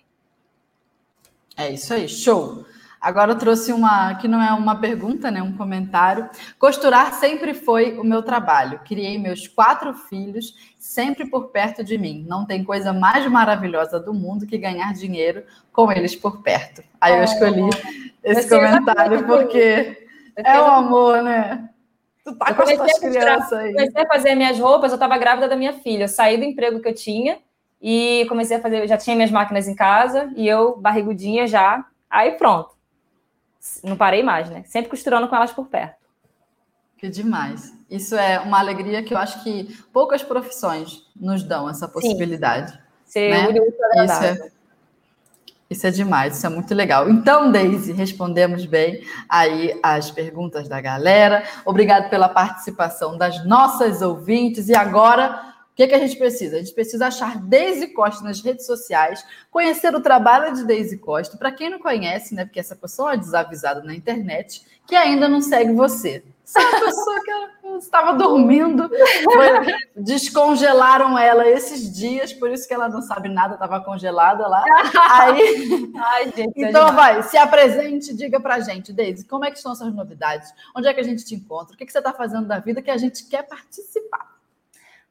É 1.58 1.72
isso 1.72 1.94
aí, 1.94 2.08
show. 2.08 2.66
Agora 3.04 3.34
eu 3.34 3.38
trouxe 3.38 3.74
uma 3.74 4.16
que 4.16 4.30
não 4.30 4.42
é 4.42 4.54
uma 4.54 4.80
pergunta, 4.80 5.30
né? 5.30 5.42
Um 5.44 5.58
comentário. 5.58 6.30
Costurar 6.58 7.14
sempre 7.16 7.54
foi 7.54 8.00
o 8.00 8.04
meu 8.04 8.24
trabalho. 8.24 8.80
Criei 8.86 9.18
meus 9.18 9.46
quatro 9.46 9.94
filhos 9.94 10.56
sempre 10.80 11.30
por 11.30 11.50
perto 11.50 11.84
de 11.84 11.98
mim. 11.98 12.26
Não 12.26 12.46
tem 12.46 12.64
coisa 12.64 12.94
mais 12.94 13.30
maravilhosa 13.30 14.00
do 14.00 14.14
mundo 14.14 14.48
que 14.48 14.58
ganhar 14.58 14.94
dinheiro 14.94 15.44
com 15.74 15.92
eles 15.92 16.16
por 16.16 16.42
perto. 16.42 16.82
Aí 17.02 17.18
eu 17.18 17.26
escolhi 17.26 17.70
esse 18.24 18.48
comentário 18.48 19.26
porque 19.26 20.08
é 20.38 20.62
o 20.62 20.64
amor, 20.64 21.22
né? 21.22 21.70
Tu 22.24 22.34
tá 22.38 22.54
com 22.54 22.62
as 22.62 22.74
tuas 22.74 23.00
crianças 23.00 23.52
aí. 23.52 23.74
Comecei 23.74 24.02
a 24.02 24.08
fazer 24.08 24.36
minhas 24.36 24.58
roupas, 24.58 24.92
eu 24.92 24.96
estava 24.96 25.18
grávida 25.18 25.50
da 25.50 25.58
minha 25.58 25.74
filha. 25.74 26.06
Eu 26.06 26.08
saí 26.08 26.38
do 26.38 26.46
emprego 26.46 26.80
que 26.80 26.88
eu 26.88 26.96
tinha 26.96 27.40
e 27.82 28.26
comecei 28.30 28.56
a 28.56 28.62
fazer, 28.62 28.88
já 28.88 28.96
tinha 28.96 29.14
minhas 29.14 29.32
máquinas 29.32 29.68
em 29.68 29.76
casa 29.76 30.32
e 30.38 30.48
eu 30.48 30.78
barrigudinha 30.78 31.46
já. 31.46 31.86
Aí 32.10 32.32
pronto 32.34 32.73
não 33.84 33.96
parei 33.96 34.24
mais, 34.24 34.50
né? 34.50 34.64
Sempre 34.66 34.90
costurando 34.90 35.28
com 35.28 35.36
elas 35.36 35.52
por 35.52 35.68
perto. 35.68 35.96
Que 36.98 37.10
demais. 37.10 37.74
Isso 37.90 38.16
é 38.16 38.40
uma 38.40 38.60
alegria 38.60 39.04
que 39.04 39.14
eu 39.14 39.18
acho 39.18 39.44
que 39.44 39.78
poucas 39.92 40.24
profissões 40.24 41.04
nos 41.16 41.44
dão 41.44 41.70
essa 41.70 41.88
possibilidade. 41.88 42.72
Sim. 42.72 42.80
Ser 43.06 43.30
né? 43.30 44.06
Isso 44.06 44.24
é, 44.24 44.52
isso 45.70 45.88
é 45.88 45.92
demais, 45.92 46.38
isso 46.38 46.46
é 46.46 46.50
muito 46.50 46.74
legal. 46.74 47.10
Então, 47.10 47.52
Daisy, 47.52 47.92
respondemos 47.92 48.66
bem 48.66 49.04
aí 49.28 49.80
as 49.84 50.12
perguntas 50.12 50.68
da 50.68 50.80
galera. 50.80 51.44
Obrigado 51.66 52.10
pela 52.10 52.30
participação 52.30 53.18
das 53.18 53.46
nossas 53.46 54.02
ouvintes. 54.02 54.70
E 54.70 54.76
agora 54.76 55.53
o 55.74 55.76
que, 55.76 55.88
que 55.88 55.96
a 55.96 56.00
gente 56.00 56.16
precisa? 56.16 56.56
A 56.56 56.60
gente 56.60 56.74
precisa 56.74 57.08
achar 57.08 57.36
Deise 57.42 57.88
Costa 57.88 58.24
nas 58.24 58.40
redes 58.42 58.64
sociais, 58.64 59.26
conhecer 59.50 59.94
o 59.96 60.02
trabalho 60.02 60.54
de 60.54 60.64
Deise 60.64 61.00
Costa. 61.00 61.36
Para 61.36 61.52
quem 61.52 61.68
não 61.68 61.80
conhece, 61.80 62.36
né? 62.36 62.46
Porque 62.46 62.60
essa 62.60 62.76
pessoa 62.76 63.14
é 63.14 63.18
desavisada 63.18 63.82
na 63.82 63.96
internet, 63.96 64.64
que 64.86 64.96
ainda 64.96 65.28
não 65.28 65.42
segue 65.42 65.74
você. 65.74 66.24
Essa 66.46 66.80
pessoa 66.80 67.20
que 67.24 67.68
estava 67.80 68.14
dormindo, 68.20 68.88
foi, 69.24 69.76
descongelaram 69.96 71.18
ela 71.18 71.48
esses 71.48 71.92
dias, 71.92 72.32
por 72.32 72.52
isso 72.52 72.68
que 72.68 72.74
ela 72.76 72.88
não 72.88 73.02
sabe 73.02 73.28
nada, 73.28 73.56
estava 73.56 73.82
congelada 73.82 74.48
lá. 74.48 74.64
Aí, 75.10 75.92
Ai, 75.96 76.32
gente, 76.36 76.54
então 76.56 76.94
vai, 76.94 77.24
se 77.24 77.36
apresente, 77.36 78.14
diga 78.14 78.40
pra 78.40 78.60
gente, 78.60 78.94
Deise, 78.94 79.26
como 79.26 79.44
é 79.44 79.50
que 79.50 79.58
estão 79.58 79.72
essas 79.72 79.92
novidades? 79.92 80.54
Onde 80.76 80.88
é 80.88 80.94
que 80.94 81.00
a 81.00 81.04
gente 81.04 81.26
te 81.26 81.34
encontra? 81.34 81.74
O 81.74 81.78
que, 81.78 81.84
que 81.84 81.92
você 81.92 81.98
está 81.98 82.14
fazendo 82.14 82.48
da 82.48 82.60
vida 82.60 82.80
que 82.80 82.92
a 82.92 82.98
gente 82.98 83.26
quer 83.28 83.42
participar? 83.42 84.33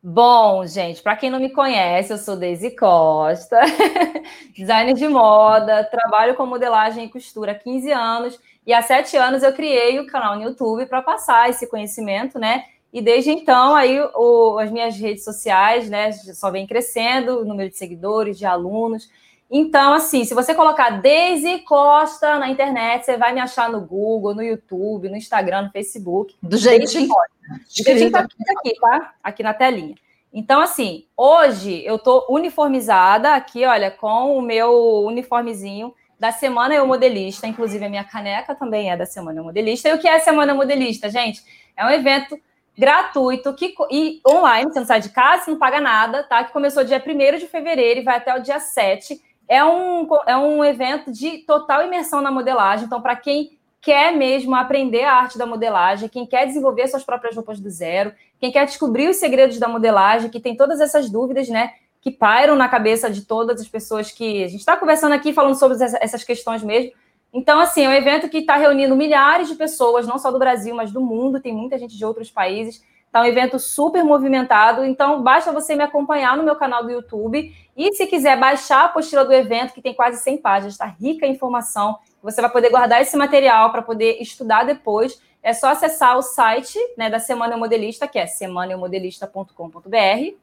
Bom, 0.04 0.66
gente, 0.66 1.00
para 1.00 1.14
quem 1.14 1.30
não 1.30 1.38
me 1.38 1.50
conhece, 1.50 2.12
eu 2.12 2.18
sou 2.18 2.34
Deise 2.34 2.72
Costa, 2.74 3.60
designer 4.52 4.94
de 4.94 5.06
moda, 5.06 5.84
trabalho 5.84 6.34
com 6.34 6.44
modelagem 6.44 7.04
e 7.04 7.08
costura 7.08 7.52
há 7.52 7.54
15 7.54 7.92
anos 7.92 8.40
e 8.66 8.72
há 8.74 8.82
sete 8.82 9.16
anos 9.16 9.44
eu 9.44 9.52
criei 9.52 10.00
o 10.00 10.06
canal 10.08 10.34
no 10.34 10.42
YouTube 10.42 10.86
para 10.86 11.02
passar 11.02 11.48
esse 11.50 11.68
conhecimento, 11.68 12.36
né? 12.36 12.64
E 12.92 13.00
desde 13.00 13.30
então 13.30 13.76
aí 13.76 14.00
o, 14.16 14.58
as 14.58 14.72
minhas 14.72 14.96
redes 14.96 15.22
sociais, 15.22 15.88
né, 15.88 16.10
só 16.10 16.50
vem 16.50 16.66
crescendo, 16.66 17.38
o 17.38 17.44
número 17.44 17.70
de 17.70 17.76
seguidores, 17.76 18.36
de 18.36 18.44
alunos. 18.44 19.08
Então, 19.54 19.92
assim, 19.92 20.24
se 20.24 20.32
você 20.32 20.54
colocar 20.54 21.02
Deise 21.02 21.58
Costa 21.58 22.38
na 22.38 22.48
internet, 22.48 23.04
você 23.04 23.18
vai 23.18 23.34
me 23.34 23.40
achar 23.40 23.68
no 23.68 23.82
Google, 23.82 24.34
no 24.34 24.42
YouTube, 24.42 25.10
no 25.10 25.16
Instagram, 25.16 25.64
no 25.64 25.70
Facebook. 25.70 26.34
Do 26.42 26.56
jeitinho. 26.56 27.06
Do 27.06 27.84
jeitinho 27.84 28.10
tá 28.10 28.20
aqui, 28.20 28.74
tá? 28.80 29.14
Aqui 29.22 29.42
na 29.42 29.52
telinha. 29.52 29.94
Então, 30.32 30.62
assim, 30.62 31.04
hoje 31.14 31.84
eu 31.84 31.98
tô 31.98 32.24
uniformizada 32.30 33.34
aqui, 33.34 33.66
olha, 33.66 33.90
com 33.90 34.38
o 34.38 34.40
meu 34.40 35.04
uniformezinho 35.04 35.94
da 36.18 36.32
Semana 36.32 36.74
Eu 36.74 36.86
Modelista. 36.86 37.46
Inclusive, 37.46 37.84
a 37.84 37.90
minha 37.90 38.04
caneca 38.04 38.54
também 38.54 38.90
é 38.90 38.96
da 38.96 39.04
Semana 39.04 39.40
Eu 39.40 39.44
Modelista. 39.44 39.86
E 39.86 39.92
o 39.92 39.98
que 39.98 40.08
é 40.08 40.16
a 40.16 40.20
Semana 40.20 40.52
Eu 40.52 40.56
Modelista, 40.56 41.10
gente? 41.10 41.42
É 41.76 41.84
um 41.84 41.90
evento 41.90 42.40
gratuito 42.78 43.52
que, 43.52 43.74
e 43.90 44.18
online, 44.26 44.72
você 44.72 44.80
não 44.80 44.86
sai 44.86 45.02
de 45.02 45.10
casa, 45.10 45.44
você 45.44 45.50
não 45.50 45.58
paga 45.58 45.78
nada, 45.78 46.22
tá? 46.22 46.42
Que 46.42 46.54
começou 46.54 46.82
dia 46.84 47.04
1 47.06 47.38
de 47.38 47.46
fevereiro 47.46 48.00
e 48.00 48.02
vai 48.02 48.16
até 48.16 48.34
o 48.34 48.40
dia 48.40 48.58
7 48.58 49.20
é 49.48 49.64
um, 49.64 50.08
é 50.26 50.36
um 50.36 50.64
evento 50.64 51.10
de 51.10 51.38
total 51.38 51.84
imersão 51.84 52.20
na 52.20 52.30
modelagem. 52.30 52.86
Então, 52.86 53.00
para 53.00 53.16
quem 53.16 53.58
quer 53.80 54.16
mesmo 54.16 54.54
aprender 54.54 55.02
a 55.02 55.14
arte 55.14 55.36
da 55.36 55.44
modelagem, 55.44 56.08
quem 56.08 56.24
quer 56.24 56.46
desenvolver 56.46 56.86
suas 56.86 57.02
próprias 57.02 57.34
roupas 57.34 57.58
do 57.58 57.68
zero, 57.68 58.12
quem 58.40 58.52
quer 58.52 58.64
descobrir 58.64 59.08
os 59.08 59.16
segredos 59.16 59.58
da 59.58 59.66
modelagem, 59.66 60.30
que 60.30 60.40
tem 60.40 60.56
todas 60.56 60.80
essas 60.80 61.10
dúvidas, 61.10 61.48
né? 61.48 61.72
Que 62.00 62.10
pairam 62.10 62.54
na 62.54 62.68
cabeça 62.68 63.10
de 63.10 63.22
todas 63.22 63.60
as 63.60 63.68
pessoas 63.68 64.12
que 64.12 64.44
a 64.44 64.48
gente 64.48 64.60
está 64.60 64.76
conversando 64.76 65.12
aqui, 65.12 65.32
falando 65.32 65.56
sobre 65.56 65.76
essas 65.82 66.22
questões 66.22 66.62
mesmo. 66.62 66.92
Então, 67.32 67.58
assim, 67.58 67.84
é 67.84 67.88
um 67.88 67.92
evento 67.92 68.28
que 68.28 68.38
está 68.38 68.56
reunindo 68.56 68.94
milhares 68.94 69.48
de 69.48 69.54
pessoas, 69.54 70.06
não 70.06 70.18
só 70.18 70.30
do 70.30 70.38
Brasil, 70.38 70.74
mas 70.74 70.92
do 70.92 71.00
mundo, 71.00 71.40
tem 71.40 71.52
muita 71.52 71.78
gente 71.78 71.96
de 71.96 72.04
outros 72.04 72.30
países. 72.30 72.84
Tá 73.12 73.20
um 73.20 73.26
evento 73.26 73.58
super 73.58 74.02
movimentado, 74.02 74.86
então 74.86 75.22
basta 75.22 75.52
você 75.52 75.76
me 75.76 75.84
acompanhar 75.84 76.34
no 76.34 76.42
meu 76.42 76.56
canal 76.56 76.82
do 76.82 76.90
YouTube 76.90 77.54
e 77.76 77.92
se 77.92 78.06
quiser 78.06 78.40
baixar 78.40 78.80
a 78.80 78.84
apostila 78.86 79.22
do 79.22 79.34
evento, 79.34 79.74
que 79.74 79.82
tem 79.82 79.92
quase 79.92 80.22
100 80.22 80.38
páginas, 80.38 80.72
está 80.72 80.86
rica 80.86 81.26
em 81.26 81.32
informação, 81.32 81.98
você 82.22 82.40
vai 82.40 82.50
poder 82.50 82.70
guardar 82.70 83.02
esse 83.02 83.14
material 83.14 83.70
para 83.70 83.82
poder 83.82 84.16
estudar 84.22 84.64
depois. 84.64 85.20
É 85.42 85.52
só 85.52 85.68
acessar 85.68 86.16
o 86.16 86.22
site 86.22 86.78
né, 86.96 87.10
da 87.10 87.18
Semana 87.18 87.54
Modelista, 87.56 88.08
que 88.08 88.18
é 88.18 88.26
semanamodelista.com.br, 88.26 90.36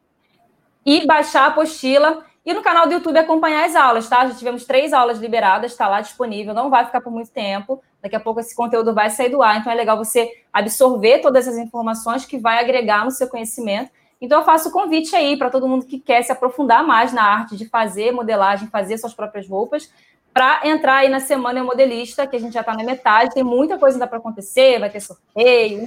e 0.86 1.08
baixar 1.08 1.44
a 1.44 1.48
apostila. 1.48 2.24
E 2.46 2.54
no 2.54 2.62
canal 2.62 2.88
do 2.88 2.94
YouTube 2.94 3.18
acompanhar 3.18 3.66
as 3.66 3.76
aulas, 3.76 4.08
tá? 4.10 4.28
Já 4.28 4.36
tivemos 4.36 4.66
três 4.66 4.94
aulas 4.94 5.20
liberadas, 5.20 5.72
está 5.72 5.88
lá 5.88 6.02
disponível, 6.02 6.54
não 6.54 6.70
vai 6.70 6.86
ficar 6.86 7.02
por 7.02 7.12
muito 7.12 7.32
tempo. 7.32 7.82
Daqui 8.02 8.16
a 8.16 8.20
pouco 8.20 8.40
esse 8.40 8.56
conteúdo 8.56 8.94
vai 8.94 9.10
sair 9.10 9.30
do 9.30 9.42
ar, 9.42 9.60
então 9.60 9.72
é 9.72 9.76
legal 9.76 9.98
você 9.98 10.32
absorver 10.54 11.20
todas 11.20 11.48
essas 11.48 11.60
informações 11.60 12.26
que 12.26 12.38
vai 12.38 12.60
agregar 12.60 13.04
no 13.04 13.12
seu 13.12 13.28
conhecimento. 13.28 13.92
Então 14.22 14.40
eu 14.40 14.46
faço 14.46 14.70
o 14.70 14.72
convite 14.72 15.16
aí 15.16 15.38
para 15.38 15.50
todo 15.50 15.68
mundo 15.68 15.86
que 15.86 16.00
quer 16.00 16.22
se 16.24 16.32
aprofundar 16.32 16.86
mais 16.86 17.14
na 17.14 17.24
arte 17.24 17.56
de 17.56 17.68
fazer 17.68 18.12
modelagem, 18.12 18.68
fazer 18.68 18.98
suas 18.98 19.14
próprias 19.14 19.48
roupas, 19.48 19.92
para 20.34 20.62
entrar 20.68 20.98
aí 20.98 21.10
na 21.10 21.20
Semana 21.20 21.64
Modelista, 21.64 22.28
que 22.28 22.36
a 22.36 22.40
gente 22.40 22.54
já 22.54 22.62
está 22.62 22.74
na 22.74 22.84
metade, 22.84 23.34
tem 23.34 23.44
muita 23.44 23.78
coisa 23.78 23.98
ainda 23.98 24.08
para 24.08 24.20
acontecer, 24.20 24.80
vai 24.80 24.90
ter 24.90 25.00
sorteio. 25.00 25.86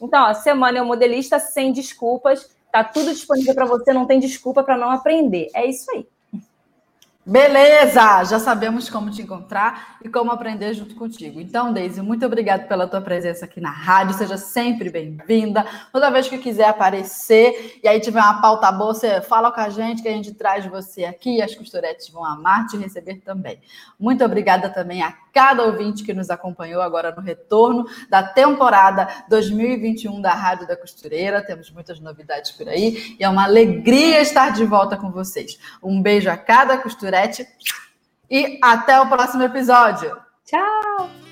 Então, 0.00 0.24
ó, 0.24 0.34
Semana 0.34 0.82
Modelista 0.84 1.38
sem 1.38 1.72
desculpas, 1.72 2.50
tá 2.72 2.82
tudo 2.82 3.12
disponível 3.12 3.54
para 3.54 3.66
você, 3.66 3.92
não 3.92 4.06
tem 4.06 4.18
desculpa 4.18 4.64
para 4.64 4.76
não 4.76 4.90
aprender. 4.90 5.48
É 5.54 5.66
isso 5.66 5.90
aí. 5.92 6.06
Beleza, 7.26 8.22
já 8.24 8.38
sabemos 8.38 8.90
como 8.90 9.10
te 9.10 9.22
encontrar 9.22 9.96
e 10.04 10.10
como 10.10 10.30
aprender 10.30 10.74
junto 10.74 10.94
contigo. 10.94 11.40
Então, 11.40 11.72
Deise, 11.72 12.02
muito 12.02 12.26
obrigada 12.26 12.64
pela 12.64 12.86
tua 12.86 13.00
presença 13.00 13.46
aqui 13.46 13.62
na 13.62 13.70
rádio. 13.70 14.12
Seja 14.12 14.36
sempre 14.36 14.90
bem-vinda. 14.90 15.64
Toda 15.90 16.10
vez 16.10 16.28
que 16.28 16.36
quiser 16.36 16.68
aparecer 16.68 17.80
e 17.82 17.88
aí 17.88 17.98
tiver 17.98 18.20
uma 18.20 18.42
pauta 18.42 18.70
boa, 18.70 18.92
você 18.92 19.22
fala 19.22 19.50
com 19.50 19.60
a 19.60 19.70
gente 19.70 20.02
que 20.02 20.08
a 20.08 20.12
gente 20.12 20.34
traz 20.34 20.66
você 20.66 21.06
aqui 21.06 21.38
e 21.38 21.42
as 21.42 21.54
costuretes 21.54 22.10
vão 22.10 22.22
amar 22.22 22.66
te 22.66 22.76
receber 22.76 23.22
também. 23.24 23.58
Muito 23.98 24.22
obrigada 24.22 24.68
também 24.68 25.02
a 25.02 25.10
cada 25.32 25.64
ouvinte 25.64 26.04
que 26.04 26.12
nos 26.12 26.28
acompanhou 26.28 26.82
agora 26.82 27.10
no 27.10 27.22
retorno 27.22 27.86
da 28.08 28.22
temporada 28.22 29.08
2021 29.30 30.20
da 30.20 30.34
Rádio 30.34 30.68
da 30.68 30.76
Costureira. 30.76 31.42
Temos 31.42 31.70
muitas 31.70 31.98
novidades 31.98 32.52
por 32.52 32.68
aí 32.68 33.16
e 33.18 33.24
é 33.24 33.28
uma 33.28 33.44
alegria 33.44 34.20
estar 34.20 34.52
de 34.52 34.64
volta 34.64 34.96
com 34.96 35.10
vocês. 35.10 35.58
Um 35.82 36.02
beijo 36.02 36.30
a 36.30 36.36
cada 36.36 36.76
costureira 36.76 37.13
e 38.30 38.58
até 38.62 39.00
o 39.00 39.08
próximo 39.08 39.42
episódio. 39.42 40.16
Tchau! 40.44 41.23